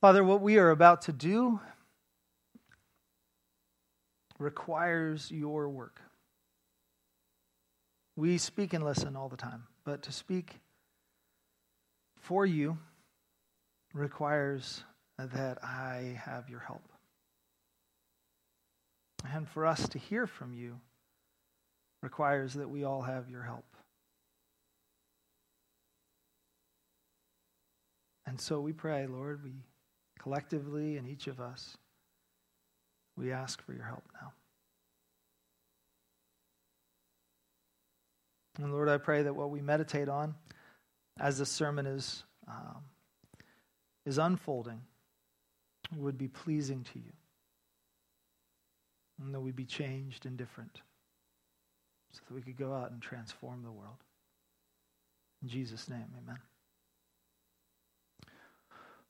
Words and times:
Father, 0.00 0.24
what 0.24 0.40
we 0.40 0.56
are 0.56 0.70
about 0.70 1.02
to 1.02 1.12
do 1.12 1.60
requires 4.38 5.30
your 5.30 5.68
work. 5.68 6.00
We 8.16 8.38
speak 8.38 8.72
and 8.72 8.82
listen 8.82 9.14
all 9.14 9.28
the 9.28 9.36
time, 9.36 9.64
but 9.84 10.02
to 10.04 10.12
speak 10.12 10.60
for 12.18 12.46
you 12.46 12.78
requires 13.92 14.84
that 15.18 15.62
I 15.62 16.18
have 16.24 16.48
your 16.48 16.60
help. 16.60 16.88
And 19.30 19.46
for 19.46 19.66
us 19.66 19.86
to 19.90 19.98
hear 19.98 20.26
from 20.26 20.54
you 20.54 20.80
requires 22.02 22.54
that 22.54 22.70
we 22.70 22.84
all 22.84 23.02
have 23.02 23.28
your 23.28 23.42
help. 23.42 23.66
And 28.26 28.40
so 28.40 28.62
we 28.62 28.72
pray, 28.72 29.06
Lord, 29.06 29.44
we 29.44 29.52
collectively 30.22 30.96
and 30.96 31.08
each 31.08 31.26
of 31.26 31.40
us, 31.40 31.76
we 33.16 33.32
ask 33.32 33.62
for 33.64 33.72
your 33.72 33.84
help 33.84 34.04
now. 34.20 34.32
And 38.58 38.72
Lord, 38.72 38.88
I 38.88 38.98
pray 38.98 39.22
that 39.22 39.34
what 39.34 39.50
we 39.50 39.60
meditate 39.60 40.08
on 40.08 40.34
as 41.18 41.38
this 41.38 41.48
sermon 41.48 41.86
is, 41.86 42.24
um, 42.46 42.82
is 44.04 44.18
unfolding 44.18 44.82
would 45.96 46.18
be 46.18 46.28
pleasing 46.28 46.84
to 46.92 46.98
you. 46.98 47.12
And 49.22 49.34
that 49.34 49.40
we 49.40 49.52
be 49.52 49.64
changed 49.64 50.26
and 50.26 50.36
different 50.36 50.80
so 52.12 52.20
that 52.28 52.34
we 52.34 52.42
could 52.42 52.56
go 52.56 52.72
out 52.72 52.90
and 52.90 53.00
transform 53.00 53.62
the 53.62 53.70
world. 53.70 53.98
In 55.42 55.48
Jesus' 55.48 55.88
name, 55.88 56.06
amen. 56.22 56.38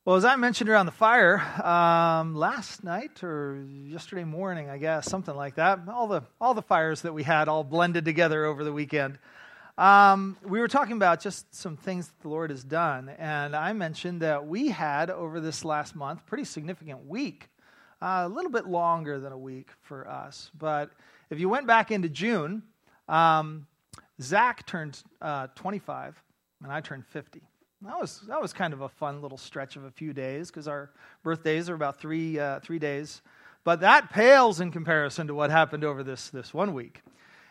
Well, 0.07 0.17
as 0.17 0.25
I 0.25 0.37
mentioned 0.37 0.71
around 0.71 0.87
the 0.87 0.93
fire 0.93 1.43
um, 1.63 2.35
last 2.35 2.83
night 2.83 3.23
or 3.23 3.63
yesterday 3.85 4.25
morning, 4.25 4.71
I 4.71 4.79
guess, 4.79 5.05
something 5.05 5.37
like 5.37 5.57
that, 5.57 5.81
all 5.89 6.07
the, 6.09 6.23
all 6.41 6.55
the 6.55 6.63
fires 6.63 7.03
that 7.03 7.13
we 7.13 7.23
had 7.23 7.49
all 7.49 7.63
blended 7.63 8.07
together 8.07 8.47
over 8.47 8.65
the 8.65 8.73
weekend. 8.73 9.19
Um, 9.77 10.39
we 10.43 10.59
were 10.59 10.69
talking 10.69 10.97
about 10.97 11.21
just 11.21 11.55
some 11.55 11.77
things 11.77 12.07
that 12.07 12.19
the 12.23 12.31
Lord 12.31 12.49
has 12.49 12.65
done, 12.65 13.11
and 13.19 13.55
I 13.55 13.75
mentioned 13.75 14.23
that 14.23 14.47
we 14.47 14.69
had 14.71 15.11
over 15.11 15.39
this 15.39 15.67
last 15.67 15.95
month 15.95 16.25
pretty 16.25 16.45
significant 16.45 17.07
week, 17.07 17.51
uh, 18.01 18.23
a 18.25 18.29
little 18.29 18.51
bit 18.51 18.67
longer 18.67 19.21
than 19.21 19.33
a 19.33 19.39
week 19.39 19.69
for 19.83 20.09
us. 20.09 20.51
But 20.59 20.89
if 21.29 21.39
you 21.39 21.51
went 21.51 21.67
back 21.67 21.91
into 21.91 22.09
June, 22.09 22.63
um, 23.07 23.67
Zach 24.23 24.65
turned 24.65 25.03
uh, 25.21 25.49
25, 25.57 26.23
and 26.63 26.73
I 26.73 26.81
turned 26.81 27.05
50. 27.07 27.43
That 27.83 27.99
was, 27.99 28.21
that 28.29 28.43
was 28.43 28.53
kind 28.53 28.75
of 28.75 28.83
a 28.83 28.91
fun 28.91 29.23
little 29.23 29.39
stretch 29.39 29.77
of 29.77 29.85
a 29.85 29.91
few 29.91 30.13
days 30.13 30.51
because 30.51 30.69
our 30.69 30.91
birthdays 31.23 31.71
are 31.71 31.75
about 31.75 31.99
three, 31.99 32.39
uh, 32.39 32.61
three 32.61 32.79
days. 32.79 33.23
But 33.65 33.81
that 33.81 34.11
pales 34.11 34.61
in 34.61 34.71
comparison 34.71 35.27
to 35.29 35.35
what 35.35 35.51
happened 35.51 35.83
over 35.83 36.03
this, 36.03 36.29
this 36.29 36.53
one 36.53 36.75
week. 36.75 37.03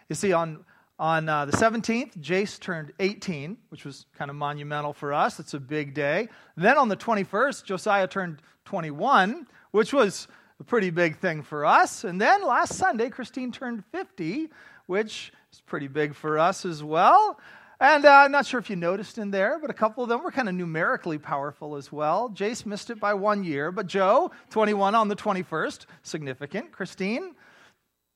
You 0.07 0.15
see, 0.15 0.31
on, 0.31 0.65
on 0.99 1.27
uh, 1.27 1.45
the 1.45 1.51
17th, 1.51 2.15
Jace 2.19 2.59
turned 2.59 2.93
18, 2.99 3.57
which 3.69 3.85
was 3.85 4.05
kind 4.19 4.29
of 4.29 4.37
monumental 4.37 4.93
for 4.93 5.13
us. 5.13 5.39
It's 5.39 5.55
a 5.55 5.59
big 5.59 5.95
day. 5.95 6.27
Then 6.55 6.77
on 6.77 6.89
the 6.89 6.97
21st, 6.97 7.63
Josiah 7.63 8.07
turned 8.07 8.39
21, 8.65 9.47
which 9.71 9.93
was 9.93 10.27
a 10.59 10.63
pretty 10.63 10.91
big 10.91 11.17
thing 11.17 11.41
for 11.41 11.65
us. 11.65 12.03
And 12.03 12.21
then 12.21 12.43
last 12.43 12.75
Sunday, 12.75 13.09
Christine 13.09 13.51
turned 13.51 13.83
50, 13.91 14.49
which 14.85 15.33
is 15.51 15.61
pretty 15.61 15.87
big 15.87 16.13
for 16.13 16.37
us 16.37 16.65
as 16.65 16.83
well. 16.83 17.39
And 17.81 18.03
uh, 18.03 18.09
I'm 18.09 18.31
not 18.31 18.45
sure 18.45 18.59
if 18.59 18.69
you 18.69 18.75
noticed 18.75 19.17
in 19.17 19.31
there, 19.31 19.57
but 19.57 19.69
a 19.69 19.73
couple 19.73 20.03
of 20.03 20.09
them 20.09 20.21
were 20.21 20.31
kind 20.31 20.49
of 20.49 20.55
numerically 20.55 21.17
powerful 21.17 21.77
as 21.77 21.93
well. 21.93 22.29
Jace 22.29 22.65
missed 22.65 22.89
it 22.89 22.99
by 22.99 23.13
one 23.13 23.45
year, 23.45 23.71
but 23.71 23.87
Joe, 23.87 24.31
21 24.49 24.95
on 24.95 25.07
the 25.07 25.15
21st, 25.15 25.85
significant. 26.03 26.73
Christine, 26.73 27.35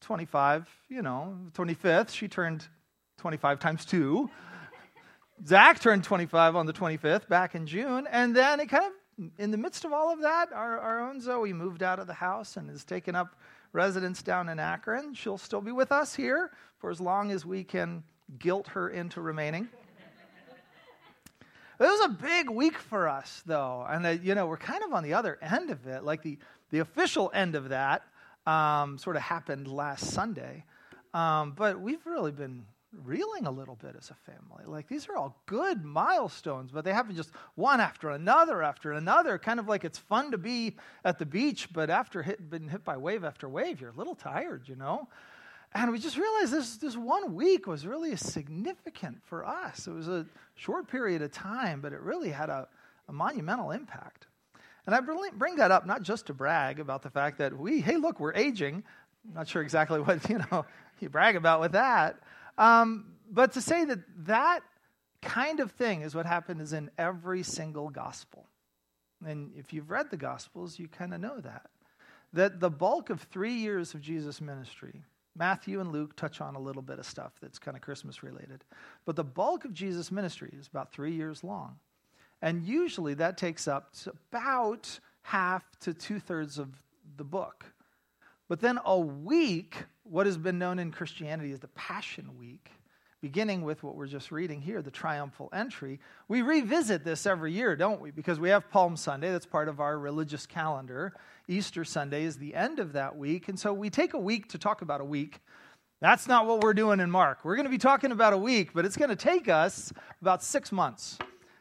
25, 0.01 0.67
you 0.89 1.01
know, 1.01 1.37
25th, 1.53 2.09
she 2.09 2.27
turned 2.27 2.67
25 3.19 3.59
times 3.59 3.85
two. 3.85 4.29
Zach 5.47 5.79
turned 5.79 6.03
25 6.03 6.57
on 6.57 6.65
the 6.65 6.73
25th 6.73 7.29
back 7.29 7.55
in 7.55 7.65
June. 7.65 8.05
And 8.11 8.35
then 8.35 8.59
it 8.59 8.67
kind 8.67 8.85
of, 8.85 9.31
in 9.37 9.51
the 9.51 9.57
midst 9.57 9.85
of 9.85 9.93
all 9.93 10.11
of 10.11 10.21
that, 10.21 10.51
our, 10.51 10.77
our 10.77 11.09
own 11.09 11.21
Zoe 11.21 11.53
moved 11.53 11.83
out 11.83 11.99
of 11.99 12.07
the 12.07 12.13
house 12.13 12.57
and 12.57 12.69
has 12.69 12.83
taken 12.83 13.15
up 13.15 13.37
residence 13.71 14.21
down 14.21 14.49
in 14.49 14.59
Akron. 14.59 15.13
She'll 15.13 15.37
still 15.37 15.61
be 15.61 15.71
with 15.71 15.93
us 15.93 16.13
here 16.13 16.51
for 16.79 16.89
as 16.89 16.99
long 16.99 17.31
as 17.31 17.45
we 17.45 17.63
can 17.63 18.03
guilt 18.39 18.67
her 18.69 18.89
into 18.89 19.21
remaining. 19.21 19.67
It 21.79 21.85
was 21.85 22.05
a 22.05 22.09
big 22.09 22.49
week 22.49 22.77
for 22.77 23.09
us, 23.09 23.41
though. 23.45 23.85
And, 23.89 24.23
you 24.23 24.35
know, 24.35 24.45
we're 24.45 24.57
kind 24.57 24.83
of 24.83 24.93
on 24.93 25.03
the 25.03 25.15
other 25.15 25.37
end 25.41 25.69
of 25.69 25.85
it. 25.87 26.03
Like 26.03 26.21
the, 26.21 26.37
the 26.69 26.79
official 26.79 27.31
end 27.33 27.55
of 27.55 27.69
that 27.69 28.03
um, 28.45 28.97
sort 28.97 29.15
of 29.15 29.23
happened 29.23 29.67
last 29.67 30.11
Sunday. 30.11 30.63
Um, 31.13 31.53
but 31.57 31.81
we've 31.81 32.05
really 32.05 32.31
been 32.31 32.65
reeling 33.03 33.47
a 33.47 33.51
little 33.51 33.75
bit 33.75 33.95
as 33.97 34.11
a 34.11 34.31
family. 34.31 34.65
Like 34.65 34.87
these 34.87 35.09
are 35.09 35.15
all 35.15 35.41
good 35.45 35.83
milestones, 35.83 36.71
but 36.71 36.85
they 36.85 36.93
happen 36.93 37.15
just 37.15 37.31
one 37.55 37.81
after 37.81 38.11
another 38.11 38.61
after 38.61 38.93
another. 38.93 39.37
Kind 39.37 39.59
of 39.59 39.67
like 39.67 39.83
it's 39.83 39.97
fun 39.97 40.31
to 40.31 40.37
be 40.37 40.77
at 41.03 41.17
the 41.19 41.25
beach, 41.25 41.69
but 41.73 41.89
after 41.89 42.21
hit, 42.21 42.49
being 42.49 42.69
hit 42.69 42.83
by 42.83 42.97
wave 42.97 43.23
after 43.23 43.49
wave, 43.49 43.81
you're 43.81 43.89
a 43.89 43.95
little 43.95 44.15
tired, 44.15 44.69
you 44.69 44.75
know? 44.75 45.07
And 45.75 45.91
we 45.91 45.97
just 45.97 46.17
realized 46.17 46.53
this, 46.53 46.77
this 46.77 46.95
one 46.95 47.33
week 47.33 47.65
was 47.65 47.87
really 47.87 48.15
significant 48.15 49.23
for 49.23 49.45
us. 49.45 49.87
It 49.87 49.91
was 49.91 50.07
a 50.07 50.27
short 50.55 50.87
period 50.87 51.21
of 51.23 51.31
time, 51.31 51.81
but 51.81 51.93
it 51.93 52.01
really 52.01 52.29
had 52.29 52.49
a, 52.49 52.67
a 53.07 53.13
monumental 53.13 53.71
impact. 53.71 54.27
And 54.85 54.93
I 54.93 54.99
bring 54.99 55.55
that 55.55 55.71
up 55.71 55.85
not 55.85 56.03
just 56.03 56.27
to 56.27 56.33
brag 56.33 56.79
about 56.79 57.01
the 57.01 57.09
fact 57.09 57.39
that 57.39 57.57
we, 57.57 57.81
hey, 57.81 57.97
look, 57.97 58.19
we're 58.19 58.33
aging. 58.33 58.83
I'm 59.27 59.33
not 59.33 59.47
sure 59.47 59.61
exactly 59.61 59.99
what, 60.01 60.29
you 60.29 60.39
know, 60.51 60.65
you 60.99 61.09
brag 61.09 61.35
about 61.35 61.59
with 61.59 61.71
that. 61.71 62.19
Um, 62.57 63.13
but 63.31 63.53
to 63.53 63.61
say 63.61 63.85
that 63.85 63.99
that 64.25 64.59
kind 65.23 65.59
of 65.59 65.71
thing 65.71 66.01
is 66.01 66.13
what 66.13 66.25
happened 66.25 66.61
is 66.61 66.73
in 66.73 66.91
every 66.97 67.41
single 67.41 67.89
gospel. 67.89 68.45
And 69.25 69.53
if 69.57 69.73
you've 69.73 69.89
read 69.89 70.11
the 70.11 70.17
gospels, 70.17 70.77
you 70.77 70.87
kind 70.87 71.13
of 71.13 71.21
know 71.21 71.39
that. 71.39 71.69
That 72.33 72.59
the 72.59 72.69
bulk 72.69 73.09
of 73.09 73.21
three 73.21 73.53
years 73.53 73.93
of 73.93 74.01
Jesus' 74.01 74.41
ministry 74.41 75.03
Matthew 75.35 75.79
and 75.79 75.91
Luke 75.91 76.15
touch 76.15 76.41
on 76.41 76.55
a 76.55 76.59
little 76.59 76.81
bit 76.81 76.99
of 76.99 77.05
stuff 77.05 77.33
that's 77.41 77.59
kind 77.59 77.75
of 77.75 77.81
Christmas 77.81 78.21
related. 78.21 78.63
But 79.05 79.15
the 79.15 79.23
bulk 79.23 79.65
of 79.65 79.73
Jesus' 79.73 80.11
ministry 80.11 80.53
is 80.57 80.67
about 80.67 80.91
three 80.91 81.13
years 81.13 81.43
long. 81.43 81.77
And 82.41 82.63
usually 82.63 83.13
that 83.15 83.37
takes 83.37 83.67
up 83.67 83.93
about 84.31 84.99
half 85.23 85.63
to 85.79 85.93
two 85.93 86.19
thirds 86.19 86.59
of 86.59 86.69
the 87.17 87.23
book. 87.23 87.65
But 88.47 88.59
then 88.59 88.79
a 88.85 88.99
week, 88.99 89.85
what 90.03 90.25
has 90.25 90.37
been 90.37 90.59
known 90.59 90.77
in 90.77 90.91
Christianity 90.91 91.51
as 91.51 91.59
the 91.59 91.69
Passion 91.69 92.37
Week, 92.37 92.69
beginning 93.23 93.61
with 93.61 93.81
what 93.83 93.95
we're 93.95 94.05
just 94.05 94.33
reading 94.33 94.59
here, 94.59 94.81
the 94.81 94.91
triumphal 94.91 95.47
entry. 95.53 95.97
We 96.27 96.41
revisit 96.41 97.05
this 97.05 97.25
every 97.25 97.53
year, 97.53 97.73
don't 97.73 98.01
we? 98.01 98.11
Because 98.11 98.37
we 98.37 98.49
have 98.49 98.69
Palm 98.69 98.97
Sunday, 98.97 99.31
that's 99.31 99.45
part 99.45 99.69
of 99.69 99.79
our 99.79 99.97
religious 99.97 100.45
calendar. 100.45 101.13
Easter 101.47 101.85
Sunday 101.85 102.25
is 102.25 102.35
the 102.35 102.53
end 102.53 102.79
of 102.79 102.91
that 102.91 103.15
week. 103.15 103.47
And 103.47 103.57
so 103.57 103.71
we 103.71 103.89
take 103.89 104.13
a 104.13 104.19
week 104.19 104.49
to 104.49 104.57
talk 104.57 104.81
about 104.81 104.99
a 104.99 105.05
week. 105.05 105.39
That's 106.01 106.27
not 106.27 106.47
what 106.47 106.59
we're 106.63 106.73
doing 106.73 106.99
in 106.99 107.09
Mark. 107.09 107.45
We're 107.45 107.55
going 107.55 107.63
to 107.63 107.71
be 107.71 107.77
talking 107.77 108.11
about 108.11 108.33
a 108.33 108.37
week, 108.37 108.71
but 108.73 108.83
it's 108.83 108.97
going 108.97 109.09
to 109.09 109.15
take 109.15 109.47
us 109.47 109.93
about 110.21 110.43
six 110.43 110.73
months. 110.73 111.17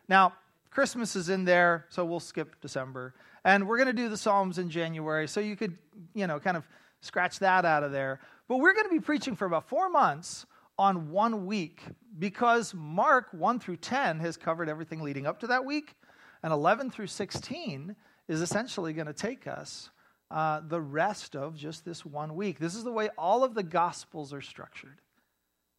Now, 0.09 0.33
Christmas 0.73 1.15
is 1.15 1.29
in 1.29 1.45
there, 1.45 1.87
so 1.91 2.05
we'll 2.05 2.19
skip 2.19 2.61
December. 2.61 3.15
And 3.45 3.69
we're 3.69 3.77
going 3.77 3.87
to 3.87 3.93
do 3.93 4.09
the 4.09 4.17
Psalms 4.17 4.59
in 4.59 4.69
January, 4.69 5.29
so 5.29 5.39
you 5.39 5.55
could, 5.55 5.79
you 6.13 6.27
know, 6.27 6.41
kind 6.41 6.57
of 6.57 6.67
scratch 7.03 7.39
that 7.39 7.65
out 7.65 7.85
of 7.85 7.93
there. 7.93 8.19
But 8.49 8.57
we're 8.57 8.75
going 8.75 8.87
to 8.87 8.93
be 8.93 8.99
preaching 8.99 9.37
for 9.37 9.47
about 9.47 9.69
four 9.69 9.89
months 9.89 10.45
on 10.83 11.13
one 11.13 11.47
week 11.47 11.81
because 12.19 12.75
Mark 12.75 13.29
1 13.31 13.61
through 13.61 13.77
10 13.77 14.19
has 14.19 14.37
covered 14.37 14.69
everything 14.69 15.01
leading 15.01 15.29
up 15.29 15.39
to 15.39 15.47
that 15.47 15.65
week, 15.65 15.95
and 16.43 16.53
11 16.53 16.91
through 16.91 17.07
16 17.07 17.95
is 18.27 18.41
essentially 18.41 18.93
going 18.93 19.07
to 19.07 19.13
take 19.13 19.47
us 19.47 19.91
uh, 20.33 20.61
the 20.67 20.81
rest 20.81 21.37
of 21.37 21.57
just 21.57 21.85
this 21.85 22.05
one 22.05 22.35
week. 22.35 22.59
This 22.59 22.75
is 22.75 22.83
the 22.83 22.91
way 22.91 23.11
all 23.17 23.45
of 23.45 23.55
the 23.55 23.63
Gospels 23.63 24.33
are 24.33 24.41
structured. 24.41 24.99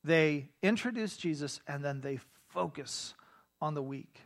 They 0.05 0.47
introduce 0.61 1.17
Jesus 1.17 1.59
and 1.67 1.83
then 1.83 1.99
they 1.99 2.19
focus 2.47 3.13
on 3.61 3.73
the 3.73 3.83
week. 3.83 4.21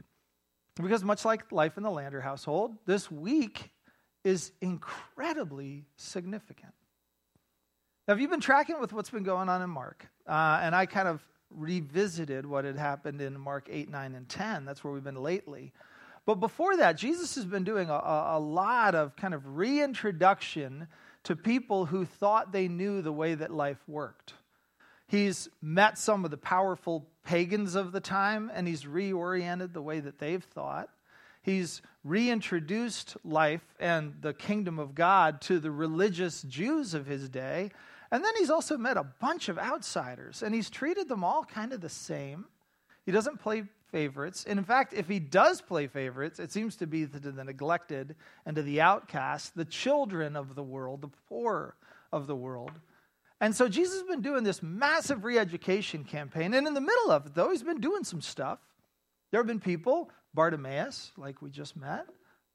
Because, 0.75 1.03
much 1.03 1.25
like 1.25 1.51
life 1.51 1.77
in 1.77 1.81
the 1.81 1.89
Lander 1.89 2.21
household, 2.21 2.77
this 2.85 3.09
week 3.09 3.71
is 4.23 4.51
incredibly 4.61 5.85
significant. 5.95 6.73
Now, 8.07 8.13
have 8.13 8.21
you 8.21 8.29
been 8.29 8.39
tracking 8.39 8.79
with 8.79 8.93
what's 8.93 9.09
been 9.09 9.23
going 9.23 9.49
on 9.49 9.61
in 9.61 9.69
Mark? 9.69 10.07
Uh, 10.25 10.61
and 10.61 10.73
I 10.73 10.85
kind 10.85 11.09
of 11.09 11.21
revisited 11.51 12.45
what 12.45 12.63
had 12.63 12.77
happened 12.77 13.19
in 13.19 13.37
Mark 13.37 13.67
8, 13.69 13.89
9, 13.89 14.15
and 14.15 14.29
10. 14.29 14.63
That's 14.63 14.81
where 14.81 14.93
we've 14.93 15.03
been 15.03 15.21
lately. 15.21 15.73
But 16.25 16.35
before 16.35 16.77
that, 16.77 16.95
Jesus 16.95 17.35
has 17.35 17.43
been 17.43 17.65
doing 17.65 17.89
a, 17.89 18.01
a 18.01 18.39
lot 18.39 18.95
of 18.95 19.17
kind 19.17 19.33
of 19.33 19.57
reintroduction 19.57 20.87
to 21.23 21.35
people 21.35 21.85
who 21.85 22.05
thought 22.05 22.53
they 22.53 22.69
knew 22.69 23.01
the 23.01 23.11
way 23.11 23.35
that 23.35 23.51
life 23.51 23.83
worked. 23.89 24.35
He's 25.09 25.49
met 25.61 25.97
some 25.97 26.23
of 26.23 26.31
the 26.31 26.37
powerful 26.37 27.09
pagans 27.25 27.75
of 27.75 27.91
the 27.91 27.99
time 27.99 28.49
and 28.53 28.69
he's 28.69 28.83
reoriented 28.83 29.73
the 29.73 29.81
way 29.81 29.99
that 29.99 30.19
they've 30.19 30.43
thought. 30.43 30.89
He's 31.41 31.81
reintroduced 32.05 33.17
life 33.25 33.73
and 33.81 34.15
the 34.21 34.33
kingdom 34.33 34.79
of 34.79 34.95
God 34.95 35.41
to 35.41 35.59
the 35.59 35.71
religious 35.71 36.41
Jews 36.43 36.93
of 36.93 37.05
his 37.05 37.27
day. 37.27 37.71
And 38.11 38.23
then 38.23 38.33
he's 38.37 38.49
also 38.49 38.77
met 38.77 38.97
a 38.97 39.03
bunch 39.03 39.49
of 39.49 39.57
outsiders, 39.59 40.43
and 40.43 40.55
he's 40.55 40.69
treated 40.69 41.09
them 41.09 41.23
all 41.23 41.43
kind 41.43 41.73
of 41.73 41.81
the 41.81 41.89
same. 41.89 42.45
He 43.05 43.11
doesn't 43.11 43.39
play 43.39 43.63
favorites. 43.91 44.45
And 44.47 44.59
in 44.59 44.65
fact, 44.65 44.93
if 44.93 45.07
he 45.07 45.19
does 45.19 45.61
play 45.61 45.87
favorites, 45.87 46.39
it 46.39 46.51
seems 46.51 46.75
to 46.77 46.87
be 46.87 47.05
to 47.05 47.19
the 47.19 47.43
neglected 47.43 48.15
and 48.45 48.55
to 48.55 48.61
the 48.61 48.81
outcast, 48.81 49.55
the 49.55 49.65
children 49.65 50.35
of 50.35 50.55
the 50.55 50.63
world, 50.63 51.01
the 51.01 51.11
poor 51.29 51.75
of 52.11 52.27
the 52.27 52.35
world. 52.35 52.71
And 53.39 53.55
so 53.55 53.67
Jesus 53.67 53.99
has 53.99 54.07
been 54.07 54.21
doing 54.21 54.43
this 54.43 54.63
massive 54.63 55.23
re 55.23 55.37
education 55.37 56.03
campaign. 56.03 56.53
And 56.53 56.67
in 56.67 56.73
the 56.73 56.81
middle 56.81 57.11
of 57.11 57.27
it, 57.27 57.35
though, 57.35 57.51
he's 57.51 57.63
been 57.63 57.79
doing 57.79 58.03
some 58.03 58.21
stuff. 58.21 58.59
There 59.31 59.39
have 59.39 59.47
been 59.47 59.59
people, 59.59 60.09
Bartimaeus, 60.33 61.11
like 61.17 61.41
we 61.41 61.49
just 61.49 61.75
met 61.77 62.07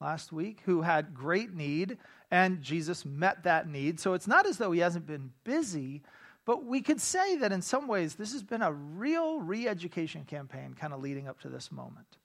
last 0.03 0.33
week, 0.33 0.61
who 0.67 0.83
had 0.83 1.15
great 1.15 1.55
need, 1.55 1.97
and 2.31 2.61
Jesus 2.61 3.07
met 3.07 3.45
that 3.45 3.69
need. 3.69 4.01
So 4.01 4.15
it's 4.15 4.27
not 4.27 4.47
as 4.47 4.59
though 4.59 4.73
he 4.73 4.81
hasn't 4.81 5.07
been 5.07 5.31
busy, 5.45 6.03
but 6.45 6.65
we 6.65 6.81
could 6.81 7.01
say 7.01 7.37
that 7.37 7.53
in 7.53 7.63
some 7.63 7.87
ways, 7.87 8.17
this 8.17 8.33
has 8.33 8.43
been 8.43 8.63
a 8.63 8.73
real 8.73 9.41
re 9.41 9.69
education 9.69 10.25
campaign 10.25 10.75
kind 10.75 10.93
of 10.93 11.01
leading 11.01 11.29
up 11.29 11.41
to 11.41 11.49
this 11.49 11.71
moment. 11.71 12.19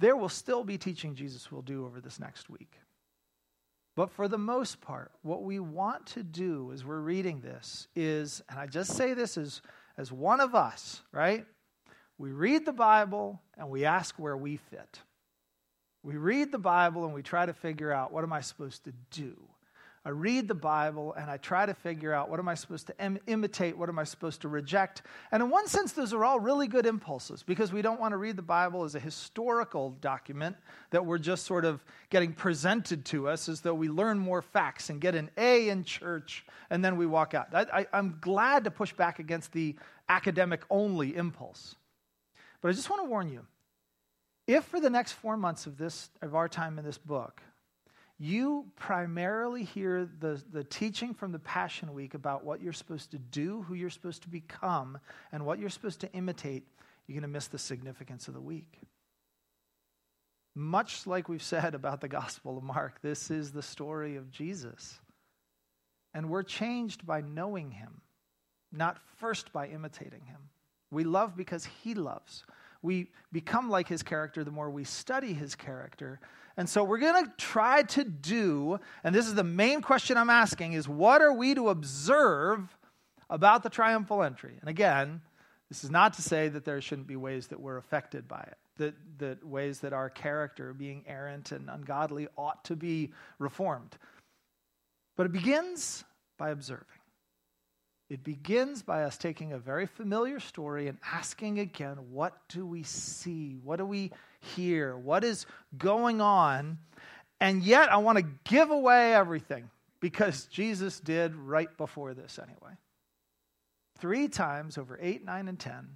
There 0.00 0.16
will 0.16 0.28
still 0.28 0.64
be 0.64 0.78
teaching 0.78 1.14
Jesus 1.14 1.52
will 1.52 1.62
do 1.62 1.86
over 1.86 2.00
this 2.00 2.18
next 2.18 2.50
week. 2.50 2.72
But 3.94 4.10
for 4.10 4.28
the 4.28 4.38
most 4.38 4.80
part, 4.82 5.10
what 5.22 5.42
we 5.42 5.58
want 5.58 6.06
to 6.08 6.22
do 6.22 6.70
as 6.72 6.84
we're 6.84 7.00
reading 7.00 7.40
this 7.40 7.88
is, 7.96 8.42
and 8.50 8.58
I 8.58 8.66
just 8.66 8.94
say 8.94 9.14
this 9.14 9.38
as, 9.38 9.62
as 9.96 10.12
one 10.12 10.40
of 10.40 10.54
us, 10.54 11.02
right? 11.12 11.46
We 12.18 12.30
read 12.30 12.66
the 12.66 12.72
Bible 12.72 13.40
and 13.56 13.70
we 13.70 13.86
ask 13.86 14.14
where 14.18 14.36
we 14.36 14.58
fit. 14.58 15.00
We 16.06 16.18
read 16.18 16.52
the 16.52 16.58
Bible 16.58 17.04
and 17.04 17.12
we 17.12 17.20
try 17.20 17.46
to 17.46 17.52
figure 17.52 17.92
out 17.92 18.12
what 18.12 18.22
am 18.22 18.32
I 18.32 18.40
supposed 18.40 18.84
to 18.84 18.92
do? 19.10 19.36
I 20.04 20.10
read 20.10 20.46
the 20.46 20.54
Bible 20.54 21.14
and 21.14 21.28
I 21.28 21.36
try 21.36 21.66
to 21.66 21.74
figure 21.74 22.12
out 22.12 22.30
what 22.30 22.38
am 22.38 22.48
I 22.48 22.54
supposed 22.54 22.86
to 22.86 23.04
Im- 23.04 23.18
imitate, 23.26 23.76
what 23.76 23.88
am 23.88 23.98
I 23.98 24.04
supposed 24.04 24.40
to 24.42 24.48
reject. 24.48 25.02
And 25.32 25.42
in 25.42 25.50
one 25.50 25.66
sense, 25.66 25.90
those 25.90 26.12
are 26.12 26.24
all 26.24 26.38
really 26.38 26.68
good 26.68 26.86
impulses 26.86 27.42
because 27.42 27.72
we 27.72 27.82
don't 27.82 27.98
want 27.98 28.12
to 28.12 28.18
read 28.18 28.36
the 28.36 28.42
Bible 28.42 28.84
as 28.84 28.94
a 28.94 29.00
historical 29.00 29.96
document 30.00 30.54
that 30.90 31.04
we're 31.04 31.18
just 31.18 31.44
sort 31.44 31.64
of 31.64 31.84
getting 32.08 32.32
presented 32.32 33.04
to 33.06 33.28
us 33.28 33.48
as 33.48 33.60
though 33.62 33.74
we 33.74 33.88
learn 33.88 34.16
more 34.16 34.42
facts 34.42 34.90
and 34.90 35.00
get 35.00 35.16
an 35.16 35.28
A 35.36 35.70
in 35.70 35.82
church 35.82 36.46
and 36.70 36.84
then 36.84 36.96
we 36.96 37.06
walk 37.06 37.34
out. 37.34 37.52
I, 37.52 37.80
I, 37.80 37.86
I'm 37.92 38.18
glad 38.20 38.62
to 38.62 38.70
push 38.70 38.92
back 38.92 39.18
against 39.18 39.50
the 39.50 39.74
academic 40.08 40.62
only 40.70 41.16
impulse. 41.16 41.74
But 42.60 42.68
I 42.68 42.72
just 42.74 42.90
want 42.90 43.02
to 43.02 43.10
warn 43.10 43.28
you 43.28 43.44
if 44.46 44.64
for 44.64 44.80
the 44.80 44.90
next 44.90 45.12
four 45.12 45.36
months 45.36 45.66
of, 45.66 45.76
this, 45.76 46.10
of 46.22 46.34
our 46.34 46.48
time 46.48 46.78
in 46.78 46.84
this 46.84 46.98
book, 46.98 47.42
you 48.18 48.66
primarily 48.76 49.64
hear 49.64 50.08
the, 50.20 50.42
the 50.50 50.64
teaching 50.64 51.12
from 51.12 51.32
the 51.32 51.38
Passion 51.38 51.92
Week 51.92 52.14
about 52.14 52.44
what 52.44 52.62
you're 52.62 52.72
supposed 52.72 53.10
to 53.10 53.18
do, 53.18 53.62
who 53.62 53.74
you're 53.74 53.90
supposed 53.90 54.22
to 54.22 54.28
become, 54.28 54.98
and 55.32 55.44
what 55.44 55.58
you're 55.58 55.68
supposed 55.68 56.00
to 56.00 56.12
imitate, 56.12 56.66
you're 57.06 57.14
going 57.14 57.22
to 57.22 57.28
miss 57.28 57.48
the 57.48 57.58
significance 57.58 58.26
of 58.28 58.34
the 58.34 58.40
week. 58.40 58.78
Much 60.54 61.06
like 61.06 61.28
we've 61.28 61.42
said 61.42 61.74
about 61.74 62.00
the 62.00 62.08
Gospel 62.08 62.56
of 62.56 62.64
Mark, 62.64 63.02
this 63.02 63.30
is 63.30 63.52
the 63.52 63.62
story 63.62 64.16
of 64.16 64.30
Jesus. 64.30 64.98
And 66.14 66.30
we're 66.30 66.42
changed 66.42 67.06
by 67.06 67.20
knowing 67.20 67.72
him, 67.72 68.00
not 68.72 68.98
first 69.18 69.52
by 69.52 69.66
imitating 69.66 70.24
him. 70.24 70.48
We 70.90 71.04
love 71.04 71.36
because 71.36 71.68
he 71.82 71.94
loves. 71.94 72.44
We 72.86 73.08
become 73.32 73.68
like 73.68 73.88
his 73.88 74.04
character 74.04 74.44
the 74.44 74.52
more 74.52 74.70
we 74.70 74.84
study 74.84 75.32
his 75.32 75.56
character. 75.56 76.20
And 76.56 76.68
so 76.68 76.84
we're 76.84 76.98
going 76.98 77.24
to 77.24 77.32
try 77.36 77.82
to 77.82 78.04
do, 78.04 78.78
and 79.02 79.12
this 79.12 79.26
is 79.26 79.34
the 79.34 79.44
main 79.44 79.82
question 79.82 80.16
I'm 80.16 80.30
asking, 80.30 80.74
is 80.74 80.88
what 80.88 81.20
are 81.20 81.32
we 81.32 81.54
to 81.56 81.68
observe 81.68 82.74
about 83.28 83.64
the 83.64 83.68
triumphal 83.68 84.22
entry? 84.22 84.56
And 84.60 84.70
again, 84.70 85.20
this 85.68 85.82
is 85.82 85.90
not 85.90 86.14
to 86.14 86.22
say 86.22 86.48
that 86.48 86.64
there 86.64 86.80
shouldn't 86.80 87.08
be 87.08 87.16
ways 87.16 87.48
that 87.48 87.60
we're 87.60 87.76
affected 87.76 88.28
by 88.28 88.40
it, 88.40 88.56
that, 88.76 88.94
that 89.18 89.44
ways 89.44 89.80
that 89.80 89.92
our 89.92 90.08
character, 90.08 90.72
being 90.72 91.02
errant 91.08 91.50
and 91.50 91.68
ungodly, 91.68 92.28
ought 92.38 92.64
to 92.66 92.76
be 92.76 93.10
reformed. 93.40 93.96
But 95.16 95.26
it 95.26 95.32
begins 95.32 96.04
by 96.38 96.50
observing. 96.50 96.86
It 98.08 98.22
begins 98.22 98.82
by 98.82 99.02
us 99.02 99.16
taking 99.18 99.52
a 99.52 99.58
very 99.58 99.86
familiar 99.86 100.38
story 100.38 100.86
and 100.86 100.98
asking 101.12 101.58
again, 101.58 101.96
what 102.12 102.34
do 102.48 102.64
we 102.64 102.84
see? 102.84 103.58
What 103.64 103.76
do 103.76 103.86
we 103.86 104.12
hear? 104.40 104.96
What 104.96 105.24
is 105.24 105.46
going 105.76 106.20
on? 106.20 106.78
And 107.40 107.62
yet, 107.64 107.92
I 107.92 107.96
want 107.96 108.18
to 108.18 108.24
give 108.44 108.70
away 108.70 109.12
everything 109.14 109.68
because 110.00 110.46
Jesus 110.46 111.00
did 111.00 111.34
right 111.34 111.74
before 111.76 112.14
this 112.14 112.38
anyway. 112.38 112.76
Three 113.98 114.28
times 114.28 114.78
over 114.78 114.98
8, 115.00 115.24
9, 115.24 115.48
and 115.48 115.58
10, 115.58 115.88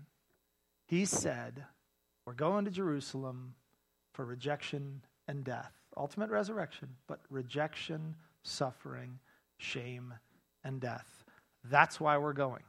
he 0.87 1.05
said, 1.05 1.65
We're 2.27 2.33
going 2.33 2.65
to 2.65 2.71
Jerusalem 2.71 3.55
for 4.13 4.25
rejection 4.25 5.03
and 5.29 5.45
death. 5.45 5.73
Ultimate 5.97 6.31
resurrection, 6.31 6.89
but 7.07 7.21
rejection, 7.31 8.17
suffering, 8.43 9.19
shame, 9.59 10.13
and 10.65 10.81
death. 10.81 11.20
That's 11.65 12.01
why 12.01 12.19
we're 12.19 12.33
going. 12.33 12.63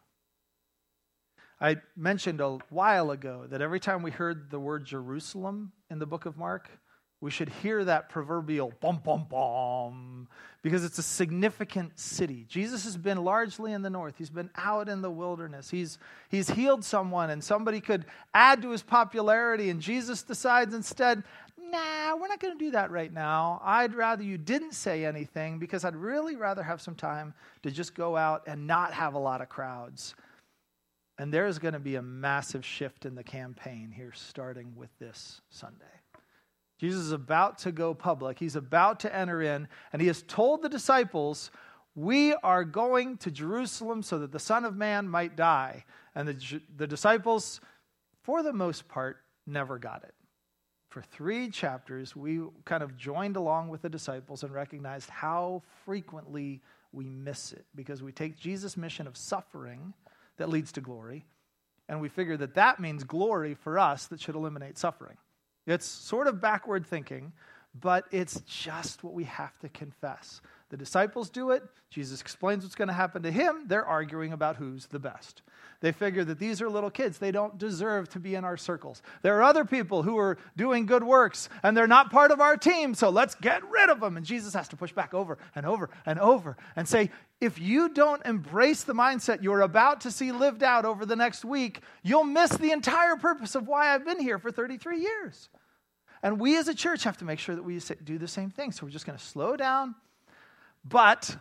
I 1.60 1.78
mentioned 1.96 2.42
a 2.42 2.58
while 2.70 3.12
ago 3.12 3.46
that 3.50 3.62
every 3.62 3.80
time 3.80 4.02
we 4.02 4.12
heard 4.12 4.50
the 4.50 4.60
word 4.60 4.84
Jerusalem 4.84 5.72
in 5.90 6.00
the 6.00 6.08
book 6.08 6.26
of 6.26 6.36
Mark, 6.36 6.70
we 7.22 7.30
should 7.30 7.50
hear 7.50 7.86
that 7.86 8.10
proverbial 8.10 8.74
bum, 8.82 9.00
bum, 9.06 9.28
bum, 9.30 10.28
because 10.64 10.84
it's 10.84 10.98
a 10.98 11.04
significant 11.04 12.00
city. 12.00 12.48
Jesus 12.50 12.84
has 12.84 12.98
been 12.98 13.24
largely 13.24 13.74
in 13.74 13.84
the 13.84 13.92
north. 13.92 14.16
He's 14.18 14.32
been 14.32 14.50
out 14.56 14.90
in 14.90 15.04
the 15.04 15.12
wilderness. 15.12 15.70
He's, 15.70 16.00
he's 16.30 16.50
healed 16.50 16.84
someone, 16.84 17.30
and 17.30 17.44
somebody 17.44 17.80
could 17.80 18.06
add 18.34 18.64
to 18.64 18.72
his 18.72 18.82
popularity, 18.82 19.70
and 19.70 19.80
Jesus 19.80 20.24
decides 20.24 20.74
instead, 20.74 21.22
nah, 21.70 22.16
we're 22.16 22.28
not 22.28 22.40
going 22.40 22.58
to 22.58 22.64
do 22.64 22.72
that 22.72 22.92
right 22.92 23.12
now. 23.12 23.62
I'd 23.64 23.94
rather 23.94 24.24
you 24.24 24.38
didn't 24.38 24.74
say 24.74 25.06
anything 25.06 25.60
because 25.60 25.86
I'd 25.86 25.96
really 25.96 26.36
rather 26.36 26.64
have 26.64 26.82
some 26.82 26.96
time 26.96 27.34
to 27.64 27.72
just 27.72 27.96
go 27.96 28.18
out 28.18 28.44
and 28.48 28.68
not 28.68 28.94
have 28.94 29.14
a 29.14 29.20
lot 29.20 29.42
of 29.42 29.50
crowds. 29.50 30.16
And 31.18 31.34
there's 31.34 31.60
going 31.60 31.74
to 31.74 31.80
be 31.80 31.96
a 31.96 32.02
massive 32.02 32.66
shift 32.66 33.06
in 33.06 33.16
the 33.16 33.24
campaign 33.24 33.94
here, 33.96 34.12
starting 34.14 34.74
with 34.76 34.90
this 35.00 35.42
Sunday. 35.50 35.86
Jesus 36.80 37.02
is 37.02 37.12
about 37.12 37.60
to 37.60 37.72
go 37.72 37.94
public. 37.94 38.40
He's 38.40 38.56
about 38.56 39.00
to 39.02 39.16
enter 39.16 39.42
in, 39.42 39.68
and 39.94 40.02
he 40.02 40.08
has 40.08 40.24
told 40.24 40.64
the 40.64 40.70
disciples, 40.70 41.52
We 41.96 42.34
are 42.36 42.64
going 42.64 43.18
to 43.18 43.30
Jerusalem 43.30 44.02
so 44.02 44.18
that 44.20 44.32
the 44.32 44.40
Son 44.40 44.66
of 44.66 44.76
Man 44.76 45.08
might 45.08 45.36
die. 45.36 45.86
And 46.16 46.28
the, 46.28 46.62
the 46.76 46.88
disciples, 46.88 47.62
for 48.24 48.42
the 48.42 48.52
most 48.52 48.88
part, 48.88 49.18
never 49.46 49.78
got 49.78 50.04
it 50.04 50.16
for 50.92 51.02
three 51.02 51.50
chapters, 51.50 52.16
we 52.16 52.42
kind 52.66 52.84
of 52.84 52.98
joined 52.98 53.38
along 53.38 53.70
with 53.70 53.82
the 53.82 53.90
disciples 53.90 54.44
and 54.44 54.54
recognized 54.54 55.10
how 55.10 55.64
frequently 55.86 56.62
we 56.92 57.06
miss 57.06 57.54
it 57.54 57.66
because 57.74 58.04
we 58.04 58.12
take 58.12 58.38
Jesus' 58.38 58.76
mission 58.76 59.08
of 59.08 59.16
suffering 59.16 59.94
that 60.36 60.50
leads 60.50 60.74
to 60.74 60.82
glory, 60.82 61.26
and 61.88 62.02
we 62.02 62.10
figure 62.10 62.36
that 62.36 62.56
that 62.56 62.80
means 62.82 63.06
glory 63.06 63.54
for 63.54 63.80
us 63.80 64.08
that 64.08 64.20
should 64.20 64.36
eliminate 64.36 64.78
suffering. 64.78 65.16
It's 65.66 65.86
sort 65.86 66.28
of 66.28 66.42
backward 66.42 66.86
thinking, 66.86 67.32
but 67.80 68.06
it's 68.12 68.42
just 68.42 69.02
what 69.02 69.14
we 69.14 69.24
have 69.24 69.58
to 69.60 69.70
confess. 69.70 70.42
The 70.72 70.78
disciples 70.78 71.30
do 71.30 71.52
it. 71.52 71.64
Jesus 71.90 72.22
explains 72.22 72.64
what's 72.64 72.76
going 72.76 72.88
to 72.88 72.94
happen 72.94 73.24
to 73.24 73.32
him. 73.32 73.66
They're 73.68 73.86
arguing 73.86 74.32
about 74.32 74.56
who's 74.56 74.86
the 74.86 75.00
best. 75.00 75.42
They 75.82 75.92
figure 75.92 76.24
that 76.24 76.40
these 76.40 76.62
are 76.62 76.70
little 76.70 76.90
kids. 76.90 77.18
They 77.18 77.32
don't 77.32 77.58
deserve 77.58 78.08
to 78.12 78.20
be 78.20 78.36
in 78.36 78.46
our 78.46 78.56
circles. 78.56 79.02
There 79.22 79.36
are 79.38 79.44
other 79.44 79.66
people 79.66 80.02
who 80.02 80.18
are 80.18 80.38
doing 80.56 80.86
good 80.86 81.04
works 81.04 81.50
and 81.62 81.76
they're 81.76 81.88
not 81.88 82.10
part 82.10 82.32
of 82.32 82.40
our 82.40 82.56
team, 82.56 82.94
so 82.94 83.10
let's 83.10 83.36
get 83.36 83.70
rid 83.70 83.90
of 83.90 84.00
them. 84.00 84.16
And 84.16 84.26
Jesus 84.26 84.54
has 84.54 84.70
to 84.70 84.78
push 84.78 84.94
back 84.94 85.14
over 85.14 85.38
and 85.56 85.66
over 85.66 85.90
and 86.06 86.18
over 86.20 86.56
and 86.78 86.88
say, 86.88 87.12
if 87.42 87.60
you 87.60 87.90
don't 87.90 88.26
embrace 88.26 88.86
the 88.86 88.94
mindset 88.94 89.44
you're 89.44 89.62
about 89.62 90.00
to 90.02 90.12
see 90.12 90.32
lived 90.32 90.64
out 90.64 90.86
over 90.86 91.06
the 91.06 91.18
next 91.18 91.44
week, 91.44 91.82
you'll 92.02 92.24
miss 92.24 92.52
the 92.52 92.72
entire 92.72 93.18
purpose 93.18 93.56
of 93.56 93.68
why 93.68 93.94
I've 93.94 94.06
been 94.06 94.22
here 94.22 94.40
for 94.40 94.52
33 94.52 95.02
years. 95.02 95.50
And 96.24 96.40
we 96.40 96.58
as 96.58 96.70
a 96.70 96.76
church 96.76 97.04
have 97.04 97.18
to 97.18 97.26
make 97.26 97.40
sure 97.40 97.56
that 97.56 97.64
we 97.64 97.78
do 98.06 98.18
the 98.18 98.28
same 98.30 98.52
thing. 98.52 98.72
So 98.72 98.86
we're 98.86 98.92
just 98.92 99.06
going 99.06 99.18
to 99.18 99.26
slow 99.26 99.58
down 99.58 99.96
but 100.84 101.38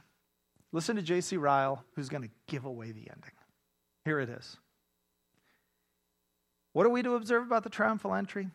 listen 0.72 0.96
to 0.96 1.02
J.C. 1.02 1.36
Ryle, 1.36 1.84
who's 1.94 2.08
going 2.08 2.22
to 2.22 2.30
give 2.46 2.64
away 2.64 2.92
the 2.92 3.08
ending. 3.10 3.32
Here 4.04 4.20
it 4.20 4.28
is. 4.28 4.56
What 6.72 6.86
are 6.86 6.90
we 6.90 7.02
to 7.02 7.14
observe 7.14 7.42
about 7.42 7.64
the 7.64 7.70
triumphal 7.70 8.14
entry? 8.14 8.48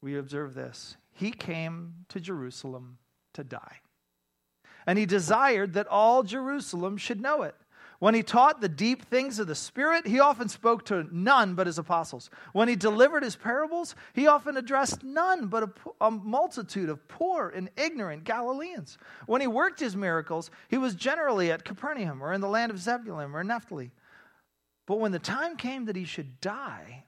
We 0.00 0.18
observe 0.18 0.54
this 0.54 0.96
He 1.12 1.30
came 1.30 1.94
to 2.08 2.20
Jerusalem 2.20 2.98
to 3.34 3.44
die. 3.44 3.80
And 4.86 4.98
he 4.98 5.06
desired 5.06 5.72
that 5.74 5.86
all 5.86 6.22
Jerusalem 6.22 6.98
should 6.98 7.20
know 7.20 7.42
it. 7.42 7.54
When 8.04 8.12
he 8.12 8.22
taught 8.22 8.60
the 8.60 8.68
deep 8.68 9.06
things 9.06 9.38
of 9.38 9.46
the 9.46 9.54
Spirit, 9.54 10.06
he 10.06 10.20
often 10.20 10.50
spoke 10.50 10.84
to 10.84 11.08
none 11.10 11.54
but 11.54 11.66
his 11.66 11.78
apostles. 11.78 12.28
When 12.52 12.68
he 12.68 12.76
delivered 12.76 13.22
his 13.22 13.34
parables, 13.34 13.94
he 14.12 14.26
often 14.26 14.58
addressed 14.58 15.02
none 15.02 15.46
but 15.46 15.62
a, 15.62 15.70
a, 16.02 16.10
multitude 16.10 16.90
of 16.90 17.08
poor 17.08 17.48
and 17.48 17.70
ignorant 17.78 18.24
Galileans. 18.24 18.98
When 19.24 19.40
he 19.40 19.46
worked 19.46 19.80
his 19.80 19.96
miracles, 19.96 20.50
he 20.68 20.76
was 20.76 20.94
generally 20.94 21.50
at 21.50 21.64
Capernaum 21.64 22.22
or 22.22 22.34
in 22.34 22.42
the 22.42 22.46
land 22.46 22.70
of 22.70 22.78
Zebulun 22.78 23.32
or 23.32 23.42
Naphtali. 23.42 23.90
But 24.84 25.00
when 25.00 25.12
the 25.12 25.18
time 25.18 25.56
came 25.56 25.86
that 25.86 25.96
he 25.96 26.04
should 26.04 26.42
die, 26.42 27.04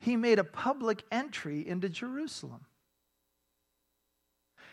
he 0.00 0.16
made 0.16 0.40
a 0.40 0.42
public 0.42 1.04
entry 1.12 1.64
into 1.64 1.88
Jerusalem 1.88 2.66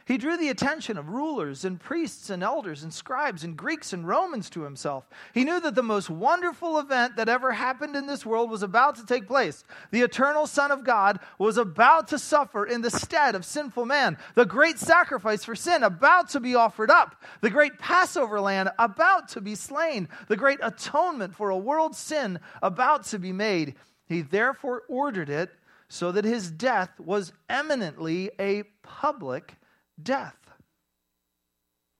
he 0.09 0.17
drew 0.17 0.37
the 0.37 0.49
attention 0.49 0.97
of 0.97 1.09
rulers 1.09 1.63
and 1.63 1.79
priests 1.79 2.31
and 2.31 2.41
elders 2.41 2.81
and 2.81 2.91
scribes 2.91 3.43
and 3.43 3.55
Greeks 3.55 3.93
and 3.93 4.07
Romans 4.07 4.49
to 4.49 4.63
himself. 4.63 5.07
He 5.35 5.43
knew 5.43 5.59
that 5.59 5.75
the 5.75 5.83
most 5.83 6.09
wonderful 6.09 6.79
event 6.79 7.17
that 7.17 7.29
ever 7.29 7.51
happened 7.51 7.95
in 7.95 8.07
this 8.07 8.25
world 8.25 8.49
was 8.49 8.63
about 8.63 8.95
to 8.95 9.05
take 9.05 9.27
place. 9.27 9.63
The 9.91 10.01
eternal 10.01 10.47
Son 10.47 10.71
of 10.71 10.83
God 10.83 11.19
was 11.37 11.59
about 11.59 12.07
to 12.07 12.17
suffer 12.17 12.65
in 12.65 12.81
the 12.81 12.89
stead 12.89 13.35
of 13.35 13.45
sinful 13.45 13.85
man. 13.85 14.17
The 14.33 14.47
great 14.47 14.79
sacrifice 14.79 15.43
for 15.45 15.53
sin 15.53 15.83
about 15.83 16.29
to 16.29 16.39
be 16.39 16.55
offered 16.55 16.89
up. 16.89 17.23
The 17.41 17.51
great 17.51 17.77
Passover 17.77 18.41
lamb 18.41 18.71
about 18.79 19.27
to 19.29 19.41
be 19.41 19.53
slain. 19.53 20.09
The 20.27 20.37
great 20.37 20.59
atonement 20.63 21.35
for 21.35 21.51
a 21.51 21.57
world's 21.57 21.99
sin 21.99 22.39
about 22.63 23.03
to 23.09 23.19
be 23.19 23.31
made. 23.31 23.75
He 24.07 24.23
therefore 24.23 24.81
ordered 24.89 25.29
it 25.29 25.51
so 25.87 26.11
that 26.13 26.25
his 26.25 26.49
death 26.49 26.99
was 26.99 27.31
eminently 27.47 28.31
a 28.39 28.63
public 28.81 29.53
death. 30.03 30.35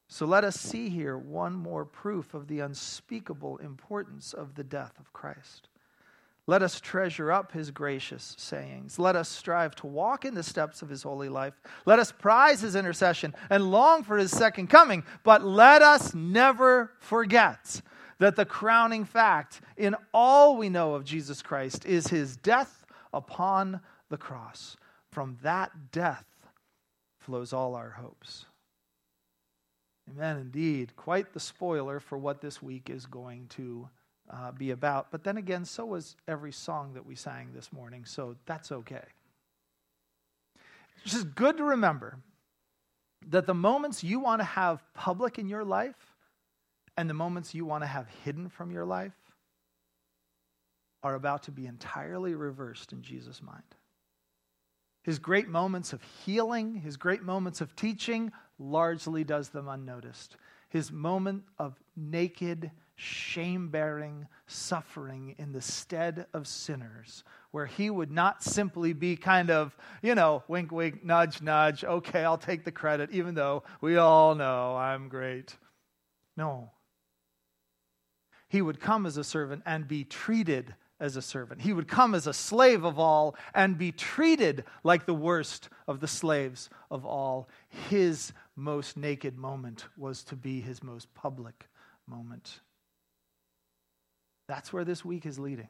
So 0.07 0.25
let 0.25 0.43
us 0.43 0.59
see 0.59 0.89
here 0.89 1.17
one 1.17 1.53
more 1.53 1.85
proof 1.85 2.33
of 2.33 2.47
the 2.47 2.61
unspeakable 2.61 3.57
importance 3.57 4.33
of 4.33 4.55
the 4.55 4.63
death 4.63 4.93
of 4.99 5.13
Christ. 5.13 5.69
Let 6.47 6.63
us 6.63 6.79
treasure 6.79 7.31
up 7.31 7.51
his 7.51 7.69
gracious 7.69 8.35
sayings. 8.39 8.97
Let 8.97 9.15
us 9.15 9.29
strive 9.29 9.75
to 9.75 9.87
walk 9.87 10.25
in 10.25 10.33
the 10.33 10.41
steps 10.41 10.81
of 10.81 10.89
his 10.89 11.03
holy 11.03 11.29
life. 11.29 11.53
Let 11.85 11.99
us 11.99 12.11
prize 12.11 12.61
his 12.61 12.75
intercession 12.75 13.35
and 13.51 13.69
long 13.69 14.01
for 14.01 14.17
his 14.17 14.31
second 14.31 14.65
coming. 14.67 15.03
But 15.23 15.43
let 15.43 15.83
us 15.83 16.15
never 16.15 16.91
forget 16.97 17.79
that 18.17 18.35
the 18.35 18.45
crowning 18.45 19.05
fact 19.05 19.61
in 19.77 19.95
all 20.11 20.57
we 20.57 20.69
know 20.69 20.95
of 20.95 21.05
Jesus 21.05 21.43
Christ 21.43 21.85
is 21.85 22.07
his 22.07 22.35
death 22.35 22.83
upon 23.13 23.81
the 24.09 24.17
cross. 24.17 24.75
From 25.11 25.37
that 25.43 25.91
death, 25.91 26.25
flows 27.29 27.53
all 27.53 27.75
our 27.75 27.91
hopes. 27.91 28.47
Amen, 30.09 30.37
indeed. 30.37 30.95
Quite 30.95 31.31
the 31.31 31.39
spoiler 31.39 31.99
for 31.99 32.17
what 32.17 32.41
this 32.41 32.59
week 32.59 32.89
is 32.89 33.05
going 33.05 33.45
to 33.49 33.87
uh, 34.31 34.51
be 34.51 34.71
about. 34.71 35.11
But 35.11 35.23
then 35.23 35.37
again, 35.37 35.63
so 35.63 35.85
was 35.85 36.15
every 36.27 36.51
song 36.51 36.95
that 36.95 37.05
we 37.05 37.13
sang 37.13 37.49
this 37.53 37.71
morning, 37.71 38.03
so 38.03 38.35
that's 38.47 38.71
okay. 38.71 39.05
It's 41.03 41.13
just 41.13 41.35
good 41.35 41.57
to 41.57 41.63
remember 41.63 42.17
that 43.27 43.45
the 43.45 43.53
moments 43.53 44.03
you 44.03 44.19
want 44.19 44.41
to 44.41 44.45
have 44.45 44.81
public 44.95 45.37
in 45.37 45.47
your 45.47 45.63
life 45.63 46.15
and 46.97 47.07
the 47.07 47.13
moments 47.13 47.53
you 47.53 47.63
want 47.63 47.83
to 47.83 47.87
have 47.87 48.07
hidden 48.25 48.49
from 48.49 48.71
your 48.71 48.85
life 48.85 49.13
are 51.03 51.13
about 51.13 51.43
to 51.43 51.51
be 51.51 51.67
entirely 51.67 52.33
reversed 52.33 52.91
in 52.91 53.03
Jesus' 53.03 53.39
mind. 53.39 53.75
His 55.09 55.17
great 55.17 55.47
moments 55.47 55.91
of 55.91 56.03
healing, 56.23 56.75
his 56.75 56.95
great 56.95 57.23
moments 57.23 57.61
of 57.61 57.75
teaching, 57.75 58.31
largely 58.59 59.23
does 59.23 59.49
them 59.49 59.67
unnoticed. 59.67 60.37
His 60.69 60.91
moment 60.91 61.45
of 61.57 61.79
naked, 61.97 62.69
shame 62.95 63.69
bearing 63.69 64.27
suffering 64.45 65.33
in 65.39 65.51
the 65.51 65.63
stead 65.63 66.27
of 66.31 66.47
sinners, 66.47 67.23
where 67.49 67.65
he 67.65 67.89
would 67.89 68.11
not 68.11 68.43
simply 68.43 68.93
be 68.93 69.15
kind 69.15 69.49
of, 69.49 69.75
you 70.03 70.13
know, 70.13 70.43
wink, 70.47 70.71
wink, 70.71 71.03
nudge, 71.03 71.41
nudge, 71.41 71.83
okay, 71.83 72.23
I'll 72.23 72.37
take 72.37 72.63
the 72.63 72.71
credit, 72.71 73.09
even 73.09 73.33
though 73.33 73.63
we 73.81 73.97
all 73.97 74.35
know 74.35 74.75
I'm 74.75 75.09
great. 75.09 75.57
No. 76.37 76.69
He 78.47 78.61
would 78.61 78.79
come 78.79 79.07
as 79.07 79.17
a 79.17 79.23
servant 79.23 79.63
and 79.65 79.87
be 79.87 80.03
treated 80.03 80.75
as 80.99 81.15
a 81.15 81.21
servant. 81.21 81.61
He 81.61 81.73
would 81.73 81.87
come 81.87 82.13
as 82.13 82.27
a 82.27 82.33
slave 82.33 82.83
of 82.83 82.99
all 82.99 83.35
and 83.53 83.77
be 83.77 83.91
treated 83.91 84.65
like 84.83 85.05
the 85.05 85.13
worst 85.13 85.69
of 85.87 85.99
the 85.99 86.07
slaves 86.07 86.69
of 86.91 87.05
all. 87.05 87.47
His 87.89 88.33
most 88.55 88.97
naked 88.97 89.37
moment 89.37 89.85
was 89.97 90.23
to 90.25 90.35
be 90.35 90.61
his 90.61 90.83
most 90.83 91.13
public 91.13 91.67
moment. 92.07 92.59
That's 94.47 94.73
where 94.73 94.83
this 94.83 95.05
week 95.05 95.25
is 95.25 95.39
leading. 95.39 95.69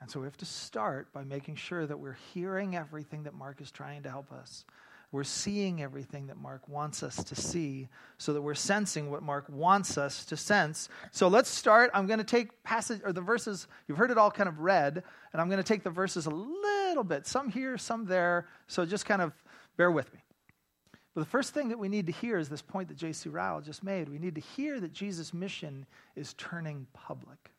And 0.00 0.10
so 0.10 0.20
we 0.20 0.26
have 0.26 0.36
to 0.38 0.46
start 0.46 1.12
by 1.12 1.24
making 1.24 1.56
sure 1.56 1.86
that 1.86 1.98
we're 1.98 2.18
hearing 2.34 2.76
everything 2.76 3.22
that 3.22 3.34
Mark 3.34 3.60
is 3.60 3.70
trying 3.70 4.02
to 4.02 4.10
help 4.10 4.32
us 4.32 4.64
we're 5.12 5.24
seeing 5.24 5.82
everything 5.82 6.26
that 6.26 6.36
Mark 6.36 6.68
wants 6.68 7.02
us 7.02 7.22
to 7.24 7.34
see 7.34 7.88
so 8.18 8.32
that 8.32 8.42
we're 8.42 8.54
sensing 8.54 9.10
what 9.10 9.22
Mark 9.22 9.46
wants 9.48 9.96
us 9.96 10.24
to 10.26 10.36
sense. 10.36 10.88
So 11.12 11.28
let's 11.28 11.48
start. 11.48 11.90
I'm 11.94 12.06
going 12.06 12.18
to 12.18 12.24
take 12.24 12.62
passage 12.64 13.00
or 13.04 13.12
the 13.12 13.20
verses, 13.20 13.68
you've 13.86 13.98
heard 13.98 14.10
it 14.10 14.18
all 14.18 14.30
kind 14.30 14.48
of 14.48 14.60
read, 14.60 15.02
and 15.32 15.40
I'm 15.40 15.48
going 15.48 15.62
to 15.62 15.64
take 15.64 15.84
the 15.84 15.90
verses 15.90 16.26
a 16.26 16.30
little 16.30 17.04
bit, 17.04 17.26
some 17.26 17.50
here, 17.50 17.78
some 17.78 18.04
there. 18.04 18.48
So 18.66 18.84
just 18.84 19.06
kind 19.06 19.22
of 19.22 19.32
bear 19.76 19.90
with 19.90 20.12
me. 20.12 20.20
But 21.14 21.22
the 21.22 21.30
first 21.30 21.54
thing 21.54 21.70
that 21.70 21.78
we 21.78 21.88
need 21.88 22.06
to 22.06 22.12
hear 22.12 22.36
is 22.36 22.48
this 22.48 22.60
point 22.60 22.88
that 22.88 22.98
J.C. 22.98 23.30
Ryle 23.30 23.62
just 23.62 23.82
made. 23.82 24.08
We 24.08 24.18
need 24.18 24.34
to 24.34 24.40
hear 24.40 24.80
that 24.80 24.92
Jesus' 24.92 25.32
mission 25.32 25.86
is 26.14 26.34
turning 26.34 26.86
public. 26.92 27.52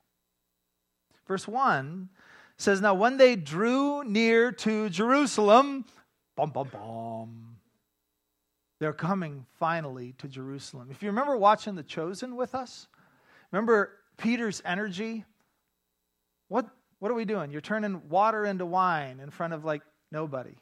Verse 1.27 1.48
1 1.48 2.10
says, 2.58 2.82
Now 2.82 2.94
when 2.94 3.18
they 3.18 3.36
drew 3.36 4.04
near 4.04 4.51
to 4.51 4.89
Jerusalem, 4.89 5.86
Bum, 6.38 6.51
bum, 6.51 6.70
bum. 6.72 7.58
They're 8.79 8.94
coming 8.94 9.48
finally 9.60 10.13
to 10.20 10.27
Jerusalem. 10.27 10.89
If 10.91 11.01
you 11.01 11.10
remember 11.10 11.36
watching 11.36 11.74
The 11.74 11.82
Chosen 11.82 12.36
with 12.36 12.53
us, 12.53 12.88
remember 13.51 13.91
Peter's 14.17 14.62
energy? 14.63 15.25
What, 16.48 16.70
what 17.00 17.10
are 17.10 17.15
we 17.15 17.25
doing? 17.25 17.51
You're 17.51 17.62
turning 17.62 18.08
water 18.08 18.46
into 18.46 18.67
wine 18.67 19.20
in 19.20 19.32
front 19.32 19.53
of 19.53 19.65
like 19.65 19.82
nobody. 20.12 20.53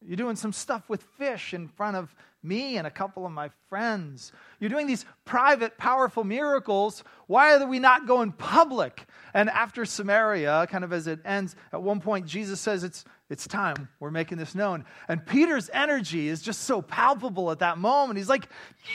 You're 0.00 0.16
doing 0.16 0.36
some 0.36 0.52
stuff 0.52 0.88
with 0.88 1.02
fish 1.18 1.52
in 1.52 1.68
front 1.68 1.96
of 1.96 2.14
me 2.42 2.78
and 2.78 2.86
a 2.86 2.90
couple 2.90 3.26
of 3.26 3.32
my 3.32 3.50
friends. 3.68 4.32
You're 4.60 4.70
doing 4.70 4.86
these 4.86 5.04
private, 5.26 5.76
powerful 5.76 6.24
miracles. 6.24 7.04
Why 7.26 7.54
are 7.54 7.66
we 7.66 7.80
not 7.80 8.06
going 8.06 8.32
public? 8.32 9.06
And 9.34 9.50
after 9.50 9.84
Samaria, 9.84 10.68
kind 10.70 10.84
of 10.84 10.92
as 10.94 11.06
it 11.06 11.20
ends, 11.24 11.54
at 11.72 11.82
one 11.82 12.00
point, 12.00 12.26
Jesus 12.26 12.60
says, 12.60 12.82
It's, 12.84 13.04
it's 13.30 13.46
time. 13.46 13.88
We're 14.00 14.10
making 14.10 14.38
this 14.38 14.54
known. 14.54 14.86
And 15.06 15.24
Peter's 15.24 15.68
energy 15.74 16.28
is 16.28 16.40
just 16.40 16.62
so 16.62 16.80
palpable 16.80 17.50
at 17.50 17.58
that 17.58 17.76
moment. 17.76 18.16
He's 18.16 18.28
like, 18.28 18.48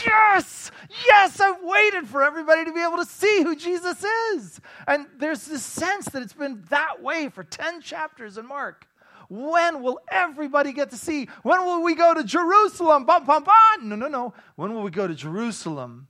Yes, 0.03 0.71
yes, 1.05 1.39
I've 1.39 1.61
waited 1.61 2.07
for 2.07 2.23
everybody 2.23 2.65
to 2.65 2.73
be 2.73 2.81
able 2.81 2.97
to 2.97 3.05
see 3.05 3.43
who 3.43 3.55
Jesus 3.55 4.03
is. 4.33 4.59
And 4.87 5.05
there's 5.19 5.45
this 5.45 5.63
sense 5.63 6.05
that 6.05 6.23
it's 6.23 6.33
been 6.33 6.63
that 6.69 7.01
way 7.01 7.29
for 7.29 7.43
10 7.43 7.81
chapters 7.81 8.39
in 8.39 8.47
Mark. 8.47 8.87
When 9.29 9.83
will 9.83 9.99
everybody 10.09 10.73
get 10.73 10.89
to 10.89 10.97
see? 10.97 11.27
When 11.43 11.63
will 11.63 11.83
we 11.83 11.93
go 11.93 12.15
to 12.15 12.23
Jerusalem? 12.23 13.05
Bum, 13.05 13.25
bum, 13.25 13.43
bum. 13.43 13.89
No, 13.89 13.95
no, 13.95 14.07
no. 14.07 14.33
When 14.55 14.73
will 14.73 14.83
we 14.83 14.91
go 14.91 15.07
to 15.07 15.15
Jerusalem 15.15 16.07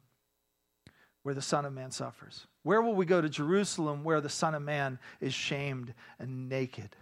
where 1.23 1.35
the 1.35 1.41
Son 1.41 1.65
of 1.65 1.73
Man 1.73 1.91
suffers? 1.91 2.47
Where 2.63 2.81
will 2.81 2.95
we 2.95 3.05
go 3.05 3.19
to 3.19 3.29
Jerusalem 3.29 4.05
where 4.05 4.21
the 4.21 4.29
Son 4.29 4.55
of 4.55 4.61
Man 4.61 4.97
is 5.19 5.33
shamed 5.33 5.93
and 6.19 6.47
naked? 6.47 6.95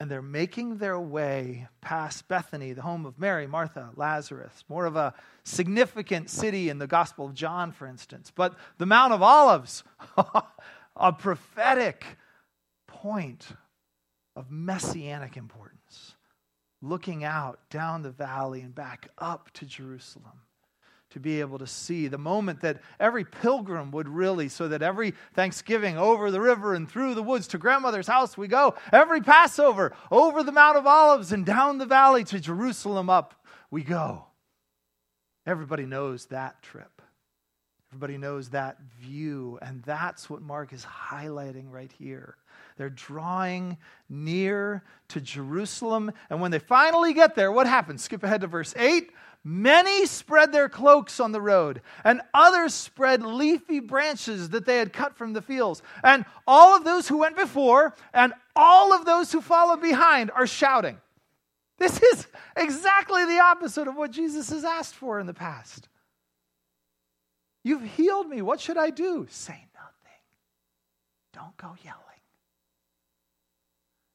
And 0.00 0.10
they're 0.10 0.22
making 0.22 0.78
their 0.78 0.98
way 0.98 1.68
past 1.82 2.26
Bethany, 2.26 2.72
the 2.72 2.82
home 2.82 3.04
of 3.04 3.18
Mary, 3.18 3.46
Martha, 3.46 3.90
Lazarus, 3.96 4.64
more 4.66 4.86
of 4.86 4.96
a 4.96 5.12
significant 5.44 6.30
city 6.30 6.70
in 6.70 6.78
the 6.78 6.86
Gospel 6.86 7.26
of 7.26 7.34
John, 7.34 7.70
for 7.70 7.86
instance. 7.86 8.32
But 8.34 8.56
the 8.78 8.86
Mount 8.86 9.12
of 9.12 9.22
Olives, 9.22 9.84
a 10.96 11.12
prophetic 11.12 12.04
point 12.86 13.48
of 14.34 14.50
messianic 14.50 15.36
importance, 15.36 16.14
looking 16.80 17.22
out 17.22 17.60
down 17.68 18.00
the 18.00 18.10
valley 18.10 18.62
and 18.62 18.74
back 18.74 19.10
up 19.18 19.50
to 19.52 19.66
Jerusalem 19.66 20.40
to 21.10 21.20
be 21.20 21.40
able 21.40 21.58
to 21.58 21.66
see 21.66 22.08
the 22.08 22.18
moment 22.18 22.60
that 22.60 22.80
every 22.98 23.24
pilgrim 23.24 23.90
would 23.90 24.08
really, 24.08 24.48
so 24.48 24.68
that 24.68 24.82
every 24.82 25.14
Thanksgiving 25.34 25.98
over 25.98 26.30
the 26.30 26.40
river 26.40 26.74
and 26.74 26.88
through 26.88 27.14
the 27.14 27.22
woods 27.22 27.48
to 27.48 27.58
grandmother's 27.58 28.06
house 28.06 28.38
we 28.38 28.48
go, 28.48 28.74
every 28.92 29.20
Passover 29.20 29.92
over 30.10 30.42
the 30.42 30.52
Mount 30.52 30.76
of 30.76 30.86
Olives 30.86 31.32
and 31.32 31.44
down 31.44 31.78
the 31.78 31.86
valley 31.86 32.24
to 32.24 32.40
Jerusalem 32.40 33.10
up 33.10 33.34
we 33.70 33.82
go. 33.82 34.24
Everybody 35.46 35.86
knows 35.86 36.26
that 36.26 36.62
trip. 36.62 37.02
Everybody 37.90 38.18
knows 38.18 38.50
that 38.50 38.78
view, 39.00 39.58
and 39.62 39.82
that's 39.82 40.30
what 40.30 40.42
Mark 40.42 40.72
is 40.72 40.84
highlighting 40.84 41.72
right 41.72 41.90
here. 41.98 42.36
They're 42.76 42.88
drawing 42.88 43.78
near 44.08 44.84
to 45.08 45.20
Jerusalem. 45.20 46.12
And 46.30 46.40
when 46.40 46.52
they 46.52 46.60
finally 46.60 47.12
get 47.12 47.34
there, 47.34 47.50
what 47.50 47.66
happens? 47.66 48.02
Skip 48.02 48.22
ahead 48.22 48.42
to 48.42 48.46
verse 48.46 48.74
8. 48.76 49.10
Many 49.42 50.04
spread 50.04 50.52
their 50.52 50.68
cloaks 50.68 51.18
on 51.18 51.32
the 51.32 51.40
road, 51.40 51.80
and 52.04 52.20
others 52.34 52.74
spread 52.74 53.22
leafy 53.22 53.80
branches 53.80 54.50
that 54.50 54.66
they 54.66 54.76
had 54.76 54.92
cut 54.92 55.16
from 55.16 55.32
the 55.32 55.40
fields. 55.40 55.82
And 56.04 56.26
all 56.46 56.76
of 56.76 56.84
those 56.84 57.08
who 57.08 57.18
went 57.18 57.36
before 57.36 57.94
and 58.12 58.34
all 58.54 58.92
of 58.92 59.06
those 59.06 59.32
who 59.32 59.40
followed 59.40 59.80
behind 59.80 60.30
are 60.30 60.46
shouting. 60.46 60.98
This 61.78 62.02
is 62.02 62.26
exactly 62.54 63.24
the 63.24 63.40
opposite 63.40 63.88
of 63.88 63.96
what 63.96 64.10
Jesus 64.10 64.50
has 64.50 64.64
asked 64.64 64.94
for 64.94 65.18
in 65.18 65.26
the 65.26 65.32
past. 65.32 65.88
You've 67.64 67.84
healed 67.96 68.28
me. 68.28 68.42
What 68.42 68.60
should 68.60 68.76
I 68.76 68.90
do? 68.90 69.26
Say 69.30 69.66
nothing. 69.74 70.20
Don't 71.32 71.56
go 71.56 71.74
yelling. 71.82 72.00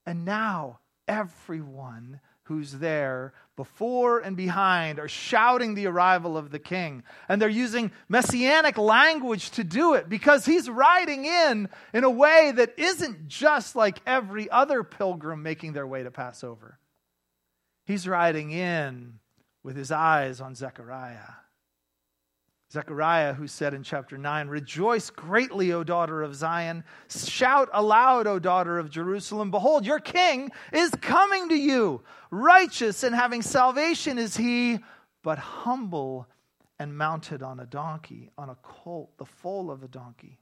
And 0.06 0.24
now 0.24 0.80
everyone 1.08 2.20
who's 2.46 2.74
there 2.74 3.34
before 3.56 4.20
and 4.20 4.36
behind 4.36 5.00
are 5.00 5.08
shouting 5.08 5.76
the 5.76 5.88
arrival 5.88 6.38
of 6.38 6.52
the 6.52 6.60
king. 6.60 7.04
And 7.28 7.42
they're 7.42 7.50
using 7.50 7.92
messianic 8.08 8.78
language 8.78 9.52
to 9.52 9.64
do 9.64 9.94
it 9.94 10.10
because 10.10 10.46
he's 10.46 10.70
riding 10.70 11.26
in 11.26 11.70
in 11.94 12.04
a 12.04 12.10
way 12.10 12.52
that 12.56 12.78
isn't 12.78 13.28
just 13.28 13.76
like 13.76 14.00
every 14.06 14.50
other 14.50 14.84
pilgrim 14.84 15.42
making 15.42 15.74
their 15.74 15.88
way 15.88 16.04
to 16.04 16.12
Passover. 16.12 16.80
He's 17.86 18.08
riding 18.08 18.52
in 18.52 19.20
with 19.64 19.76
his 19.76 19.92
eyes 19.92 20.42
on 20.42 20.56
Zechariah. 20.56 21.45
Zechariah, 22.72 23.34
who 23.34 23.48
said 23.48 23.74
in 23.74 23.84
chapter 23.84 24.18
9, 24.18 24.48
Rejoice 24.48 25.10
greatly, 25.10 25.72
O 25.72 25.84
daughter 25.84 26.24
of 26.24 26.36
Zion. 26.36 26.84
Shout 27.10 27.70
aloud, 27.72 28.28
O 28.28 28.40
daughter 28.40 28.80
of 28.80 28.90
Jerusalem. 28.90 29.52
Behold, 29.52 29.86
your 29.86 30.00
king 30.00 30.52
is 30.74 30.90
coming 31.02 31.50
to 31.50 31.56
you. 31.56 32.02
Righteous 32.32 33.04
and 33.04 33.16
having 33.16 33.42
salvation 33.42 34.18
is 34.18 34.36
he, 34.36 34.80
but 35.24 35.38
humble 35.38 36.28
and 36.80 36.98
mounted 36.98 37.44
on 37.44 37.60
a 37.60 37.66
donkey, 37.66 38.32
on 38.38 38.50
a 38.50 38.58
colt, 38.62 39.12
the 39.18 39.26
foal 39.26 39.72
of 39.72 39.84
a 39.84 39.88
donkey. 39.88 40.40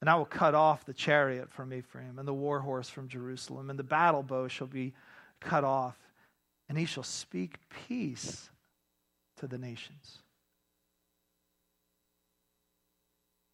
And 0.00 0.10
I 0.10 0.16
will 0.16 0.26
cut 0.26 0.54
off 0.54 0.84
the 0.84 0.94
chariot 0.94 1.50
from 1.50 1.72
Ephraim, 1.72 2.18
and 2.18 2.26
the 2.26 2.34
war 2.34 2.60
horse 2.60 2.88
from 2.88 3.08
Jerusalem, 3.08 3.70
and 3.70 3.78
the 3.78 3.84
battle 3.84 4.22
bow 4.22 4.48
shall 4.48 4.66
be 4.66 4.94
cut 5.40 5.62
off, 5.62 5.96
and 6.68 6.76
he 6.76 6.86
shall 6.86 7.02
speak 7.02 7.58
peace 7.68 8.50
to 9.38 9.46
the 9.46 9.58
nations. 9.58 10.18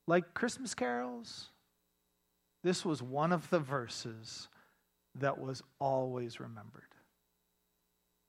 Like 0.07 0.35
Christmas 0.35 0.75
carols, 0.75 1.49
this 2.63 2.85
was 2.85 3.03
one 3.03 3.33
of 3.33 3.49
the 3.51 3.59
verses 3.59 4.49
that 5.17 5.39
was 5.39 5.63
always 5.81 6.41
remembered. 6.41 6.83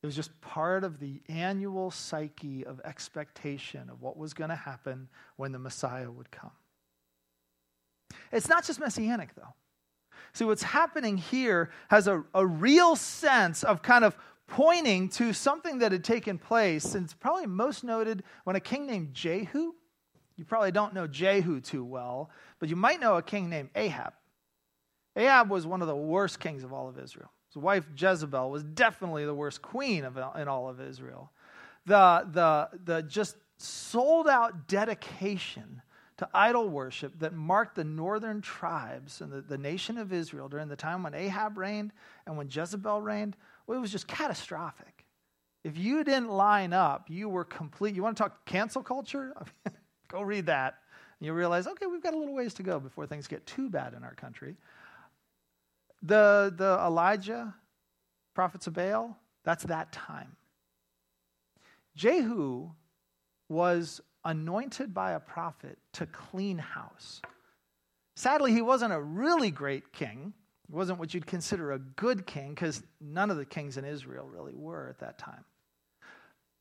It 0.02 0.06
was 0.06 0.16
just 0.16 0.40
part 0.42 0.84
of 0.84 1.00
the 1.00 1.22
annual 1.28 1.92
psyche 1.92 2.66
of 2.66 2.80
expectation 2.86 3.90
of 3.90 4.02
what 4.02 4.16
was 4.18 4.34
going 4.34 4.50
to 4.50 4.56
happen 4.56 5.10
when 5.36 5.52
the 5.52 5.60
Messiah 5.60 6.10
would 6.10 6.32
come. 6.32 6.52
It's 8.32 8.48
not 8.48 8.66
just 8.66 8.80
messianic, 8.80 9.36
though. 9.36 9.54
See, 10.34 10.46
what's 10.46 10.64
happening 10.64 11.18
here 11.18 11.72
has 11.90 12.08
a, 12.08 12.24
a 12.34 12.46
real 12.46 12.96
sense 12.96 13.64
of 13.64 13.82
kind 13.82 14.06
of 14.06 14.16
pointing 14.48 15.10
to 15.10 15.34
something 15.34 15.80
that 15.80 15.92
had 15.92 16.04
taken 16.04 16.38
place, 16.38 16.96
and 16.96 17.04
it's 17.04 17.14
probably 17.14 17.48
most 17.48 17.84
noted 17.84 18.24
when 18.44 18.56
a 18.56 18.60
king 18.60 18.86
named 18.86 19.14
Jehu 19.14 19.74
you 20.38 20.46
probably 20.46 20.72
don't 20.72 20.94
know 20.94 21.08
Jehu 21.08 21.60
too 21.60 21.84
well, 21.84 22.30
but 22.60 22.70
you 22.70 22.76
might 22.76 23.00
know 23.00 23.18
a 23.18 23.24
king 23.24 23.50
named 23.50 23.70
Ahab. 23.76 24.14
Ahab 25.16 25.50
was 25.50 25.66
one 25.66 25.82
of 25.82 25.88
the 25.88 25.96
worst 25.96 26.40
kings 26.40 26.64
of 26.64 26.72
all 26.72 26.88
of 26.88 27.00
Israel. 27.00 27.32
His 27.50 27.58
wife 27.58 27.88
Jezebel 27.98 28.52
was 28.52 28.64
definitely 28.64 29.26
the 29.26 29.34
worst 29.34 29.62
queen 29.62 30.06
of, 30.06 30.18
in 30.40 30.48
all 30.48 30.70
of 30.70 30.80
Israel. 30.80 31.32
The, 31.86 32.28
the, 32.32 32.70
the 32.84 33.02
just 33.02 33.36
sold 33.58 34.28
out 34.28 34.68
dedication 34.68 35.82
to 36.18 36.30
idol 36.34 36.70
worship 36.70 37.20
that 37.20 37.34
marked 37.34 37.76
the 37.76 37.84
northern 37.84 38.42
tribes 38.42 39.22
and 39.22 39.32
the, 39.32 39.42
the 39.42 39.58
nation 39.58 39.98
of 39.98 40.12
Israel 40.12 40.50
during 40.50 40.68
the 40.68 40.76
time 40.76 41.04
when 41.04 41.14
Ahab 41.14 41.58
reigned 41.58 41.92
and 42.26 42.38
when 42.38 42.50
Jezebel 42.50 43.02
reigned, 43.02 43.36
well, 43.66 43.78
it 43.78 43.82
was 43.82 43.92
just 43.92 44.08
catastrophic. 44.08 45.06
If 45.64 45.78
you 45.78 46.04
didn't 46.04 46.30
line 46.30 46.74
up, 46.74 47.10
you 47.10 47.30
were 47.30 47.44
complete. 47.44 47.96
You 47.96 48.04
want 48.04 48.18
to 48.18 48.24
talk 48.24 48.46
cancel 48.46 48.84
culture? 48.84 49.34
Go 50.08 50.22
read 50.22 50.46
that. 50.48 50.80
And 51.20 51.26
you'll 51.26 51.36
realize, 51.36 51.68
okay, 51.68 51.86
we've 51.86 52.04
got 52.04 52.14
a 52.14 52.18
little 52.18 52.36
ways 52.36 52.54
to 52.56 52.64
go 52.64 52.80
before 52.80 53.08
things 53.08 53.28
get 53.28 53.46
too 53.46 53.70
bad 53.70 53.94
in 53.94 54.04
our 54.04 54.14
country. 54.14 54.56
The, 56.04 56.54
the 56.56 56.80
Elijah, 56.86 57.56
prophets 58.34 58.68
of 58.68 58.74
Baal, 58.74 59.18
that's 59.44 59.64
that 59.64 59.92
time. 59.92 60.36
Jehu 61.96 62.70
was 63.50 64.02
anointed 64.24 64.94
by 64.94 65.14
a 65.14 65.20
prophet 65.20 65.78
to 65.94 66.06
clean 66.06 66.58
house. 66.58 67.22
Sadly, 68.16 68.52
he 68.52 68.62
wasn't 68.62 68.94
a 68.94 69.02
really 69.02 69.52
great 69.52 69.94
king. 69.94 70.34
He 70.68 70.76
wasn't 70.76 71.00
what 71.00 71.14
you'd 71.14 71.26
consider 71.26 71.72
a 71.72 71.80
good 71.80 72.28
king 72.28 72.50
because 72.50 72.84
none 73.00 73.32
of 73.32 73.38
the 73.38 73.46
kings 73.46 73.78
in 73.78 73.86
Israel 73.86 74.28
really 74.28 74.54
were 74.54 74.90
at 74.90 75.00
that 75.00 75.18
time. 75.18 75.46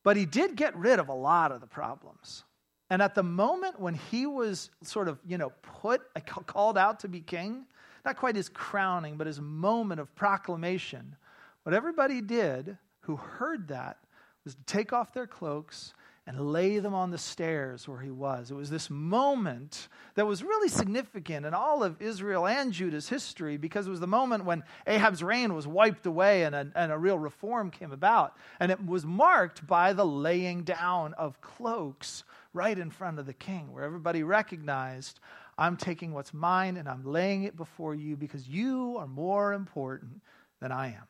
But 0.04 0.16
he 0.16 0.24
did 0.24 0.54
get 0.54 0.76
rid 0.76 1.00
of 1.00 1.08
a 1.08 1.14
lot 1.14 1.50
of 1.50 1.60
the 1.60 1.66
problems. 1.66 2.44
And 2.90 3.02
at 3.02 3.14
the 3.14 3.22
moment 3.22 3.80
when 3.80 3.94
he 3.94 4.26
was 4.26 4.70
sort 4.82 5.08
of, 5.08 5.18
you 5.26 5.38
know, 5.38 5.52
put, 5.62 6.02
called 6.46 6.78
out 6.78 7.00
to 7.00 7.08
be 7.08 7.20
king, 7.20 7.64
not 8.04 8.16
quite 8.16 8.36
his 8.36 8.48
crowning, 8.48 9.16
but 9.16 9.26
his 9.26 9.40
moment 9.40 10.00
of 10.00 10.14
proclamation, 10.14 11.16
what 11.64 11.74
everybody 11.74 12.20
did 12.20 12.78
who 13.00 13.16
heard 13.16 13.68
that 13.68 13.98
was 14.44 14.54
to 14.54 14.62
take 14.62 14.92
off 14.92 15.12
their 15.12 15.26
cloaks 15.26 15.92
and 16.28 16.52
lay 16.52 16.80
them 16.80 16.92
on 16.92 17.12
the 17.12 17.18
stairs 17.18 17.86
where 17.86 18.00
he 18.00 18.10
was. 18.10 18.50
It 18.50 18.54
was 18.54 18.68
this 18.68 18.90
moment 18.90 19.86
that 20.16 20.26
was 20.26 20.42
really 20.42 20.68
significant 20.68 21.46
in 21.46 21.54
all 21.54 21.84
of 21.84 22.02
Israel 22.02 22.48
and 22.48 22.72
Judah's 22.72 23.08
history 23.08 23.56
because 23.56 23.86
it 23.86 23.90
was 23.90 24.00
the 24.00 24.08
moment 24.08 24.44
when 24.44 24.64
Ahab's 24.88 25.22
reign 25.22 25.54
was 25.54 25.68
wiped 25.68 26.04
away 26.04 26.42
and 26.42 26.54
a, 26.54 26.68
and 26.74 26.90
a 26.90 26.98
real 26.98 27.18
reform 27.18 27.70
came 27.70 27.92
about. 27.92 28.36
And 28.58 28.72
it 28.72 28.84
was 28.84 29.06
marked 29.06 29.68
by 29.68 29.92
the 29.92 30.04
laying 30.04 30.64
down 30.64 31.14
of 31.14 31.40
cloaks 31.40 32.24
right 32.56 32.76
in 32.78 32.90
front 32.90 33.18
of 33.18 33.26
the 33.26 33.34
king, 33.34 33.72
where 33.72 33.84
everybody 33.84 34.22
recognized, 34.22 35.20
I'm 35.58 35.76
taking 35.76 36.12
what's 36.12 36.34
mine 36.34 36.76
and 36.76 36.88
I'm 36.88 37.04
laying 37.04 37.44
it 37.44 37.56
before 37.56 37.94
you 37.94 38.16
because 38.16 38.48
you 38.48 38.96
are 38.98 39.06
more 39.06 39.52
important 39.52 40.22
than 40.60 40.72
I 40.72 40.88
am. 40.88 41.06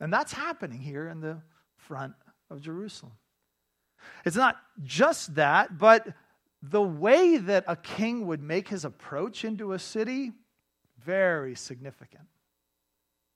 And 0.00 0.12
that's 0.12 0.32
happening 0.32 0.80
here 0.80 1.08
in 1.08 1.20
the 1.20 1.38
front 1.76 2.14
of 2.50 2.60
Jerusalem. 2.60 3.12
It's 4.24 4.36
not 4.36 4.56
just 4.82 5.34
that, 5.34 5.78
but 5.78 6.08
the 6.62 6.82
way 6.82 7.36
that 7.36 7.64
a 7.68 7.76
king 7.76 8.26
would 8.26 8.42
make 8.42 8.68
his 8.68 8.84
approach 8.84 9.44
into 9.44 9.72
a 9.72 9.78
city, 9.78 10.32
very 11.04 11.54
significant. 11.54 12.24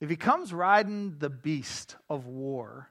If 0.01 0.11
he 0.11 0.17
comes 0.17 0.53
riding 0.53 1.17
the 1.19 1.31
beast 1.31 1.97
of 2.11 2.27
war, 2.27 2.89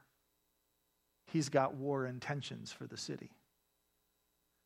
he's 1.27 1.49
got 1.49 1.75
war 1.75 2.05
intentions 2.05 2.71
for 2.71 2.87
the 2.87 2.97
city. 2.97 3.31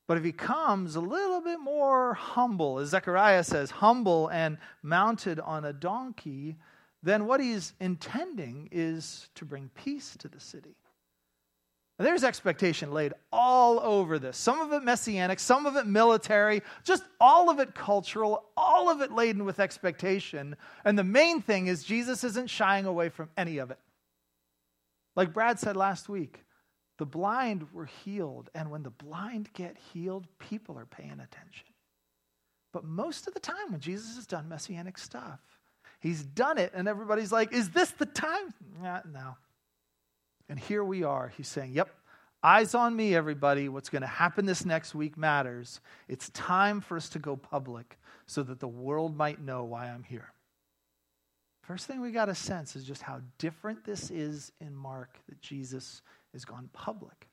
But 0.08 0.18
if 0.18 0.24
he 0.24 0.32
comes 0.32 0.96
a 0.96 1.02
little 1.02 1.42
bit 1.42 1.60
more 1.60 2.14
humble, 2.14 2.80
as 2.80 2.90
Zechariah 2.90 3.44
says, 3.44 3.70
humble 3.70 4.30
and 4.30 4.58
mounted 4.82 5.40
on 5.40 5.66
a 5.66 5.74
donkey, 5.74 6.56
then 7.04 7.26
what 7.26 7.42
he's 7.42 7.74
intending 7.80 8.70
is 8.72 9.28
to 9.36 9.46
bring 9.46 9.70
peace 9.76 10.16
to 10.20 10.30
the 10.30 10.40
city. 10.40 10.76
Now, 12.00 12.06
there's 12.06 12.24
expectation 12.24 12.94
laid 12.94 13.14
all 13.34 13.80
over 13.80 14.20
this. 14.20 14.38
Some 14.38 14.62
of 14.62 14.72
it 14.72 14.84
messianic, 14.84 15.40
some 15.40 15.66
of 15.66 15.76
it 15.76 15.88
military, 15.88 16.62
just 16.84 17.04
all 17.20 17.50
of 17.50 17.60
it 17.60 17.74
cultural, 17.74 18.46
all 18.56 18.90
of 18.90 19.02
it 19.02 19.12
laden 19.12 19.46
with 19.46 19.60
expectation. 19.60 20.56
And 20.86 20.98
the 20.98 21.04
main 21.04 21.42
thing 21.42 21.68
is 21.68 21.84
Jesus 21.84 22.24
isn't 22.24 22.50
shying 22.50 22.86
away 22.86 23.10
from 23.10 23.30
any 23.36 23.58
of 23.58 23.72
it. 23.72 23.80
Like 25.16 25.34
Brad 25.34 25.60
said 25.60 25.76
last 25.76 26.08
week, 26.08 26.44
the 26.98 27.06
blind 27.06 27.72
were 27.74 27.86
healed, 27.86 28.50
and 28.56 28.72
when 28.72 28.84
the 28.84 28.90
blind 28.90 29.50
get 29.54 29.78
healed, 29.94 30.26
people 30.40 30.78
are 30.78 30.86
paying 30.86 31.12
attention. 31.12 31.68
But 32.74 32.84
most 32.84 33.28
of 33.28 33.34
the 33.34 33.40
time, 33.40 33.72
when 33.72 33.80
Jesus 33.80 34.16
has 34.16 34.26
done 34.26 34.50
messianic 34.50 34.98
stuff, 34.98 35.40
he's 36.00 36.24
done 36.24 36.58
it, 36.58 36.72
and 36.74 36.88
everybody's 36.88 37.32
like, 37.32 37.54
Is 37.54 37.70
this 37.70 37.92
the 37.92 38.06
time? 38.06 38.54
Nah, 38.82 39.02
no. 39.12 39.36
And 40.50 40.60
here 40.60 40.84
we 40.84 41.04
are. 41.04 41.32
He's 41.38 41.48
saying, 41.48 41.74
Yep, 41.74 41.90
eyes 42.44 42.74
on 42.74 42.96
me, 42.96 43.16
everybody. 43.16 43.70
What's 43.70 43.90
going 43.90 44.02
to 44.02 44.08
happen 44.08 44.46
this 44.46 44.66
next 44.66 44.96
week 44.96 45.18
matters. 45.18 45.82
It's 46.08 46.30
time 46.30 46.82
for 46.82 46.98
us 46.98 47.10
to 47.10 47.20
go 47.20 47.36
public 47.36 47.98
so 48.26 48.44
that 48.44 48.60
the 48.60 48.68
world 48.68 49.16
might 49.16 49.42
know 49.42 49.64
why 49.64 49.88
I'm 49.88 50.04
here. 50.04 50.32
First 51.62 51.86
thing 51.86 52.00
we 52.00 52.12
got 52.12 52.26
to 52.26 52.36
sense 52.36 52.78
is 52.78 52.86
just 52.86 53.02
how 53.02 53.20
different 53.40 53.84
this 53.84 54.10
is 54.10 54.54
in 54.62 54.74
Mark 54.74 55.20
that 55.28 55.42
Jesus 55.42 56.02
has 56.34 56.46
gone 56.46 56.70
public. 56.74 57.28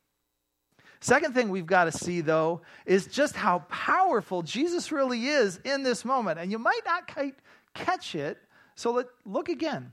Second 1.00 1.35
thing 1.35 1.50
we've 1.50 1.66
got 1.66 1.85
to 1.85 1.92
see, 1.92 2.22
though, 2.22 2.62
is 2.87 3.07
just 3.07 3.37
how 3.37 3.61
powerful 3.68 4.42
Jesus 4.42 4.90
really 4.90 5.26
is 5.26 5.61
in 5.64 5.83
this 5.83 6.04
moment. 6.04 6.38
And 6.38 6.50
you 6.50 6.59
might 6.59 6.80
not 6.87 7.12
quite 7.12 7.35
catch 7.74 8.14
it, 8.14 8.38
so 8.74 8.92
let, 8.92 9.07
look 9.26 9.48
again. 9.48 9.92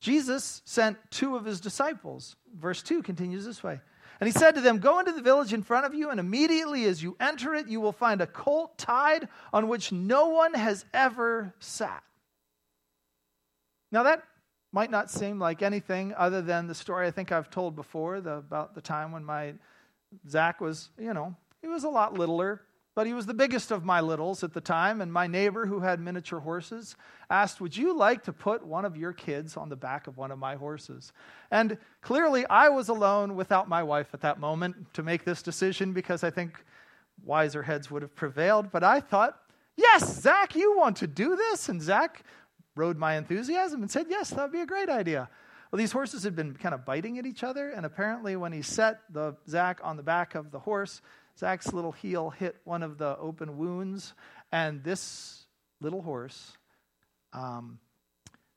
Jesus 0.00 0.62
sent 0.64 0.98
two 1.10 1.36
of 1.36 1.44
his 1.44 1.60
disciples. 1.60 2.36
Verse 2.58 2.82
2 2.82 3.02
continues 3.02 3.44
this 3.44 3.62
way. 3.62 3.80
And 4.20 4.26
he 4.26 4.32
said 4.32 4.54
to 4.56 4.60
them, 4.60 4.78
Go 4.78 4.98
into 4.98 5.12
the 5.12 5.22
village 5.22 5.54
in 5.54 5.62
front 5.62 5.86
of 5.86 5.94
you, 5.94 6.10
and 6.10 6.20
immediately 6.20 6.84
as 6.84 7.02
you 7.02 7.16
enter 7.18 7.54
it, 7.54 7.68
you 7.68 7.80
will 7.80 7.92
find 7.92 8.20
a 8.20 8.26
colt 8.26 8.76
tied 8.76 9.28
on 9.52 9.68
which 9.68 9.92
no 9.92 10.28
one 10.28 10.52
has 10.52 10.84
ever 10.92 11.54
sat. 11.58 12.02
Now, 13.90 14.02
that 14.04 14.22
might 14.72 14.90
not 14.90 15.10
seem 15.10 15.38
like 15.38 15.62
anything 15.62 16.14
other 16.16 16.42
than 16.42 16.66
the 16.66 16.74
story 16.74 17.06
I 17.06 17.10
think 17.10 17.32
I've 17.32 17.50
told 17.50 17.74
before 17.74 18.20
the, 18.20 18.34
about 18.34 18.74
the 18.74 18.80
time 18.80 19.12
when 19.12 19.24
my 19.24 19.54
Zach 20.28 20.60
was, 20.60 20.90
you 20.98 21.14
know, 21.14 21.34
he 21.60 21.68
was 21.68 21.84
a 21.84 21.88
lot 21.88 22.14
littler, 22.14 22.62
but 22.94 23.06
he 23.06 23.12
was 23.12 23.26
the 23.26 23.34
biggest 23.34 23.70
of 23.70 23.84
my 23.84 24.00
littles 24.00 24.42
at 24.42 24.52
the 24.52 24.60
time. 24.60 25.00
And 25.00 25.12
my 25.12 25.26
neighbor, 25.26 25.66
who 25.66 25.80
had 25.80 26.00
miniature 26.00 26.40
horses, 26.40 26.96
asked, 27.30 27.60
Would 27.60 27.76
you 27.76 27.96
like 27.96 28.24
to 28.24 28.32
put 28.32 28.66
one 28.66 28.84
of 28.84 28.96
your 28.96 29.12
kids 29.12 29.56
on 29.56 29.68
the 29.68 29.76
back 29.76 30.06
of 30.06 30.16
one 30.16 30.30
of 30.30 30.38
my 30.38 30.56
horses? 30.56 31.12
And 31.50 31.78
clearly, 32.02 32.46
I 32.46 32.68
was 32.68 32.88
alone 32.88 33.36
without 33.36 33.68
my 33.68 33.82
wife 33.82 34.08
at 34.12 34.20
that 34.22 34.40
moment 34.40 34.92
to 34.94 35.02
make 35.02 35.24
this 35.24 35.42
decision 35.42 35.92
because 35.92 36.24
I 36.24 36.30
think 36.30 36.64
wiser 37.24 37.62
heads 37.62 37.90
would 37.90 38.02
have 38.02 38.14
prevailed. 38.14 38.70
But 38.72 38.82
I 38.82 39.00
thought, 39.00 39.38
Yes, 39.76 40.20
Zach, 40.20 40.54
you 40.54 40.76
want 40.76 40.98
to 40.98 41.06
do 41.06 41.36
this? 41.36 41.70
And 41.70 41.80
Zach 41.80 42.22
rode 42.80 42.96
my 42.96 43.16
enthusiasm 43.16 43.82
and 43.82 43.90
said, 43.90 44.06
Yes, 44.08 44.30
that 44.30 44.42
would 44.42 44.52
be 44.52 44.60
a 44.60 44.66
great 44.66 44.88
idea. 44.88 45.28
Well, 45.70 45.78
these 45.78 45.92
horses 45.92 46.24
had 46.24 46.34
been 46.34 46.54
kind 46.54 46.74
of 46.74 46.84
biting 46.84 47.18
at 47.18 47.26
each 47.26 47.44
other, 47.44 47.70
and 47.70 47.86
apparently, 47.86 48.34
when 48.34 48.52
he 48.52 48.62
set 48.62 49.00
the 49.12 49.36
Zach 49.48 49.80
on 49.84 49.96
the 49.96 50.02
back 50.02 50.34
of 50.34 50.50
the 50.50 50.58
horse, 50.58 51.00
Zach's 51.38 51.72
little 51.72 51.92
heel 51.92 52.30
hit 52.30 52.56
one 52.64 52.82
of 52.82 52.98
the 52.98 53.16
open 53.18 53.56
wounds, 53.56 54.14
and 54.50 54.82
this 54.82 55.44
little 55.80 56.02
horse 56.02 56.56
um, 57.32 57.78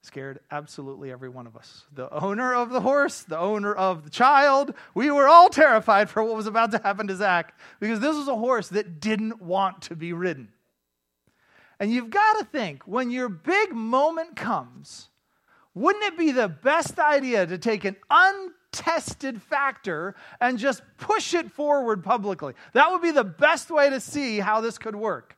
scared 0.01 0.39
absolutely 0.49 1.11
every 1.11 1.29
one 1.29 1.45
of 1.45 1.55
us. 1.55 1.85
The 1.93 2.11
owner 2.11 2.55
of 2.55 2.69
the 2.71 2.81
horse, 2.81 3.21
the 3.21 3.37
owner 3.37 3.73
of 3.73 4.05
the 4.05 4.09
child, 4.09 4.73
we 4.95 5.11
were 5.11 5.27
all 5.27 5.49
terrified 5.49 6.09
for 6.09 6.23
what 6.23 6.35
was 6.35 6.47
about 6.47 6.71
to 6.71 6.79
happen 6.79 7.07
to 7.07 7.15
Zach 7.15 7.57
because 7.79 7.99
this 7.99 8.15
was 8.15 8.27
a 8.27 8.35
horse 8.35 8.69
that 8.69 9.01
didn't 9.01 9.41
want 9.41 9.83
to 9.83 9.95
be 9.95 10.13
ridden. 10.13 10.52
And 11.83 11.91
you've 11.91 12.11
got 12.11 12.39
to 12.39 12.45
think 12.45 12.83
when 12.83 13.11
your 13.11 13.27
big 13.27 13.73
moment 13.73 14.37
comes, 14.37 15.09
wouldn't 15.73 16.05
it 16.05 16.17
be 16.17 16.31
the 16.31 16.47
best 16.47 16.97
idea 16.97 17.45
to 17.45 17.57
take 17.57 17.83
an 17.83 17.97
untested 18.09 19.41
factor 19.41 20.15
and 20.39 20.57
just 20.57 20.81
push 20.97 21.33
it 21.33 21.51
forward 21.51 22.01
publicly? 22.01 22.53
That 22.71 22.89
would 22.89 23.01
be 23.01 23.11
the 23.11 23.25
best 23.25 23.69
way 23.69 23.89
to 23.89 23.99
see 23.99 24.39
how 24.39 24.61
this 24.61 24.77
could 24.77 24.95
work. 24.95 25.35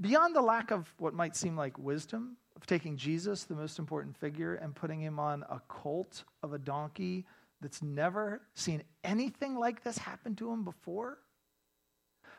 Beyond 0.00 0.36
the 0.36 0.42
lack 0.42 0.70
of 0.70 0.94
what 0.98 1.12
might 1.12 1.34
seem 1.34 1.56
like 1.56 1.76
wisdom 1.76 2.36
of 2.54 2.66
taking 2.66 2.96
Jesus, 2.96 3.42
the 3.42 3.56
most 3.56 3.80
important 3.80 4.16
figure, 4.16 4.54
and 4.54 4.76
putting 4.76 5.00
him 5.00 5.18
on 5.18 5.42
a 5.50 5.60
colt 5.66 6.22
of 6.44 6.52
a 6.52 6.58
donkey 6.60 7.26
that's 7.60 7.82
never 7.82 8.42
seen 8.54 8.84
anything 9.02 9.56
like 9.56 9.82
this 9.82 9.98
happen 9.98 10.36
to 10.36 10.52
him 10.52 10.62
before, 10.62 11.18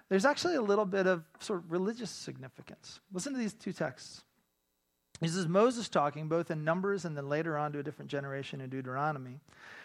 there's 0.10 0.26
actually 0.26 0.56
a 0.56 0.62
little 0.62 0.86
bit 0.86 1.08
of 1.08 1.24
sort 1.40 1.60
of 1.60 1.72
religious 1.72 2.10
significance. 2.10 3.00
Listen 3.12 3.34
to 3.34 3.40
these 3.40 3.54
two 3.54 3.74
texts. 3.74 4.24
This 5.22 5.36
is 5.36 5.48
Moses 5.48 5.88
talking 5.88 6.28
both 6.28 6.52
in 6.52 6.66
Numbers 6.66 7.06
and 7.06 7.16
then 7.16 7.30
later 7.30 7.58
on 7.58 7.72
to 7.72 7.80
a 7.80 7.84
different 7.84 8.12
generation 8.12 8.60
in 8.60 8.70
Deuteronomy. 8.70 9.40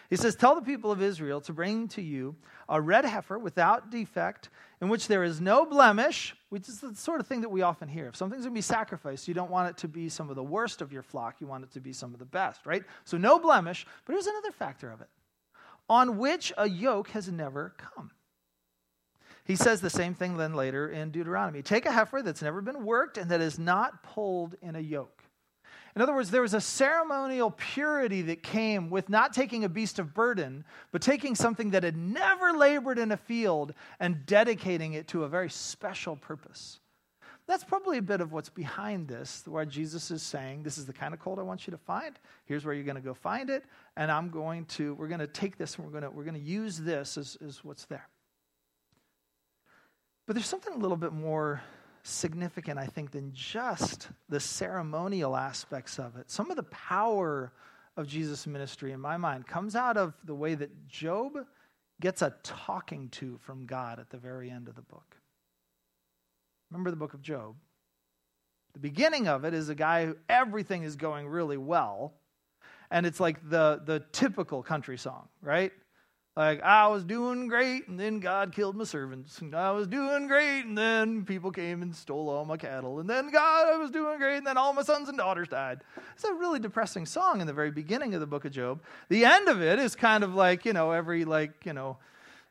He 0.09 0.17
says, 0.17 0.35
Tell 0.35 0.55
the 0.55 0.61
people 0.61 0.91
of 0.91 1.01
Israel 1.01 1.39
to 1.41 1.53
bring 1.53 1.87
to 1.89 2.01
you 2.01 2.35
a 2.67 2.81
red 2.81 3.05
heifer 3.05 3.39
without 3.39 3.89
defect, 3.89 4.49
in 4.81 4.89
which 4.89 5.07
there 5.07 5.23
is 5.23 5.39
no 5.39 5.65
blemish, 5.65 6.35
which 6.49 6.67
is 6.67 6.81
the 6.81 6.93
sort 6.95 7.21
of 7.21 7.27
thing 7.27 7.41
that 7.41 7.49
we 7.49 7.61
often 7.61 7.87
hear. 7.87 8.07
If 8.07 8.17
something's 8.17 8.43
going 8.43 8.53
to 8.53 8.57
be 8.57 8.61
sacrificed, 8.61 9.29
you 9.29 9.33
don't 9.33 9.49
want 9.49 9.69
it 9.69 9.77
to 9.77 9.87
be 9.87 10.09
some 10.09 10.29
of 10.29 10.35
the 10.35 10.43
worst 10.43 10.81
of 10.81 10.91
your 10.91 11.01
flock, 11.01 11.39
you 11.39 11.47
want 11.47 11.63
it 11.63 11.71
to 11.71 11.79
be 11.79 11.93
some 11.93 12.13
of 12.13 12.19
the 12.19 12.25
best, 12.25 12.65
right? 12.65 12.83
So 13.05 13.17
no 13.17 13.39
blemish, 13.39 13.87
but 14.05 14.13
here's 14.13 14.27
another 14.27 14.51
factor 14.51 14.91
of 14.91 14.99
it 14.99 15.07
on 15.89 16.17
which 16.17 16.53
a 16.57 16.67
yoke 16.67 17.09
has 17.09 17.29
never 17.29 17.73
come. 17.77 18.11
He 19.45 19.55
says 19.55 19.81
the 19.81 19.89
same 19.89 20.13
thing 20.13 20.37
then 20.37 20.53
later 20.53 20.89
in 20.89 21.11
Deuteronomy. 21.11 21.61
Take 21.61 21.85
a 21.85 21.91
heifer 21.91 22.21
that's 22.21 22.41
never 22.41 22.61
been 22.61 22.85
worked 22.85 23.17
and 23.17 23.31
that 23.31 23.41
is 23.41 23.57
not 23.57 24.03
pulled 24.03 24.55
in 24.61 24.75
a 24.75 24.79
yoke. 24.79 25.23
In 25.95 26.01
other 26.01 26.13
words, 26.13 26.31
there 26.31 26.41
was 26.41 26.53
a 26.53 26.61
ceremonial 26.61 27.51
purity 27.51 28.21
that 28.23 28.43
came 28.43 28.89
with 28.89 29.09
not 29.09 29.33
taking 29.33 29.65
a 29.65 29.69
beast 29.69 29.99
of 29.99 30.13
burden, 30.13 30.63
but 30.91 31.01
taking 31.01 31.35
something 31.35 31.71
that 31.71 31.83
had 31.83 31.97
never 31.97 32.53
labored 32.53 32.97
in 32.97 33.11
a 33.11 33.17
field 33.17 33.73
and 33.99 34.25
dedicating 34.25 34.93
it 34.93 35.09
to 35.09 35.25
a 35.25 35.29
very 35.29 35.49
special 35.49 36.15
purpose. 36.15 36.79
That's 37.45 37.65
probably 37.65 37.97
a 37.97 38.01
bit 38.01 38.21
of 38.21 38.31
what's 38.31 38.49
behind 38.49 39.09
this, 39.09 39.43
where 39.45 39.65
Jesus 39.65 40.11
is 40.11 40.23
saying, 40.23 40.63
This 40.63 40.77
is 40.77 40.85
the 40.85 40.93
kind 40.93 41.13
of 41.13 41.19
colt 41.19 41.39
I 41.39 41.41
want 41.41 41.67
you 41.67 41.71
to 41.71 41.77
find. 41.77 42.17
Here's 42.45 42.63
where 42.63 42.73
you're 42.73 42.85
going 42.85 42.95
to 42.95 43.01
go 43.01 43.13
find 43.13 43.49
it. 43.49 43.65
And 43.97 44.09
I'm 44.09 44.29
going 44.29 44.65
to, 44.65 44.93
we're 44.93 45.09
going 45.09 45.19
to 45.19 45.27
take 45.27 45.57
this 45.57 45.75
and 45.75 45.85
we're 45.85 45.91
going 45.91 46.03
to, 46.03 46.11
we're 46.11 46.23
going 46.23 46.35
to 46.35 46.39
use 46.39 46.77
this 46.77 47.17
as, 47.17 47.37
as 47.45 47.61
what's 47.63 47.85
there. 47.85 48.07
But 50.31 50.35
there's 50.35 50.47
something 50.47 50.71
a 50.71 50.77
little 50.77 50.95
bit 50.95 51.11
more 51.11 51.61
significant, 52.03 52.79
I 52.79 52.85
think, 52.85 53.11
than 53.11 53.33
just 53.33 54.07
the 54.29 54.39
ceremonial 54.39 55.35
aspects 55.35 55.99
of 55.99 56.15
it. 56.15 56.31
Some 56.31 56.49
of 56.49 56.55
the 56.55 56.63
power 56.63 57.51
of 57.97 58.07
Jesus' 58.07 58.47
ministry, 58.47 58.93
in 58.93 59.01
my 59.01 59.17
mind, 59.17 59.45
comes 59.45 59.75
out 59.75 59.97
of 59.97 60.13
the 60.23 60.33
way 60.33 60.55
that 60.55 60.87
Job 60.87 61.33
gets 61.99 62.21
a 62.21 62.33
talking 62.43 63.09
to 63.09 63.39
from 63.39 63.65
God 63.65 63.99
at 63.99 64.09
the 64.09 64.17
very 64.17 64.49
end 64.49 64.69
of 64.69 64.75
the 64.75 64.81
book. 64.83 65.17
Remember 66.69 66.91
the 66.91 66.95
book 66.95 67.13
of 67.13 67.21
Job? 67.21 67.55
The 68.71 68.79
beginning 68.79 69.27
of 69.27 69.43
it 69.43 69.53
is 69.53 69.67
a 69.67 69.75
guy 69.75 70.05
who 70.05 70.15
everything 70.29 70.83
is 70.83 70.95
going 70.95 71.27
really 71.27 71.57
well. 71.57 72.13
And 72.89 73.05
it's 73.05 73.19
like 73.19 73.49
the, 73.49 73.81
the 73.83 74.01
typical 74.13 74.63
country 74.63 74.97
song, 74.97 75.27
right? 75.41 75.73
Like, 76.35 76.63
I 76.63 76.87
was 76.87 77.03
doing 77.03 77.49
great, 77.49 77.89
and 77.89 77.99
then 77.99 78.21
God 78.21 78.53
killed 78.53 78.77
my 78.77 78.85
servants. 78.85 79.39
And 79.39 79.53
I 79.53 79.71
was 79.71 79.85
doing 79.87 80.27
great, 80.27 80.61
and 80.61 80.77
then 80.77 81.25
people 81.25 81.51
came 81.51 81.81
and 81.81 81.93
stole 81.93 82.29
all 82.29 82.45
my 82.45 82.55
cattle. 82.55 83.01
And 83.01 83.09
then 83.09 83.31
God, 83.31 83.67
I 83.67 83.75
was 83.75 83.91
doing 83.91 84.17
great, 84.17 84.37
and 84.37 84.47
then 84.47 84.57
all 84.57 84.71
my 84.71 84.83
sons 84.83 85.09
and 85.09 85.17
daughters 85.17 85.49
died. 85.49 85.81
It's 86.15 86.23
a 86.23 86.33
really 86.33 86.59
depressing 86.59 87.05
song 87.05 87.41
in 87.41 87.47
the 87.47 87.53
very 87.53 87.71
beginning 87.71 88.13
of 88.13 88.21
the 88.21 88.27
book 88.27 88.45
of 88.45 88.53
Job. 88.53 88.81
The 89.09 89.25
end 89.25 89.49
of 89.49 89.61
it 89.61 89.77
is 89.77 89.93
kind 89.93 90.23
of 90.23 90.33
like, 90.33 90.63
you 90.63 90.71
know, 90.71 90.91
every, 90.91 91.25
like, 91.25 91.65
you 91.65 91.73
know, 91.73 91.97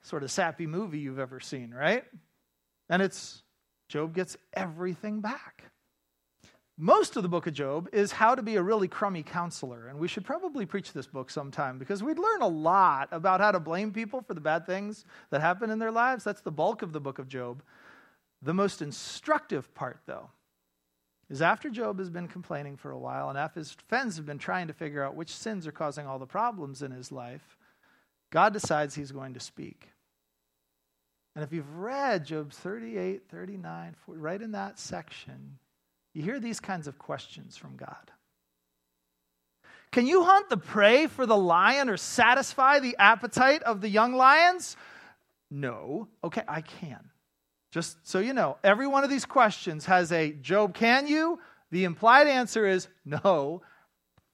sort 0.02 0.24
of 0.24 0.30
sappy 0.30 0.66
movie 0.66 0.98
you've 0.98 1.18
ever 1.18 1.40
seen, 1.40 1.72
right? 1.72 2.04
And 2.90 3.00
it's 3.00 3.42
Job 3.88 4.14
gets 4.14 4.36
everything 4.52 5.20
back 5.20 5.69
most 6.80 7.18
of 7.18 7.22
the 7.22 7.28
book 7.28 7.46
of 7.46 7.52
Job 7.52 7.90
is 7.92 8.10
how 8.10 8.34
to 8.34 8.40
be 8.40 8.56
a 8.56 8.62
really 8.62 8.88
crummy 8.88 9.22
counselor. 9.22 9.88
And 9.88 9.98
we 9.98 10.08
should 10.08 10.24
probably 10.24 10.64
preach 10.64 10.94
this 10.94 11.06
book 11.06 11.30
sometime 11.30 11.78
because 11.78 12.02
we'd 12.02 12.18
learn 12.18 12.40
a 12.40 12.48
lot 12.48 13.10
about 13.12 13.40
how 13.40 13.52
to 13.52 13.60
blame 13.60 13.92
people 13.92 14.22
for 14.22 14.32
the 14.32 14.40
bad 14.40 14.64
things 14.64 15.04
that 15.28 15.42
happen 15.42 15.68
in 15.68 15.78
their 15.78 15.90
lives. 15.90 16.24
That's 16.24 16.40
the 16.40 16.50
bulk 16.50 16.80
of 16.80 16.94
the 16.94 17.00
book 17.00 17.18
of 17.18 17.28
Job. 17.28 17.62
The 18.40 18.54
most 18.54 18.80
instructive 18.80 19.74
part, 19.74 20.00
though, 20.06 20.30
is 21.28 21.42
after 21.42 21.68
Job 21.68 21.98
has 21.98 22.08
been 22.08 22.28
complaining 22.28 22.78
for 22.78 22.90
a 22.92 22.98
while 22.98 23.28
and 23.28 23.36
after 23.36 23.60
his 23.60 23.76
friends 23.88 24.16
have 24.16 24.24
been 24.24 24.38
trying 24.38 24.68
to 24.68 24.72
figure 24.72 25.04
out 25.04 25.14
which 25.14 25.36
sins 25.36 25.66
are 25.66 25.72
causing 25.72 26.06
all 26.06 26.18
the 26.18 26.24
problems 26.24 26.80
in 26.80 26.92
his 26.92 27.12
life, 27.12 27.58
God 28.30 28.54
decides 28.54 28.94
he's 28.94 29.12
going 29.12 29.34
to 29.34 29.40
speak. 29.40 29.90
And 31.36 31.44
if 31.44 31.52
you've 31.52 31.76
read 31.76 32.24
Job 32.24 32.52
38, 32.52 33.24
39, 33.28 33.96
40, 34.06 34.20
right 34.20 34.40
in 34.40 34.52
that 34.52 34.78
section, 34.78 35.58
you 36.14 36.22
hear 36.22 36.40
these 36.40 36.60
kinds 36.60 36.86
of 36.86 36.98
questions 36.98 37.56
from 37.56 37.76
God. 37.76 38.10
Can 39.92 40.06
you 40.06 40.24
hunt 40.24 40.48
the 40.48 40.56
prey 40.56 41.06
for 41.06 41.26
the 41.26 41.36
lion 41.36 41.88
or 41.88 41.96
satisfy 41.96 42.78
the 42.78 42.96
appetite 42.98 43.62
of 43.64 43.80
the 43.80 43.88
young 43.88 44.14
lions? 44.14 44.76
No. 45.50 46.08
Okay, 46.22 46.42
I 46.46 46.60
can. 46.60 47.10
Just 47.72 48.06
so 48.06 48.18
you 48.18 48.32
know, 48.32 48.56
every 48.62 48.86
one 48.86 49.04
of 49.04 49.10
these 49.10 49.24
questions 49.24 49.86
has 49.86 50.12
a 50.12 50.32
Job, 50.32 50.74
can 50.74 51.06
you? 51.06 51.40
The 51.70 51.84
implied 51.84 52.26
answer 52.26 52.66
is 52.66 52.88
no, 53.04 53.62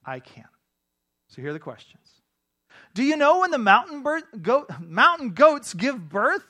I 0.05 0.21
can. 0.21 0.49
So 1.29 1.43
here 1.43 1.51
are 1.51 1.55
the 1.55 1.59
questions. 1.59 2.03
Do 2.95 3.03
you 3.03 3.17
know 3.17 3.41
when 3.41 3.51
the 3.51 3.59
mountain, 3.59 4.03
goat, 4.41 4.71
mountain 4.81 5.31
goats 5.31 5.75
give 5.75 6.09
birth? 6.09 6.47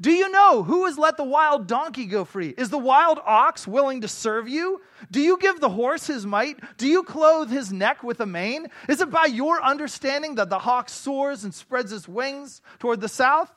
Do 0.00 0.10
you 0.10 0.30
know 0.30 0.62
who 0.62 0.86
has 0.86 0.98
let 0.98 1.16
the 1.16 1.24
wild 1.24 1.66
donkey 1.66 2.06
go 2.06 2.24
free? 2.24 2.52
Is 2.56 2.70
the 2.70 2.78
wild 2.78 3.20
ox 3.24 3.66
willing 3.66 4.00
to 4.00 4.08
serve 4.08 4.48
you? 4.48 4.80
Do 5.10 5.20
you 5.20 5.38
give 5.38 5.60
the 5.60 5.70
horse 5.70 6.06
his 6.06 6.26
might? 6.26 6.58
Do 6.76 6.88
you 6.88 7.04
clothe 7.04 7.50
his 7.50 7.72
neck 7.72 8.02
with 8.02 8.20
a 8.20 8.26
mane? 8.26 8.66
Is 8.88 9.00
it 9.00 9.10
by 9.10 9.26
your 9.26 9.62
understanding 9.62 10.34
that 10.34 10.50
the 10.50 10.58
hawk 10.58 10.88
soars 10.88 11.44
and 11.44 11.54
spreads 11.54 11.92
his 11.92 12.08
wings 12.08 12.60
toward 12.80 13.00
the 13.00 13.08
south? 13.08 13.54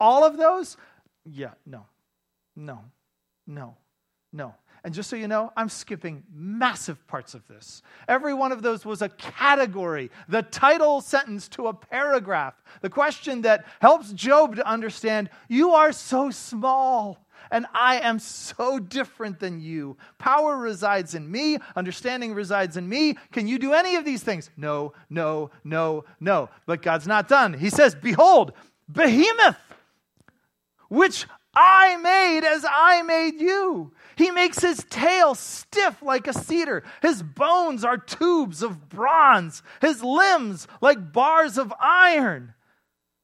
All 0.00 0.24
of 0.24 0.38
those? 0.38 0.76
Yeah, 1.24 1.52
no, 1.66 1.86
no, 2.56 2.80
no, 3.46 3.76
no. 4.32 4.54
And 4.84 4.92
just 4.92 5.08
so 5.08 5.16
you 5.16 5.28
know, 5.28 5.50
I'm 5.56 5.70
skipping 5.70 6.22
massive 6.34 7.04
parts 7.06 7.32
of 7.32 7.48
this. 7.48 7.80
Every 8.06 8.34
one 8.34 8.52
of 8.52 8.60
those 8.60 8.84
was 8.84 9.00
a 9.00 9.08
category, 9.08 10.10
the 10.28 10.42
title 10.42 11.00
sentence 11.00 11.48
to 11.48 11.68
a 11.68 11.72
paragraph. 11.72 12.62
The 12.82 12.90
question 12.90 13.40
that 13.42 13.64
helps 13.80 14.12
Job 14.12 14.56
to 14.56 14.68
understand 14.68 15.30
you 15.48 15.70
are 15.70 15.90
so 15.90 16.30
small. 16.30 17.24
and 17.50 17.66
I 17.72 18.00
am 18.00 18.18
so 18.18 18.78
different 18.78 19.38
than 19.38 19.60
you. 19.60 19.96
Power 20.18 20.56
resides 20.56 21.14
in 21.14 21.30
me, 21.30 21.58
understanding 21.76 22.34
resides 22.34 22.76
in 22.76 22.88
me. 22.88 23.16
Can 23.32 23.46
you 23.46 23.58
do 23.58 23.72
any 23.72 23.96
of 23.96 24.04
these 24.04 24.22
things? 24.22 24.50
No, 24.56 24.92
no, 25.10 25.50
no, 25.62 26.04
no. 26.20 26.48
But 26.66 26.82
God's 26.82 27.06
not 27.06 27.28
done. 27.28 27.54
He 27.54 27.70
says, 27.70 27.94
Behold, 27.94 28.52
behemoth, 28.90 29.58
which 30.88 31.26
I 31.54 31.96
made 31.96 32.44
as 32.44 32.64
I 32.68 33.02
made 33.02 33.40
you. 33.40 33.92
He 34.16 34.30
makes 34.30 34.60
his 34.60 34.84
tail 34.90 35.34
stiff 35.34 36.02
like 36.02 36.26
a 36.26 36.32
cedar. 36.32 36.82
His 37.02 37.22
bones 37.22 37.84
are 37.84 37.98
tubes 37.98 38.62
of 38.62 38.88
bronze, 38.88 39.62
his 39.80 40.02
limbs 40.02 40.68
like 40.80 41.12
bars 41.12 41.58
of 41.58 41.72
iron. 41.80 42.54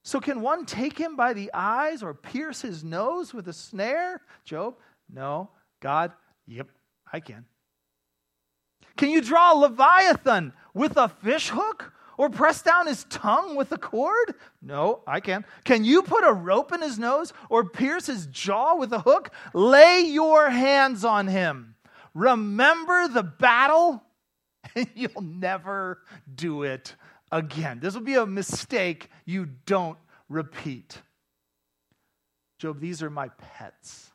So, 0.03 0.19
can 0.19 0.41
one 0.41 0.65
take 0.65 0.99
him 0.99 1.15
by 1.15 1.35
the 1.35 1.51
eyes 1.53 2.03
or 2.03 2.15
pierce 2.15 2.63
his 2.63 2.83
nose 2.83 3.35
with 3.35 3.49
a 3.49 3.53
snare? 3.53 4.23
Job, 4.45 4.77
no. 5.13 5.51
God, 5.81 6.13
yep, 6.47 6.69
I 7.13 7.21
can. 7.21 7.45
Can 8.97 9.11
you 9.11 9.21
draw 9.21 9.55
a 9.55 9.59
Leviathan 9.59 10.53
with 10.75 10.97
a 10.97 11.09
fish 11.09 11.51
hook 11.51 11.93
or 12.21 12.29
press 12.29 12.61
down 12.61 12.87
his 12.87 13.05
tongue 13.05 13.57
with 13.57 13.73
a 13.73 13.79
cord? 13.79 14.35
No, 14.61 15.03
I 15.07 15.21
can't. 15.21 15.47
Can 15.65 15.87
you 15.87 16.03
put 16.03 16.23
a 16.23 16.35
rope 16.35 16.71
in 16.71 16.83
his 16.83 16.99
nose 16.99 17.33
or 17.49 17.65
pierce 17.65 18.05
his 18.05 18.27
jaw 18.27 18.75
with 18.75 18.93
a 18.93 18.99
hook? 18.99 19.31
Lay 19.55 20.03
your 20.03 20.51
hands 20.51 21.03
on 21.03 21.29
him. 21.29 21.77
Remember 22.13 23.09
the 23.09 23.23
battle, 23.23 24.03
and 24.75 24.87
you'll 24.95 25.23
never 25.23 26.03
do 26.35 26.65
it 26.65 26.95
again. 27.33 27.81
This 27.81 27.95
will 27.95 28.03
be 28.03 28.17
a 28.17 28.27
mistake 28.27 29.09
you 29.25 29.49
don't 29.65 29.97
repeat. 30.29 31.01
Job, 32.59 32.81
these 32.81 33.03
are 33.03 33.09
my 33.09 33.31
pets. 33.57 34.11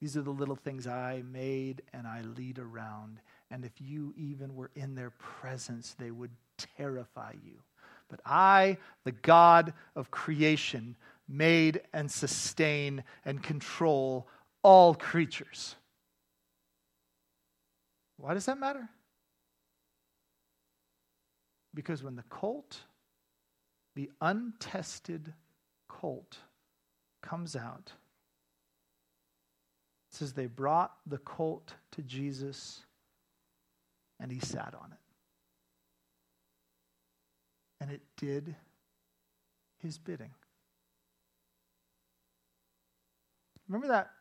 These 0.00 0.16
are 0.16 0.22
the 0.22 0.30
little 0.30 0.54
things 0.54 0.86
I 0.86 1.24
made 1.28 1.82
and 1.92 2.06
I 2.06 2.22
lead 2.22 2.60
around. 2.60 3.18
And 3.52 3.66
if 3.66 3.72
you 3.82 4.14
even 4.16 4.56
were 4.56 4.70
in 4.74 4.94
their 4.94 5.10
presence, 5.10 5.94
they 5.98 6.10
would 6.10 6.30
terrify 6.78 7.34
you. 7.44 7.60
But 8.08 8.20
I, 8.24 8.78
the 9.04 9.12
God 9.12 9.74
of 9.94 10.10
creation, 10.10 10.96
made 11.28 11.82
and 11.92 12.10
sustain 12.10 13.04
and 13.26 13.42
control 13.42 14.26
all 14.62 14.94
creatures. 14.94 15.76
Why 18.16 18.32
does 18.32 18.46
that 18.46 18.58
matter? 18.58 18.88
Because 21.74 22.02
when 22.02 22.16
the 22.16 22.24
colt, 22.30 22.80
the 23.94 24.10
untested 24.22 25.34
colt, 25.88 26.38
comes 27.20 27.54
out, 27.54 27.92
it 30.10 30.16
says 30.16 30.32
they 30.32 30.46
brought 30.46 30.92
the 31.06 31.18
colt 31.18 31.74
to 31.92 32.02
Jesus 32.02 32.82
and 34.22 34.30
he 34.30 34.38
sat 34.38 34.74
on 34.80 34.92
it. 34.92 34.98
And 37.80 37.90
it 37.90 38.00
did 38.16 38.54
his 39.78 39.98
bidding. 39.98 40.30
Remember 43.68 43.88
that 43.88 44.12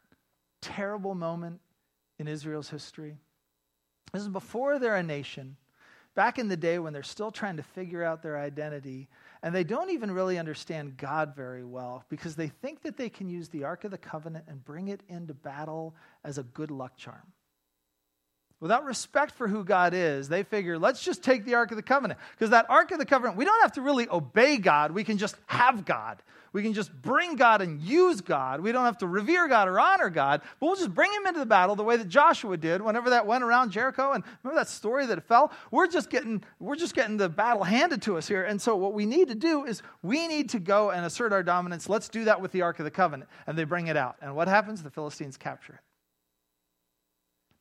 terrible 0.62 1.14
moment 1.14 1.62
in 2.18 2.28
Israel's 2.28 2.70
history? 2.70 3.16
This 4.12 4.24
is 4.24 4.30
before 4.30 4.80
they're 4.80 4.96
a 4.96 5.04
nation. 5.04 5.56
Back 6.16 6.40
in 6.40 6.48
the 6.50 6.58
day 6.58 6.80
when 6.80 6.94
they're 6.94 7.04
still 7.04 7.32
trying 7.32 7.58
to 7.58 7.64
figure 7.64 8.04
out 8.04 8.22
their 8.22 8.38
identity, 8.38 9.08
and 9.44 9.56
they 9.56 9.64
don't 9.64 9.92
even 9.92 10.12
really 10.12 10.38
understand 10.38 10.98
God 10.98 11.36
very 11.36 11.64
well 11.64 12.04
because 12.10 12.36
they 12.36 12.48
think 12.48 12.82
that 12.82 12.98
they 12.98 13.08
can 13.08 13.30
use 13.30 13.50
the 13.50 13.64
Ark 13.64 13.84
of 13.84 13.92
the 13.92 13.98
Covenant 13.98 14.46
and 14.48 14.66
bring 14.66 14.90
it 14.90 15.02
into 15.08 15.34
battle 15.34 15.96
as 16.24 16.38
a 16.38 16.44
good 16.44 16.72
luck 16.72 16.98
charm. 16.98 17.32
Without 18.62 18.86
respect 18.86 19.32
for 19.34 19.48
who 19.48 19.64
God 19.64 19.94
is, 19.96 20.30
they 20.30 20.44
figure, 20.44 20.78
let's 20.78 21.04
just 21.04 21.24
take 21.24 21.46
the 21.46 21.56
Ark 21.56 21.72
of 21.72 21.78
the 21.78 21.84
Covenant. 21.84 22.20
Because 22.34 22.52
that 22.52 22.70
Ark 22.70 22.92
of 22.92 23.00
the 23.00 23.06
Covenant, 23.06 23.36
we 23.36 23.44
don't 23.44 23.62
have 23.64 23.72
to 23.74 23.82
really 23.82 24.08
obey 24.08 24.58
God. 24.58 24.92
We 24.92 25.04
can 25.04 25.18
just 25.18 25.36
have 25.48 25.84
God. 25.84 26.22
We 26.54 26.62
can 26.62 26.74
just 26.74 26.94
bring 27.02 27.38
God 27.38 27.62
and 27.62 27.82
use 27.82 28.22
God. 28.22 28.62
We 28.62 28.72
don't 28.72 28.86
have 28.86 29.00
to 29.00 29.08
revere 29.08 29.48
God 29.48 29.68
or 29.68 29.80
honor 29.80 30.10
God, 30.10 30.42
but 30.60 30.68
we'll 30.68 30.76
just 30.76 30.94
bring 30.94 31.12
him 31.12 31.26
into 31.26 31.40
the 31.40 31.46
battle 31.46 31.76
the 31.76 31.84
way 31.84 31.98
that 31.98 32.08
Joshua 32.08 32.56
did 32.56 32.82
whenever 32.82 33.10
that 33.12 33.26
went 33.26 33.44
around 33.44 33.72
Jericho. 33.72 34.12
And 34.12 34.24
remember 34.44 34.60
that 34.60 34.68
story 34.68 35.08
that 35.08 35.18
it 35.18 35.24
fell? 35.24 35.52
We're 35.72 35.88
just 35.88 36.10
getting, 36.10 36.44
we're 36.60 36.76
just 36.76 36.94
getting 36.94 37.18
the 37.18 37.30
battle 37.30 37.64
handed 37.64 38.02
to 38.04 38.18
us 38.18 38.28
here. 38.28 38.44
And 38.44 38.62
so 38.62 38.76
what 38.76 38.94
we 38.94 39.08
need 39.08 39.30
to 39.30 39.36
do 39.36 39.66
is 39.66 39.82
we 40.04 40.28
need 40.28 40.50
to 40.50 40.60
go 40.60 40.92
and 40.92 41.06
assert 41.06 41.34
our 41.34 41.42
dominance. 41.42 41.90
Let's 41.90 42.10
do 42.10 42.26
that 42.26 42.42
with 42.42 42.52
the 42.52 42.62
Ark 42.62 42.80
of 42.80 42.86
the 42.86 42.92
Covenant. 42.92 43.30
And 43.48 43.58
they 43.58 43.64
bring 43.64 43.88
it 43.88 43.98
out. 43.98 44.18
And 44.22 44.36
what 44.36 44.48
happens? 44.48 44.84
The 44.84 44.92
Philistines 44.92 45.38
capture 45.38 45.74
it. 45.74 45.91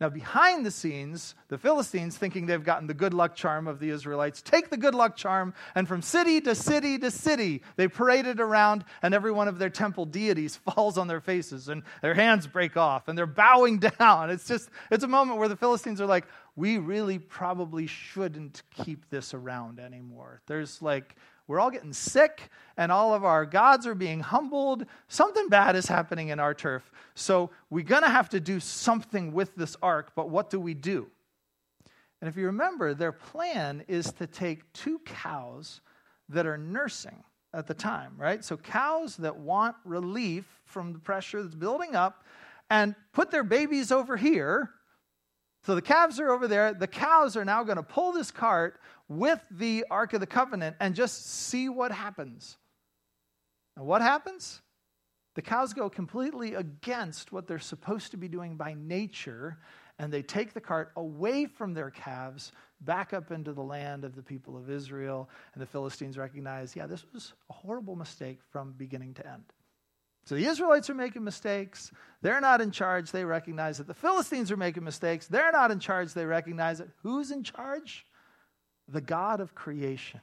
Now, 0.00 0.08
behind 0.08 0.64
the 0.64 0.70
scenes, 0.70 1.34
the 1.48 1.58
Philistines, 1.58 2.16
thinking 2.16 2.46
they've 2.46 2.64
gotten 2.64 2.86
the 2.86 2.94
good 2.94 3.12
luck 3.12 3.34
charm 3.34 3.66
of 3.66 3.78
the 3.78 3.90
Israelites, 3.90 4.40
take 4.40 4.70
the 4.70 4.78
good 4.78 4.94
luck 4.94 5.14
charm, 5.14 5.52
and 5.74 5.86
from 5.86 6.00
city 6.00 6.40
to 6.40 6.54
city 6.54 6.98
to 6.98 7.10
city, 7.10 7.62
they 7.76 7.86
parade 7.86 8.26
it 8.26 8.40
around, 8.40 8.84
and 9.02 9.12
every 9.12 9.30
one 9.30 9.46
of 9.46 9.58
their 9.58 9.68
temple 9.68 10.06
deities 10.06 10.56
falls 10.74 10.96
on 10.96 11.06
their 11.06 11.20
faces, 11.20 11.68
and 11.68 11.82
their 12.00 12.14
hands 12.14 12.46
break 12.46 12.78
off, 12.78 13.08
and 13.08 13.18
they're 13.18 13.26
bowing 13.26 13.78
down. 13.98 14.30
It's 14.30 14.48
just, 14.48 14.70
it's 14.90 15.04
a 15.04 15.08
moment 15.08 15.38
where 15.38 15.48
the 15.48 15.56
Philistines 15.56 16.00
are 16.00 16.06
like, 16.06 16.26
we 16.56 16.78
really 16.78 17.18
probably 17.18 17.86
shouldn't 17.86 18.62
keep 18.70 19.08
this 19.10 19.34
around 19.34 19.78
anymore. 19.78 20.40
There's 20.46 20.80
like, 20.80 21.14
we're 21.50 21.58
all 21.58 21.72
getting 21.72 21.92
sick, 21.92 22.48
and 22.76 22.92
all 22.92 23.12
of 23.12 23.24
our 23.24 23.44
gods 23.44 23.84
are 23.84 23.96
being 23.96 24.20
humbled. 24.20 24.86
Something 25.08 25.48
bad 25.48 25.74
is 25.74 25.88
happening 25.88 26.28
in 26.28 26.38
our 26.38 26.54
turf. 26.54 26.92
So 27.16 27.50
we're 27.70 27.82
going 27.82 28.04
to 28.04 28.08
have 28.08 28.28
to 28.28 28.38
do 28.38 28.60
something 28.60 29.32
with 29.32 29.56
this 29.56 29.76
ark, 29.82 30.12
but 30.14 30.30
what 30.30 30.48
do 30.48 30.60
we 30.60 30.74
do? 30.74 31.08
And 32.20 32.28
if 32.28 32.36
you 32.36 32.46
remember, 32.46 32.94
their 32.94 33.10
plan 33.10 33.82
is 33.88 34.12
to 34.12 34.28
take 34.28 34.72
two 34.72 35.00
cows 35.00 35.80
that 36.28 36.46
are 36.46 36.56
nursing 36.56 37.24
at 37.52 37.66
the 37.66 37.74
time, 37.74 38.12
right? 38.16 38.44
So 38.44 38.56
cows 38.56 39.16
that 39.16 39.36
want 39.36 39.74
relief 39.84 40.44
from 40.66 40.92
the 40.92 41.00
pressure 41.00 41.42
that's 41.42 41.56
building 41.56 41.96
up 41.96 42.22
and 42.70 42.94
put 43.12 43.32
their 43.32 43.42
babies 43.42 43.90
over 43.90 44.16
here. 44.16 44.70
So 45.66 45.74
the 45.74 45.82
calves 45.82 46.20
are 46.20 46.30
over 46.30 46.46
there. 46.46 46.72
The 46.72 46.86
cows 46.86 47.36
are 47.36 47.44
now 47.44 47.64
going 47.64 47.76
to 47.76 47.82
pull 47.82 48.12
this 48.12 48.30
cart 48.30 48.80
with 49.10 49.44
the 49.50 49.84
Ark 49.90 50.14
of 50.14 50.20
the 50.20 50.26
Covenant 50.26 50.76
and 50.78 50.94
just 50.94 51.28
see 51.28 51.68
what 51.68 51.90
happens. 51.90 52.56
And 53.76 53.84
what 53.84 54.00
happens? 54.00 54.62
The 55.34 55.42
cows 55.42 55.74
go 55.74 55.90
completely 55.90 56.54
against 56.54 57.32
what 57.32 57.46
they're 57.46 57.58
supposed 57.58 58.12
to 58.12 58.16
be 58.16 58.28
doing 58.28 58.56
by 58.56 58.74
nature, 58.78 59.58
and 59.98 60.12
they 60.12 60.22
take 60.22 60.54
the 60.54 60.60
cart 60.60 60.92
away 60.96 61.46
from 61.46 61.74
their 61.74 61.90
calves 61.90 62.52
back 62.82 63.12
up 63.12 63.32
into 63.32 63.52
the 63.52 63.62
land 63.62 64.04
of 64.04 64.14
the 64.14 64.22
people 64.22 64.56
of 64.56 64.70
Israel. 64.70 65.28
And 65.54 65.62
the 65.62 65.66
Philistines 65.66 66.16
recognize, 66.16 66.76
yeah, 66.76 66.86
this 66.86 67.04
was 67.12 67.32
a 67.50 67.52
horrible 67.52 67.96
mistake 67.96 68.38
from 68.50 68.74
beginning 68.76 69.14
to 69.14 69.26
end. 69.26 69.44
So 70.24 70.36
the 70.36 70.46
Israelites 70.46 70.88
are 70.88 70.94
making 70.94 71.24
mistakes. 71.24 71.90
They're 72.22 72.40
not 72.40 72.60
in 72.60 72.70
charge. 72.70 73.10
They 73.10 73.24
recognize 73.24 73.78
that 73.78 73.88
the 73.88 73.94
Philistines 73.94 74.52
are 74.52 74.56
making 74.56 74.84
mistakes. 74.84 75.26
They're 75.26 75.52
not 75.52 75.70
in 75.72 75.80
charge. 75.80 76.14
They 76.14 76.26
recognize 76.26 76.78
it. 76.78 76.90
Who's 77.02 77.32
in 77.32 77.42
charge? 77.42 78.06
The 78.92 79.00
God 79.00 79.40
of 79.40 79.54
creation, 79.54 80.20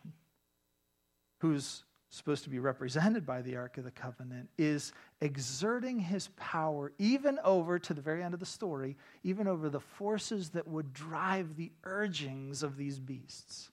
who's 1.39 1.83
supposed 2.09 2.43
to 2.45 2.49
be 2.49 2.59
represented 2.59 3.25
by 3.25 3.41
the 3.41 3.55
Ark 3.55 3.77
of 3.77 3.83
the 3.83 3.91
Covenant, 3.91 4.49
is 4.57 4.93
exerting 5.21 5.99
his 5.99 6.29
power 6.37 6.91
even 6.97 7.37
over, 7.43 7.77
to 7.79 7.93
the 7.93 8.01
very 8.01 8.23
end 8.23 8.33
of 8.33 8.39
the 8.39 8.45
story, 8.45 8.97
even 9.23 9.47
over 9.47 9.69
the 9.69 9.79
forces 9.79 10.49
that 10.51 10.67
would 10.67 10.93
drive 10.93 11.55
the 11.55 11.71
urgings 11.83 12.63
of 12.63 12.77
these 12.77 12.97
beasts. 12.97 13.69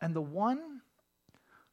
And 0.00 0.14
the 0.14 0.20
one 0.20 0.81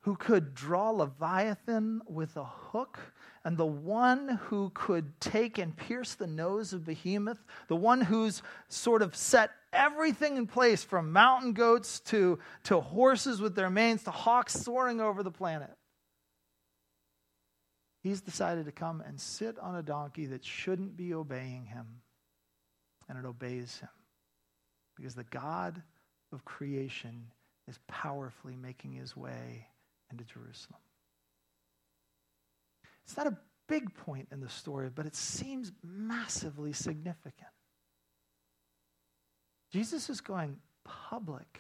who 0.02 0.16
could 0.16 0.54
draw 0.54 0.92
Leviathan 0.92 2.02
with 2.08 2.38
a 2.38 2.46
hook 2.46 3.00
and 3.44 3.58
the 3.58 3.66
one 3.66 4.40
who 4.44 4.72
could 4.74 5.20
take 5.20 5.58
and 5.58 5.76
pierce 5.76 6.16
the 6.16 6.28
nose 6.28 6.72
of 6.72 6.86
Behemoth, 6.86 7.44
the 7.68 7.76
one 7.76 8.02
who's 8.02 8.42
sort 8.70 9.02
of 9.02 9.16
set 9.16 9.52
everything 9.74 10.38
in 10.38 10.48
place 10.48 10.84
from 10.84 11.12
mountain 11.12 11.54
goats 11.54 12.00
to, 12.02 12.40
to 12.64 12.80
horses 12.80 13.42
with 13.42 13.56
their 13.56 13.70
manes 13.70 14.04
to 14.04 14.12
hawks 14.12 14.54
soaring 14.54 15.02
over 15.02 15.22
the 15.22 15.32
planet. 15.32 15.72
He's 18.02 18.22
decided 18.22 18.66
to 18.66 18.72
come 18.72 19.02
and 19.02 19.20
sit 19.20 19.60
on 19.60 19.76
a 19.76 19.84
donkey 19.84 20.28
that 20.28 20.46
shouldn't 20.46 20.96
be 20.96 21.14
obeying 21.14 21.66
him, 21.66 21.86
and 23.10 23.18
it 23.18 23.28
obeys 23.28 23.80
him. 23.80 23.90
Because 24.96 25.16
the 25.16 25.26
God 25.26 25.82
of 26.32 26.46
creation 26.46 27.26
is 27.68 27.78
powerfully 27.88 28.56
making 28.56 28.94
his 28.94 29.16
way 29.18 29.68
into 30.12 30.24
Jerusalem. 30.24 30.80
It's 33.06 33.18
not 33.18 33.28
a 33.28 33.38
big 33.68 33.94
point 33.94 34.28
in 34.32 34.40
the 34.40 34.50
story, 34.50 34.90
but 34.94 35.06
it 35.06 35.16
seems 35.16 35.72
massively 35.84 36.74
significant. 36.74 37.50
Jesus 39.72 40.10
is 40.10 40.22
going 40.22 40.58
public. 40.84 41.60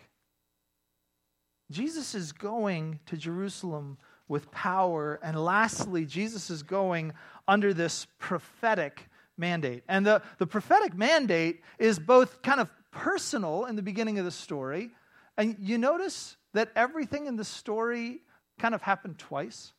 Jesus 1.72 2.16
is 2.16 2.32
going 2.32 3.00
to 3.06 3.18
Jerusalem 3.18 3.98
with 4.28 4.50
power. 4.52 5.20
And 5.22 5.44
lastly, 5.44 6.06
Jesus 6.06 6.50
is 6.50 6.64
going 6.64 7.14
under 7.48 7.74
this 7.74 8.08
prophetic 8.18 9.08
mandate. 9.38 9.84
And 9.88 10.06
the, 10.06 10.22
the 10.38 10.48
prophetic 10.48 10.96
mandate 10.96 11.62
is 11.78 12.00
both 12.00 12.42
kind 12.42 12.60
of 12.60 12.70
personal 12.92 13.66
in 13.66 13.76
the 13.76 13.82
beginning 13.82 14.18
of 14.20 14.26
the 14.26 14.32
story. 14.32 14.90
And 15.38 15.56
you 15.60 15.78
notice 15.78 16.38
that 16.54 16.72
everything 16.76 17.28
in 17.28 17.36
the 17.36 17.46
story 17.46 18.22
kind 18.60 18.76
of 18.76 18.82
happened 18.82 19.18
twice. 19.18 19.74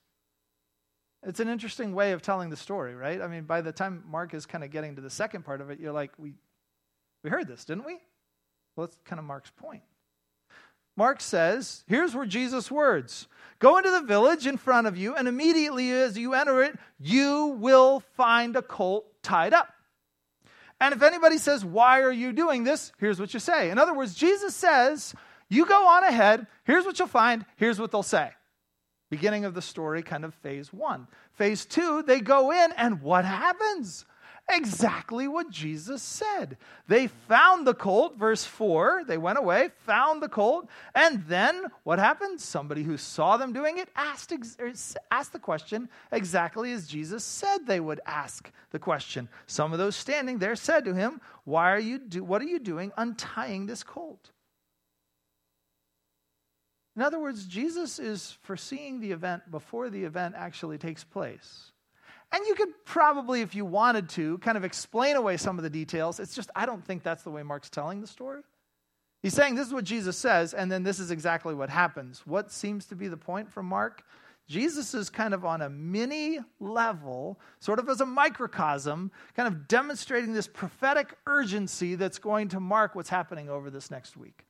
It's 1.23 1.41
an 1.41 1.49
interesting 1.49 1.95
way 1.95 2.13
of 2.13 2.23
telling 2.23 2.51
the 2.51 2.57
story, 2.57 2.95
right? 2.95 3.21
I 3.21 3.29
mean, 3.29 3.45
by 3.45 3.61
the 3.61 3.73
time 3.73 4.05
Mark 4.11 4.33
is 4.33 4.47
kind 4.47 4.65
of 4.65 4.71
getting 4.71 4.97
to 4.97 5.03
the 5.03 5.11
second 5.11 5.45
part 5.45 5.61
of 5.61 5.71
it, 5.71 5.79
you're 5.79 5.93
like, 5.93 6.13
we, 6.19 6.33
we 7.23 7.31
heard 7.31 7.47
this, 7.47 7.65
didn't 7.65 7.85
we? 7.85 7.99
Well, 8.75 8.87
that's 8.87 8.97
kind 9.05 9.19
of 9.19 9.27
Mark's 9.27 9.51
point. 9.51 9.83
Mark 10.97 11.21
says, 11.21 11.85
here's 11.87 12.15
where 12.15 12.27
Jesus' 12.27 12.71
words 12.71 13.27
Go 13.59 13.77
into 13.77 13.91
the 13.91 14.01
village 14.01 14.47
in 14.47 14.57
front 14.57 14.87
of 14.87 14.97
you, 14.97 15.15
and 15.15 15.29
immediately 15.29 15.93
as 15.93 16.17
you 16.17 16.33
enter 16.33 16.63
it, 16.63 16.79
you 16.99 17.59
will 17.59 18.01
find 18.17 18.57
a 18.57 18.63
colt 18.63 19.07
tied 19.23 19.53
up. 19.53 19.69
And 20.81 20.95
if 20.95 21.03
anybody 21.03 21.37
says, 21.37 21.63
Why 21.65 22.01
are 22.01 22.13
you 22.13 22.33
doing 22.33 22.65
this? 22.65 22.91
Here's 22.99 23.21
what 23.21 23.35
you 23.35 23.41
say. 23.41 23.71
In 23.71 23.79
other 23.79 23.95
words, 23.95 24.15
Jesus 24.15 24.55
says, 24.55 25.15
You 25.51 25.67
go 25.67 25.89
on 25.89 26.05
ahead, 26.05 26.47
here's 26.65 26.87
what 26.87 26.99
you'll 26.99 27.09
find, 27.09 27.45
here's 27.57 27.79
what 27.79 27.91
they'll 27.91 28.03
say. 28.03 28.31
Beginning 29.11 29.45
of 29.45 29.55
the 29.55 29.63
story, 29.63 30.03
kind 30.03 30.25
of 30.25 30.35
phase 30.35 30.73
one. 30.73 31.07
Phase 31.35 31.67
two, 31.67 32.03
they 32.03 32.21
go 32.21 32.53
in, 32.53 32.73
and 32.73 33.03
what 33.03 33.25
happens? 33.25 34.07
exactly 34.51 35.29
what 35.29 35.51
Jesus 35.51 36.03
said. 36.03 36.57
They 36.89 37.07
found 37.07 37.67
the 37.67 37.75
colt, 37.75 38.17
verse 38.17 38.45
4. 38.45 39.05
They 39.07 39.19
went 39.19 39.39
away, 39.39 39.71
found 39.87 40.23
the 40.23 40.29
colt, 40.29 40.69
and 40.95 41.25
then 41.27 41.67
what 41.85 41.99
happened? 41.99 42.41
Somebody 42.41 42.83
who 42.83 42.97
saw 42.97 43.37
them 43.37 43.53
doing 43.53 43.79
it 43.79 43.89
asked, 43.95 44.33
er, 44.33 44.73
asked 45.11 45.33
the 45.33 45.39
question 45.39 45.89
exactly 46.13 46.73
as 46.73 46.87
Jesus 46.87 47.25
said 47.25 47.67
they 47.67 47.81
would 47.81 48.01
ask 48.07 48.51
the 48.71 48.79
question. 48.79 49.29
Some 49.47 49.73
of 49.73 49.79
those 49.79 49.97
standing 49.97 50.39
there 50.39 50.57
said 50.57 50.85
to 50.85 50.95
him, 50.95 51.21
Why 51.45 51.71
are 51.71 51.81
you 51.81 51.99
do, 51.99 52.25
What 52.25 52.43
are 52.43 52.47
you 52.47 52.59
doing 52.59 52.93
untying 52.97 53.67
this 53.67 53.83
colt? 53.83 54.31
In 56.97 57.03
other 57.03 57.21
words, 57.21 57.47
Jesus 57.47 57.99
is 57.99 58.37
foreseeing 58.43 59.01
the 59.01 59.13
event 59.13 59.51
before 59.51 59.91
the 59.91 60.05
event 60.05 60.35
actually 60.37 60.79
takes 60.79 61.05
place. 61.05 61.73
And 62.33 62.47
you 62.47 62.55
could 62.55 62.69
probably, 62.85 63.41
if 63.41 63.55
you 63.55 63.65
wanted 63.65 64.09
to, 64.11 64.39
kind 64.39 64.57
of 64.57 64.65
explain 64.65 65.17
away 65.17 65.37
some 65.37 65.59
of 65.59 65.65
the 65.65 65.71
details. 65.71 66.21
It's 66.21 66.35
just, 66.35 66.51
I 66.55 66.67
don't 66.67 66.85
think 66.85 67.03
that's 67.03 67.23
the 67.23 67.31
way 67.31 67.43
Mark's 67.43 67.71
telling 67.71 68.01
the 68.01 68.07
story. 68.07 68.43
He's 69.23 69.35
saying 69.35 69.55
this 69.55 69.67
is 69.67 69.75
what 69.75 69.85
Jesus 69.85 70.17
says, 70.17 70.55
and 70.55 70.71
then 70.71 70.83
this 70.83 70.99
is 70.99 71.11
exactly 71.11 71.55
what 71.55 71.69
happens. 71.69 72.27
What 72.27 72.51
seems 72.51 72.87
to 72.87 72.97
be 72.97 73.09
the 73.09 73.17
point 73.17 73.53
from 73.53 73.67
Mark? 73.67 74.03
Jesus 74.49 74.95
is 74.95 75.11
kind 75.11 75.35
of 75.35 75.45
on 75.45 75.61
a 75.61 75.69
mini 75.69 76.41
level, 76.59 77.39
sort 77.61 77.79
of 77.79 77.89
as 77.89 78.01
a 78.01 78.07
microcosm, 78.07 79.13
kind 79.37 79.47
of 79.47 79.69
demonstrating 79.69 80.33
this 80.33 80.49
prophetic 80.49 81.17
urgency 81.27 81.95
that's 81.95 82.19
going 82.19 82.49
to 82.49 82.61
mark 82.61 82.95
what's 82.95 83.11
happening 83.11 83.49
over 83.49 83.71
this 83.71 83.91
next 83.91 84.17
week. 84.17 84.47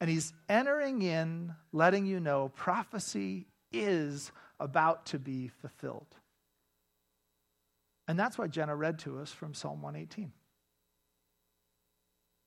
And 0.00 0.10
he's 0.10 0.32
entering 0.48 1.02
in, 1.02 1.54
letting 1.72 2.06
you 2.06 2.20
know 2.20 2.50
prophecy 2.54 3.46
is 3.72 4.30
about 4.60 5.06
to 5.06 5.18
be 5.18 5.48
fulfilled. 5.48 6.06
And 8.08 8.18
that's 8.18 8.38
why 8.38 8.46
Jenna 8.46 8.76
read 8.76 8.98
to 9.00 9.18
us 9.18 9.32
from 9.32 9.54
Psalm 9.54 9.82
118. 9.82 10.32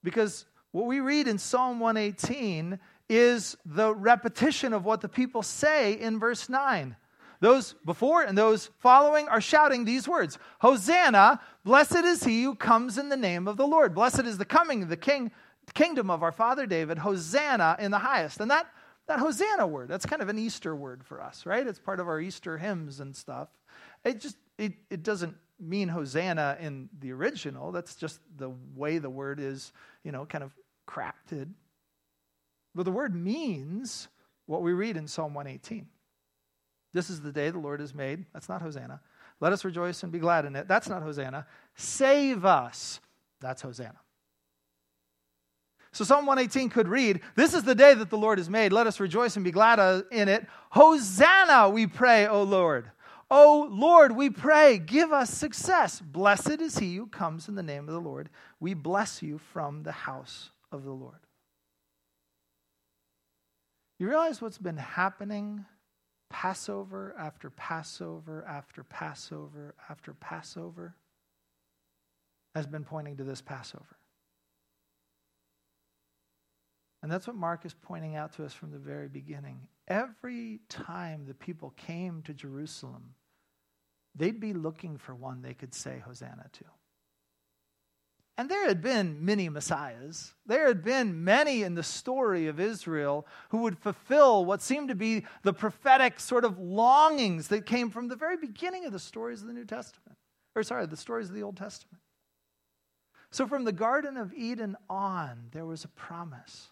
Because 0.03 0.45
what 0.71 0.85
we 0.85 0.99
read 0.99 1.27
in 1.27 1.38
Psalm 1.38 1.79
118 1.79 2.79
is 3.09 3.57
the 3.65 3.93
repetition 3.93 4.71
of 4.73 4.85
what 4.85 5.01
the 5.01 5.09
people 5.09 5.41
say 5.41 5.93
in 5.93 6.19
verse 6.19 6.47
9. 6.47 6.95
Those 7.41 7.73
before 7.85 8.23
and 8.23 8.38
those 8.38 8.69
following 8.79 9.27
are 9.29 9.41
shouting 9.41 9.85
these 9.85 10.07
words 10.07 10.38
Hosanna, 10.59 11.39
blessed 11.63 12.03
is 12.03 12.23
he 12.23 12.43
who 12.43 12.55
comes 12.55 12.97
in 12.97 13.09
the 13.09 13.17
name 13.17 13.47
of 13.47 13.57
the 13.57 13.67
Lord. 13.67 13.95
Blessed 13.95 14.21
is 14.21 14.38
the 14.38 14.45
coming 14.45 14.83
of 14.83 14.89
the 14.89 14.97
king, 14.97 15.31
kingdom 15.73 16.10
of 16.10 16.23
our 16.23 16.32
father 16.32 16.65
David. 16.65 16.97
Hosanna 16.97 17.75
in 17.79 17.91
the 17.91 17.99
highest. 17.99 18.39
And 18.39 18.51
that, 18.51 18.67
that 19.08 19.19
Hosanna 19.19 19.67
word, 19.67 19.88
that's 19.88 20.05
kind 20.05 20.21
of 20.21 20.29
an 20.29 20.38
Easter 20.38 20.75
word 20.75 21.03
for 21.03 21.21
us, 21.21 21.45
right? 21.45 21.65
It's 21.65 21.79
part 21.79 21.99
of 21.99 22.08
our 22.08 22.19
Easter 22.19 22.58
hymns 22.58 22.99
and 22.99 23.15
stuff. 23.15 23.49
It 24.03 24.21
just 24.21 24.38
it, 24.58 24.73
it 24.89 25.03
doesn't 25.03 25.36
mean 25.60 25.88
Hosanna 25.88 26.58
in 26.60 26.89
the 26.99 27.12
original. 27.12 27.71
That's 27.71 27.95
just 27.95 28.19
the 28.38 28.51
way 28.75 28.97
the 28.97 29.10
word 29.10 29.39
is, 29.39 29.71
you 30.03 30.12
know, 30.12 30.25
kind 30.25 30.43
of 30.43 30.53
crafted. 30.88 31.49
But 32.75 32.84
the 32.84 32.91
word 32.91 33.15
means 33.15 34.10
what 34.45 34.62
we 34.62 34.73
read 34.73 34.97
in 34.97 35.08
Psalm 35.08 35.34
118. 35.34 35.88
This 36.93 37.10
is 37.10 37.21
the 37.21 37.32
day 37.32 37.49
the 37.49 37.60
Lord 37.60 37.79
has 37.79 37.93
made. 37.93 38.25
That's 38.34 38.49
not 38.49 38.62
Hosanna. 38.62 38.99
Let 39.39 39.53
us 39.53 39.63
rejoice 39.63 40.03
and 40.03 40.12
be 40.12 40.19
glad 40.19 40.45
in 40.45 40.55
it. 40.55 40.67
That's 40.67 40.89
not 40.89 41.01
Hosanna. 41.01 41.45
Save 41.75 42.45
us. 42.45 42.99
That's 43.39 43.62
Hosanna. 43.62 43.99
So 45.91 46.04
Psalm 46.04 46.25
118 46.25 46.69
could 46.69 46.88
read, 46.88 47.21
This 47.36 47.54
is 47.54 47.63
the 47.63 47.75
day 47.75 47.93
that 47.93 48.10
the 48.10 48.17
Lord 48.17 48.38
has 48.38 48.49
made. 48.49 48.71
Let 48.71 48.88
us 48.88 48.99
rejoice 48.99 49.36
and 49.36 49.43
be 49.43 49.52
glad 49.52 49.80
uh, 49.80 50.04
in 50.12 50.30
it. 50.30 50.45
Hosanna, 50.69 51.69
we 51.69 51.88
pray, 51.88 52.28
O 52.28 52.43
Lord. 52.43 52.91
O 53.32 53.67
Lord, 53.69 54.15
we 54.15 54.30
pray, 54.30 54.80
give 54.80 55.12
us 55.12 55.30
success. 55.30 55.99
Blessed 56.02 56.62
is 56.62 56.80
he 56.80 56.95
who 56.95 57.08
comes 57.08 57.47
in 57.47 57.56
the 57.56 57.63
name 57.63 57.88
of 57.88 57.93
the 57.93 58.02
Lord. 58.02 58.30
We 58.60 58.73
bless 58.73 59.21
you 59.21 59.38
from 59.38 59.84
the 59.84 59.91
house 59.91 60.52
of 60.71 60.84
the 60.84 60.91
Lord. 60.91 61.19
You 63.99 64.08
realize 64.08 64.41
what's 64.41 64.58
been 64.58 64.78
happening 64.78 65.65
Passover 66.30 67.15
after 67.17 67.49
Passover 67.49 68.45
after 68.47 68.84
Passover 68.84 69.75
after 69.89 70.13
Passover 70.13 70.95
has 72.56 72.65
been 72.67 72.84
pointing 72.84 73.17
to 73.17 73.23
this 73.23 73.41
Passover. 73.41 73.98
And 77.01 77.12
that's 77.12 77.27
what 77.27 77.35
Mark 77.35 77.65
is 77.65 77.73
pointing 77.73 78.15
out 78.15 78.33
to 78.33 78.45
us 78.45 78.53
from 78.53 78.71
the 78.71 78.77
very 78.77 79.07
beginning. 79.07 79.67
Every 79.88 80.59
time 80.67 81.25
the 81.25 81.33
people 81.33 81.73
came 81.77 82.21
to 82.23 82.33
Jerusalem, 82.33 83.15
they'd 84.15 84.39
be 84.39 84.53
looking 84.53 84.97
for 84.97 85.15
one 85.15 85.41
they 85.41 85.53
could 85.53 85.73
say 85.73 86.01
Hosanna 86.05 86.47
to. 86.53 86.65
And 88.38 88.47
there 88.47 88.67
had 88.67 88.81
been 88.81 89.25
many 89.25 89.49
messiahs. 89.49 90.33
There 90.45 90.67
had 90.67 90.81
been 90.81 91.25
many 91.25 91.63
in 91.63 91.75
the 91.75 91.83
story 91.83 92.47
of 92.47 92.57
Israel 92.57 93.27
who 93.49 93.63
would 93.63 93.77
fulfill 93.77 94.45
what 94.45 94.62
seemed 94.62 94.88
to 94.88 94.95
be 94.95 95.25
the 95.43 95.51
prophetic 95.51 96.21
sort 96.21 96.45
of 96.45 96.57
longings 96.57 97.49
that 97.49 97.65
came 97.65 97.89
from 97.89 98.07
the 98.07 98.15
very 98.15 98.38
beginning 98.38 98.85
of 98.85 98.93
the 98.93 98.99
stories 98.99 99.41
of 99.41 99.47
the 99.47 99.53
New 99.53 99.65
Testament. 99.65 100.17
Or, 100.55 100.63
sorry, 100.63 100.85
the 100.85 100.95
stories 100.95 101.27
of 101.27 101.35
the 101.35 101.43
Old 101.43 101.57
Testament. 101.57 102.01
So, 103.29 103.45
from 103.45 103.65
the 103.65 103.73
Garden 103.73 104.15
of 104.15 104.33
Eden 104.33 104.77
on, 104.89 105.49
there 105.51 105.65
was 105.65 105.83
a 105.83 105.89
promise. 105.89 106.69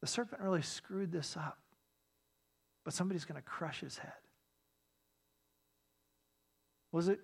The 0.00 0.06
serpent 0.06 0.40
really 0.40 0.62
screwed 0.62 1.12
this 1.12 1.36
up, 1.36 1.58
but 2.84 2.94
somebody's 2.94 3.24
going 3.24 3.40
to 3.40 3.46
crush 3.46 3.80
his 3.80 3.98
head. 3.98 4.12
Was 6.92 7.08
it 7.08 7.20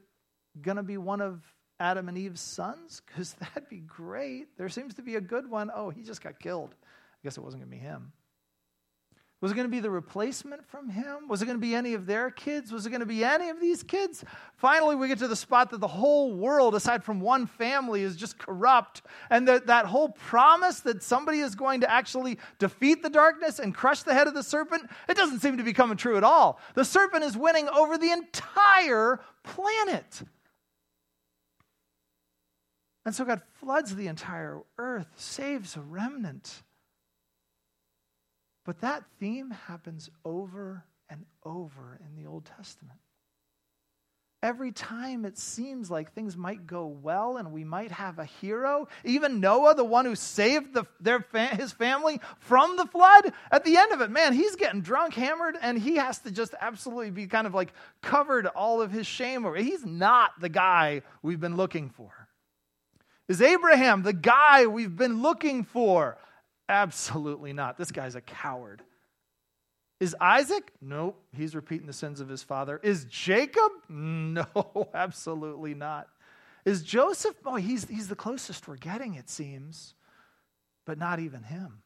going 0.61 0.77
to 0.77 0.83
be 0.83 0.99
one 0.99 1.21
of 1.21 1.43
Adam 1.81 2.09
and 2.09 2.19
Eve's 2.19 2.41
sons? 2.41 3.03
Because 3.07 3.35
that'd 3.35 3.69
be 3.69 3.81
great. 3.81 4.57
There 4.59 4.69
seems 4.69 4.95
to 4.95 5.03
be 5.03 5.17
a 5.17 5.21
good 5.21 5.49
one. 5.49 5.71
Oh, 5.75 5.91
he 5.91 6.03
just 6.03 6.23
got 6.23 6.39
killed. 6.39 6.75
I 6.75 7.19
guess 7.25 7.39
it 7.39 7.43
wasn't 7.43 7.63
going 7.63 7.71
to 7.71 7.77
be 7.77 7.83
him. 7.83 8.13
Was 9.43 9.53
it 9.53 9.55
going 9.55 9.67
to 9.67 9.71
be 9.71 9.81
the 9.81 9.91
replacement 9.91 10.67
from 10.67 10.89
him? 10.89 11.29
Was 11.29 11.43
it 11.43 11.45
going 11.45 11.59
to 11.59 11.61
be 11.61 11.75
any 11.75 11.93
of 11.93 12.07
their 12.07 12.31
kids? 12.31 12.73
Was 12.73 12.87
it 12.87 12.91
going 12.91 13.01
to 13.01 13.07
be 13.07 13.23
any 13.23 13.51
of 13.51 13.61
these 13.61 13.83
kids? 13.83 14.25
Finally, 14.57 14.97
we 14.97 15.09
get 15.09 15.19
to 15.19 15.29
the 15.29 15.37
spot 15.37 15.71
that 15.71 15.81
the 15.81 15.87
whole 15.87 16.35
world, 16.35 16.75
aside 16.75 17.05
from 17.05 17.21
one 17.21 17.47
family, 17.47 18.03
is 18.03 18.17
just 18.17 18.39
corrupt. 18.39 19.03
And 19.29 19.47
that, 19.47 19.67
that 19.67 19.85
whole 19.85 20.09
promise 20.09 20.81
that 20.81 21.03
somebody 21.03 21.41
is 21.41 21.55
going 21.55 21.83
to 21.83 21.91
actually 21.91 22.39
defeat 22.59 23.03
the 23.03 23.11
darkness 23.11 23.59
and 23.59 23.75
crush 23.75 24.05
the 24.05 24.15
head 24.15 24.27
of 24.27 24.33
the 24.33 24.43
serpent, 24.43 24.89
it 25.07 25.19
doesn't 25.19 25.41
seem 25.41 25.59
to 25.59 25.65
be 25.65 25.75
coming 25.75 25.99
true 25.99 26.17
at 26.17 26.25
all. 26.25 26.59
The 26.75 26.85
serpent 26.85 27.23
is 27.23 27.37
winning 27.37 27.69
over 27.69 27.99
the 27.99 28.13
entire 28.13 29.21
planet. 29.43 30.23
And 33.05 33.15
so 33.15 33.27
God 33.27 33.43
floods 33.61 33.95
the 33.95 34.07
entire 34.07 34.63
earth, 34.79 35.09
saves 35.17 35.77
a 35.77 35.81
remnant. 35.81 36.63
But 38.67 38.81
that 38.81 39.05
theme 39.21 39.53
happens 39.53 40.11
over 40.25 40.85
and 41.09 41.25
over 41.45 42.01
in 42.05 42.21
the 42.21 42.29
Old 42.29 42.45
Testament. 42.45 42.99
Every 44.43 44.71
time 44.71 45.25
it 45.25 45.39
seems 45.39 45.91
like 45.91 46.13
things 46.13 46.37
might 46.37 46.67
go 46.67 46.87
well 46.87 47.37
and 47.37 47.53
we 47.53 47.65
might 47.65 47.91
have 47.93 48.19
a 48.19 48.25
hero, 48.25 48.87
even 49.05 49.41
Noah, 49.41 49.75
the 49.75 49.85
one 49.85 50.05
who 50.05 50.15
saved 50.15 50.75
the, 50.75 50.85
their 51.01 51.25
his 51.53 51.73
family 51.73 52.21
from 52.41 52.77
the 52.77 52.87
flood, 52.87 53.33
at 53.51 53.65
the 53.65 53.77
end 53.77 53.93
of 53.93 54.01
it, 54.01 54.11
man, 54.11 54.33
he's 54.35 54.57
getting 54.57 54.83
drunk, 54.83 55.15
hammered, 55.15 55.57
and 55.63 55.79
he 55.79 55.97
has 55.97 56.19
to 56.19 56.31
just 56.31 56.55
absolutely 56.61 57.11
be 57.11 57.27
kind 57.27 57.47
of 57.47 57.55
like 57.55 57.73
covered 58.03 58.47
all 58.47 58.83
of 58.83 58.91
his 58.91 59.07
shame. 59.07 59.47
He's 59.57 59.87
not 59.87 60.33
the 60.41 60.49
guy 60.49 61.03
we've 61.23 61.41
been 61.41 61.57
looking 61.57 61.89
for. 61.89 62.11
Is 63.29 63.41
Abraham 63.41 64.03
the 64.03 64.13
guy 64.13 64.67
we've 64.67 64.95
been 64.95 65.23
looking 65.23 65.65
for? 65.65 66.19
Absolutely 66.69 67.53
not. 67.53 67.79
This 67.79 67.93
guy's 67.93 68.15
a 68.15 68.21
coward. 68.21 68.83
Is 70.01 70.15
Isaac? 70.21 70.73
Nope. 70.81 71.23
He's 71.35 71.55
repeating 71.55 71.87
the 71.87 71.93
sins 71.93 72.21
of 72.21 72.29
his 72.29 72.43
father. 72.43 72.81
Is 72.83 73.05
Jacob? 73.05 73.73
No, 73.89 74.89
absolutely 74.95 75.75
not. 75.75 76.09
Is 76.65 76.83
Joseph? 76.83 77.41
Boy, 77.43 77.61
he's, 77.61 77.89
he's 77.89 78.09
the 78.09 78.17
closest 78.17 78.67
we're 78.67 78.77
getting, 78.77 79.15
it 79.15 79.31
seems, 79.31 79.95
but 80.85 80.99
not 80.99 81.21
even 81.21 81.43
him. 81.45 81.83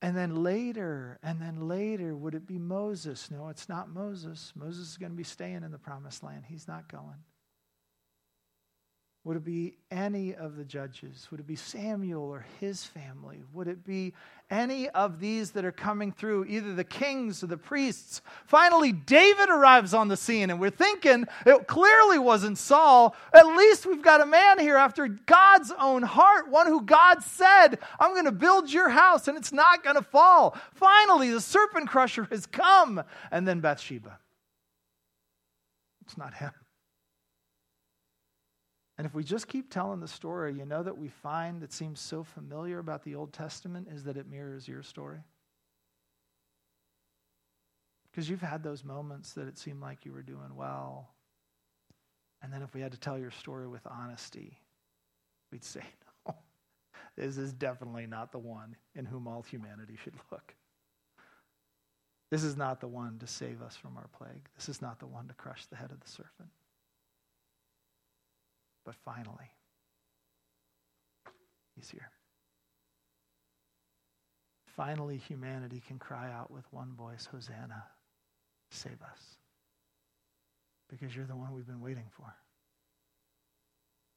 And 0.00 0.16
then 0.16 0.42
later, 0.42 1.18
and 1.22 1.40
then 1.40 1.66
later, 1.68 2.14
would 2.14 2.34
it 2.34 2.46
be 2.46 2.58
Moses? 2.58 3.30
No, 3.30 3.48
it's 3.48 3.68
not 3.68 3.88
Moses. 3.88 4.52
Moses 4.54 4.90
is 4.90 4.96
going 4.98 5.12
to 5.12 5.16
be 5.16 5.24
staying 5.24 5.62
in 5.62 5.70
the 5.70 5.78
promised 5.78 6.22
land. 6.22 6.44
He's 6.46 6.68
not 6.68 6.90
going. 6.90 7.22
Would 9.24 9.38
it 9.38 9.44
be 9.44 9.76
any 9.90 10.34
of 10.34 10.56
the 10.56 10.66
judges? 10.66 11.28
Would 11.30 11.40
it 11.40 11.46
be 11.46 11.56
Samuel 11.56 12.24
or 12.24 12.44
his 12.60 12.84
family? 12.84 13.42
Would 13.54 13.68
it 13.68 13.82
be 13.82 14.12
any 14.50 14.90
of 14.90 15.18
these 15.18 15.52
that 15.52 15.64
are 15.64 15.72
coming 15.72 16.12
through, 16.12 16.44
either 16.44 16.74
the 16.74 16.84
kings 16.84 17.42
or 17.42 17.46
the 17.46 17.56
priests? 17.56 18.20
Finally, 18.46 18.92
David 18.92 19.48
arrives 19.48 19.94
on 19.94 20.08
the 20.08 20.16
scene, 20.18 20.50
and 20.50 20.60
we're 20.60 20.68
thinking 20.68 21.24
it 21.46 21.66
clearly 21.66 22.18
wasn't 22.18 22.58
Saul. 22.58 23.16
At 23.32 23.46
least 23.46 23.86
we've 23.86 24.02
got 24.02 24.20
a 24.20 24.26
man 24.26 24.58
here 24.58 24.76
after 24.76 25.08
God's 25.08 25.72
own 25.80 26.02
heart, 26.02 26.50
one 26.50 26.66
who 26.66 26.82
God 26.82 27.22
said, 27.22 27.78
I'm 27.98 28.12
going 28.12 28.26
to 28.26 28.32
build 28.32 28.70
your 28.70 28.90
house 28.90 29.26
and 29.26 29.38
it's 29.38 29.52
not 29.52 29.82
going 29.82 29.96
to 29.96 30.02
fall. 30.02 30.54
Finally, 30.74 31.30
the 31.30 31.40
serpent 31.40 31.88
crusher 31.88 32.24
has 32.30 32.44
come. 32.44 33.02
And 33.30 33.48
then 33.48 33.60
Bathsheba. 33.60 34.18
It's 36.02 36.18
not 36.18 36.34
him. 36.34 36.52
And 38.96 39.06
if 39.06 39.14
we 39.14 39.24
just 39.24 39.48
keep 39.48 39.70
telling 39.70 40.00
the 40.00 40.08
story, 40.08 40.54
you 40.54 40.64
know 40.64 40.82
that 40.82 40.96
we 40.96 41.08
find 41.08 41.60
that 41.60 41.72
seems 41.72 42.00
so 42.00 42.22
familiar 42.22 42.78
about 42.78 43.02
the 43.02 43.16
Old 43.16 43.32
Testament 43.32 43.88
is 43.90 44.04
that 44.04 44.16
it 44.16 44.28
mirrors 44.28 44.68
your 44.68 44.82
story. 44.82 45.24
Because 48.10 48.30
you've 48.30 48.40
had 48.40 48.62
those 48.62 48.84
moments 48.84 49.32
that 49.32 49.48
it 49.48 49.58
seemed 49.58 49.80
like 49.80 50.04
you 50.04 50.12
were 50.12 50.22
doing 50.22 50.54
well. 50.54 51.10
And 52.40 52.52
then 52.52 52.62
if 52.62 52.72
we 52.72 52.80
had 52.80 52.92
to 52.92 52.98
tell 52.98 53.18
your 53.18 53.32
story 53.32 53.66
with 53.66 53.84
honesty, 53.86 54.56
we'd 55.50 55.64
say, 55.64 55.82
no, 56.28 56.36
this 57.16 57.36
is 57.36 57.52
definitely 57.52 58.06
not 58.06 58.30
the 58.30 58.38
one 58.38 58.76
in 58.94 59.04
whom 59.04 59.26
all 59.26 59.42
humanity 59.42 59.96
should 60.04 60.14
look. 60.30 60.54
This 62.30 62.44
is 62.44 62.56
not 62.56 62.80
the 62.80 62.88
one 62.88 63.18
to 63.18 63.26
save 63.26 63.62
us 63.62 63.76
from 63.76 63.96
our 63.96 64.08
plague. 64.16 64.48
This 64.56 64.68
is 64.68 64.80
not 64.80 65.00
the 65.00 65.06
one 65.06 65.26
to 65.28 65.34
crush 65.34 65.66
the 65.66 65.76
head 65.76 65.90
of 65.90 66.00
the 66.00 66.08
serpent. 66.08 66.50
But 68.84 68.94
finally, 69.04 69.50
he's 71.74 71.88
here. 71.88 72.10
Finally, 74.76 75.18
humanity 75.18 75.82
can 75.86 75.98
cry 75.98 76.30
out 76.32 76.50
with 76.50 76.64
one 76.72 76.92
voice 76.94 77.28
Hosanna, 77.30 77.84
save 78.70 79.00
us. 79.02 79.36
Because 80.90 81.14
you're 81.14 81.26
the 81.26 81.36
one 81.36 81.52
we've 81.52 81.66
been 81.66 81.80
waiting 81.80 82.08
for. 82.16 82.34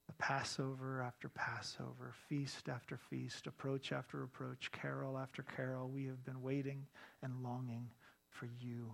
The 0.08 0.14
Passover 0.14 1.02
after 1.02 1.28
Passover, 1.28 2.12
feast 2.28 2.68
after 2.68 2.96
feast, 2.96 3.46
approach 3.46 3.92
after 3.92 4.22
approach, 4.22 4.70
carol 4.72 5.16
after 5.16 5.42
carol, 5.42 5.88
we 5.88 6.06
have 6.06 6.24
been 6.24 6.42
waiting 6.42 6.86
and 7.22 7.42
longing 7.42 7.90
for 8.30 8.46
you, 8.46 8.90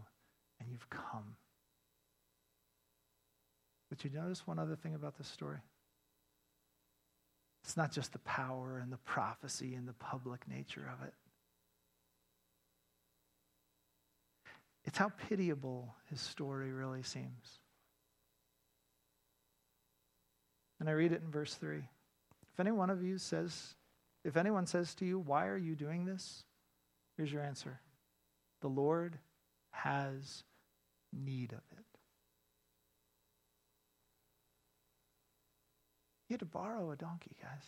and 0.61 0.71
you've 0.71 0.91
come. 0.91 1.37
But 3.95 4.03
you 4.03 4.11
notice 4.11 4.45
one 4.45 4.59
other 4.59 4.75
thing 4.75 4.97
about 4.97 5.17
this 5.17 5.29
story? 5.29 5.61
It's 7.63 7.77
not 7.77 7.93
just 7.93 8.13
the 8.13 8.19
power 8.19 8.81
and 8.83 8.93
the 8.93 8.97
prophecy 8.97 9.77
and 9.77 9.87
the 9.87 9.93
public 9.93 10.49
nature 10.49 10.91
of 10.93 11.07
it. 11.07 11.15
It's 14.85 14.99
how 14.99 15.13
pitiable 15.29 15.95
his 16.11 16.21
story 16.21 16.73
really 16.73 17.05
seems. 17.05 17.61
And 20.81 20.89
I 20.89 20.93
read 20.93 21.13
it 21.13 21.23
in 21.25 21.31
verse 21.31 21.55
3. 21.55 21.77
If 21.77 22.59
any 22.59 22.73
one 22.73 22.91
of 22.91 23.01
you 23.05 23.17
says, 23.17 23.77
if 24.25 24.37
anyone 24.37 24.67
says 24.67 24.93
to 24.97 25.05
you, 25.05 25.21
Why 25.21 25.47
are 25.47 25.57
you 25.57 25.77
doing 25.77 26.05
this? 26.05 26.43
Here's 27.17 27.33
your 27.33 27.43
answer 27.43 27.79
The 28.61 28.69
Lord 28.69 29.21
has 29.71 30.43
need 31.13 31.53
of 31.53 31.63
it. 31.79 31.84
He 36.27 36.35
had 36.35 36.41
to 36.41 36.47
borrow 36.47 36.91
a 36.91 36.97
donkey, 36.97 37.37
guys. 37.41 37.65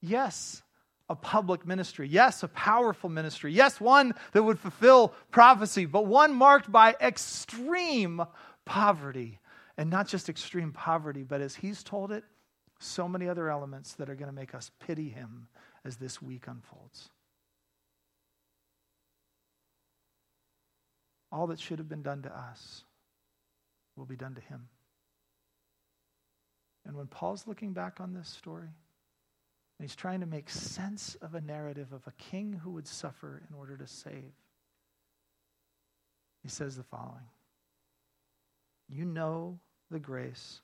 Yes, 0.00 0.62
a 1.08 1.16
public 1.16 1.66
ministry. 1.66 2.08
Yes, 2.08 2.42
a 2.42 2.48
powerful 2.48 3.08
ministry. 3.08 3.52
Yes, 3.52 3.80
one 3.80 4.14
that 4.32 4.42
would 4.42 4.58
fulfill 4.58 5.14
prophecy, 5.30 5.86
but 5.86 6.06
one 6.06 6.32
marked 6.34 6.70
by 6.70 6.94
extreme 7.00 8.22
poverty. 8.64 9.40
And 9.76 9.90
not 9.90 10.06
just 10.06 10.28
extreme 10.28 10.72
poverty, 10.72 11.22
but 11.22 11.40
as 11.40 11.56
he's 11.56 11.82
told 11.82 12.12
it, 12.12 12.24
so 12.78 13.08
many 13.08 13.28
other 13.28 13.50
elements 13.50 13.94
that 13.94 14.10
are 14.10 14.14
going 14.14 14.30
to 14.30 14.34
make 14.34 14.54
us 14.54 14.70
pity 14.78 15.08
him 15.08 15.48
as 15.84 15.96
this 15.96 16.20
week 16.20 16.46
unfolds. 16.46 17.10
All 21.32 21.48
that 21.48 21.58
should 21.58 21.78
have 21.78 21.88
been 21.88 22.02
done 22.02 22.22
to 22.22 22.36
us 22.36 22.84
will 23.96 24.04
be 24.04 24.16
done 24.16 24.34
to 24.34 24.40
him. 24.40 24.68
And 26.86 26.96
when 26.96 27.06
Paul's 27.06 27.46
looking 27.46 27.72
back 27.72 28.00
on 28.00 28.14
this 28.14 28.28
story, 28.28 28.68
and 29.78 29.88
he's 29.88 29.96
trying 29.96 30.20
to 30.20 30.26
make 30.26 30.50
sense 30.50 31.16
of 31.16 31.34
a 31.34 31.40
narrative 31.40 31.92
of 31.92 32.06
a 32.06 32.12
king 32.12 32.52
who 32.52 32.70
would 32.70 32.86
suffer 32.86 33.42
in 33.48 33.56
order 33.56 33.76
to 33.76 33.86
save, 33.86 34.32
he 36.42 36.48
says 36.48 36.76
the 36.76 36.82
following 36.82 37.28
You 38.88 39.04
know 39.04 39.58
the 39.90 39.98
grace 39.98 40.60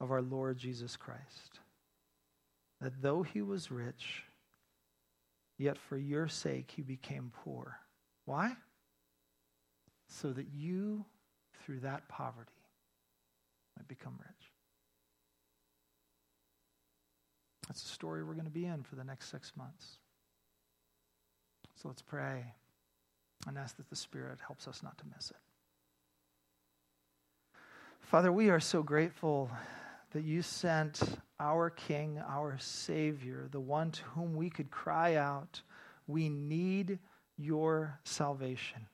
of 0.00 0.10
our 0.10 0.22
Lord 0.22 0.58
Jesus 0.58 0.96
Christ, 0.96 1.60
that 2.80 3.00
though 3.00 3.22
he 3.22 3.40
was 3.40 3.70
rich, 3.70 4.24
yet 5.58 5.78
for 5.78 5.96
your 5.96 6.28
sake 6.28 6.72
he 6.74 6.82
became 6.82 7.32
poor. 7.44 7.78
Why? 8.24 8.52
So 10.08 10.32
that 10.32 10.48
you, 10.52 11.06
through 11.64 11.80
that 11.80 12.08
poverty, 12.08 12.52
might 13.76 13.88
become 13.88 14.18
rich. 14.18 14.41
That's 17.72 17.84
the 17.84 17.88
story 17.88 18.22
we're 18.22 18.34
going 18.34 18.44
to 18.44 18.50
be 18.50 18.66
in 18.66 18.82
for 18.82 18.96
the 18.96 19.04
next 19.04 19.30
six 19.30 19.50
months. 19.56 19.96
So 21.74 21.88
let's 21.88 22.02
pray 22.02 22.52
and 23.48 23.56
ask 23.56 23.78
that 23.78 23.88
the 23.88 23.96
Spirit 23.96 24.40
helps 24.46 24.68
us 24.68 24.82
not 24.82 24.98
to 24.98 25.04
miss 25.16 25.30
it. 25.30 25.38
Father, 28.02 28.30
we 28.30 28.50
are 28.50 28.60
so 28.60 28.82
grateful 28.82 29.50
that 30.12 30.22
you 30.22 30.42
sent 30.42 31.00
our 31.40 31.70
King, 31.70 32.18
our 32.18 32.58
Savior, 32.60 33.48
the 33.50 33.58
one 33.58 33.90
to 33.92 34.02
whom 34.14 34.36
we 34.36 34.50
could 34.50 34.70
cry 34.70 35.14
out, 35.14 35.62
We 36.06 36.28
need 36.28 36.98
your 37.38 38.00
salvation. 38.04 38.86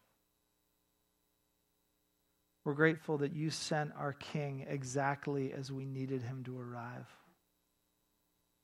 We're 2.62 2.74
grateful 2.74 3.18
that 3.18 3.32
you 3.32 3.50
sent 3.50 3.90
our 3.98 4.12
King 4.12 4.66
exactly 4.68 5.52
as 5.52 5.72
we 5.72 5.84
needed 5.84 6.22
him 6.22 6.44
to 6.44 6.56
arrive 6.60 7.17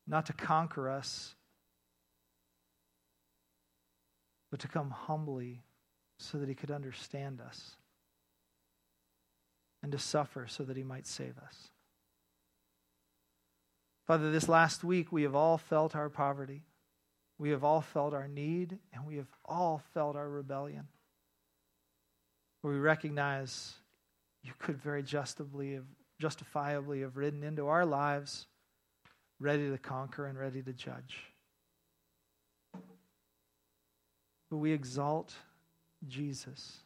not 0.07 0.27
to 0.27 0.33
conquer 0.33 0.89
us, 0.89 1.35
but 4.51 4.61
to 4.61 4.69
come 4.69 4.91
humbly 4.91 5.63
so 6.19 6.39
that 6.39 6.49
he 6.49 6.55
could 6.55 6.71
understand 6.71 7.41
us, 7.41 7.77
and 9.83 9.93
to 9.93 9.99
suffer 9.99 10.47
so 10.47 10.63
that 10.63 10.77
he 10.77 10.85
might 10.85 11.07
save 11.07 11.37
us. 11.39 11.71
Father, 14.07 14.31
this 14.31 14.49
last 14.49 14.85
week 14.85 15.11
we 15.11 15.23
have 15.23 15.35
all 15.35 15.59
felt 15.59 15.97
our 15.97 16.09
poverty. 16.09 16.63
We 17.39 17.51
have 17.51 17.65
all 17.65 17.81
felt 17.81 18.15
our 18.15 18.29
need, 18.29 18.79
and 18.93 19.07
we 19.07 19.17
have 19.17 19.27
all 19.45 19.83
felt 19.93 20.15
our 20.15 20.29
rebellion. 20.29 20.87
We 22.63 22.79
recognize 22.79 23.75
you 24.43 24.53
could 24.59 24.81
very 24.81 25.03
have, 25.03 25.85
justifiably 26.21 27.01
have 27.01 27.17
ridden 27.17 27.43
into 27.43 27.67
our 27.67 27.85
lives 27.85 28.47
ready 29.45 29.69
to 29.69 29.77
conquer 29.77 30.27
and 30.27 30.39
ready 30.39 30.63
to 30.63 30.73
judge. 30.73 31.19
But 34.51 34.57
we 34.57 34.73
exalt 34.73 35.35
Jesus. 36.09 36.79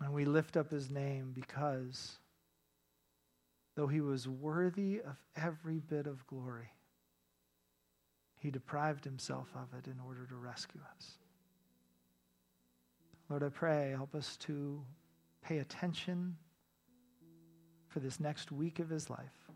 And 0.00 0.12
we 0.12 0.24
lift 0.24 0.56
up 0.56 0.70
his 0.70 0.90
name 0.90 1.32
because 1.34 2.18
though 3.74 3.88
he 3.88 4.00
was 4.00 4.28
worthy 4.28 5.00
of 5.00 5.16
every 5.34 5.80
bit 5.80 6.06
of 6.06 6.24
glory, 6.26 6.70
he 8.38 8.50
deprived 8.50 9.04
himself 9.04 9.48
of 9.56 9.76
it 9.76 9.90
in 9.90 9.98
order 10.06 10.24
to 10.26 10.36
rescue 10.36 10.80
us. 10.96 11.18
Lord, 13.28 13.42
I 13.42 13.48
pray, 13.48 13.90
help 13.90 14.14
us 14.14 14.36
to 14.38 14.82
pay 15.42 15.58
attention 15.58 16.36
for 17.96 18.00
this 18.00 18.20
next 18.20 18.52
week 18.52 18.78
of 18.78 18.90
his 18.90 19.08
life. 19.08 19.48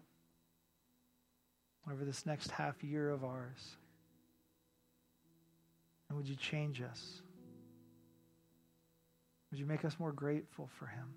over 1.93 2.07
this 2.07 2.24
next 2.24 2.51
half 2.51 2.82
year 2.82 3.11
of 3.11 3.22
ours. 3.22 3.76
And 6.09 6.16
would 6.16 6.26
you 6.26 6.36
change 6.36 6.80
us? 6.80 7.20
Would 9.51 9.61
you 9.61 9.66
make 9.66 9.84
us 9.84 9.99
more 9.99 10.12
grateful 10.12 10.70
for 10.78 10.86
him? 10.86 11.12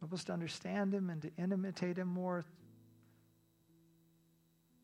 Help 0.00 0.12
us 0.12 0.24
to 0.24 0.32
understand 0.32 0.92
him 0.92 1.10
and 1.10 1.22
to 1.22 1.30
imitate 1.38 1.96
him 1.96 2.08
more. 2.08 2.44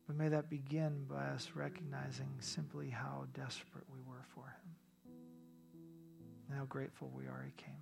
But 0.07 0.15
may 0.15 0.29
that 0.29 0.49
begin 0.49 1.03
by 1.09 1.25
us 1.25 1.49
recognizing 1.55 2.29
simply 2.39 2.89
how 2.89 3.25
desperate 3.33 3.83
we 3.91 3.99
were 4.07 4.23
for 4.33 4.43
him. 4.45 5.11
And 6.47 6.57
how 6.57 6.63
grateful 6.63 7.11
we 7.13 7.25
are 7.25 7.43
he 7.45 7.51
came. 7.61 7.81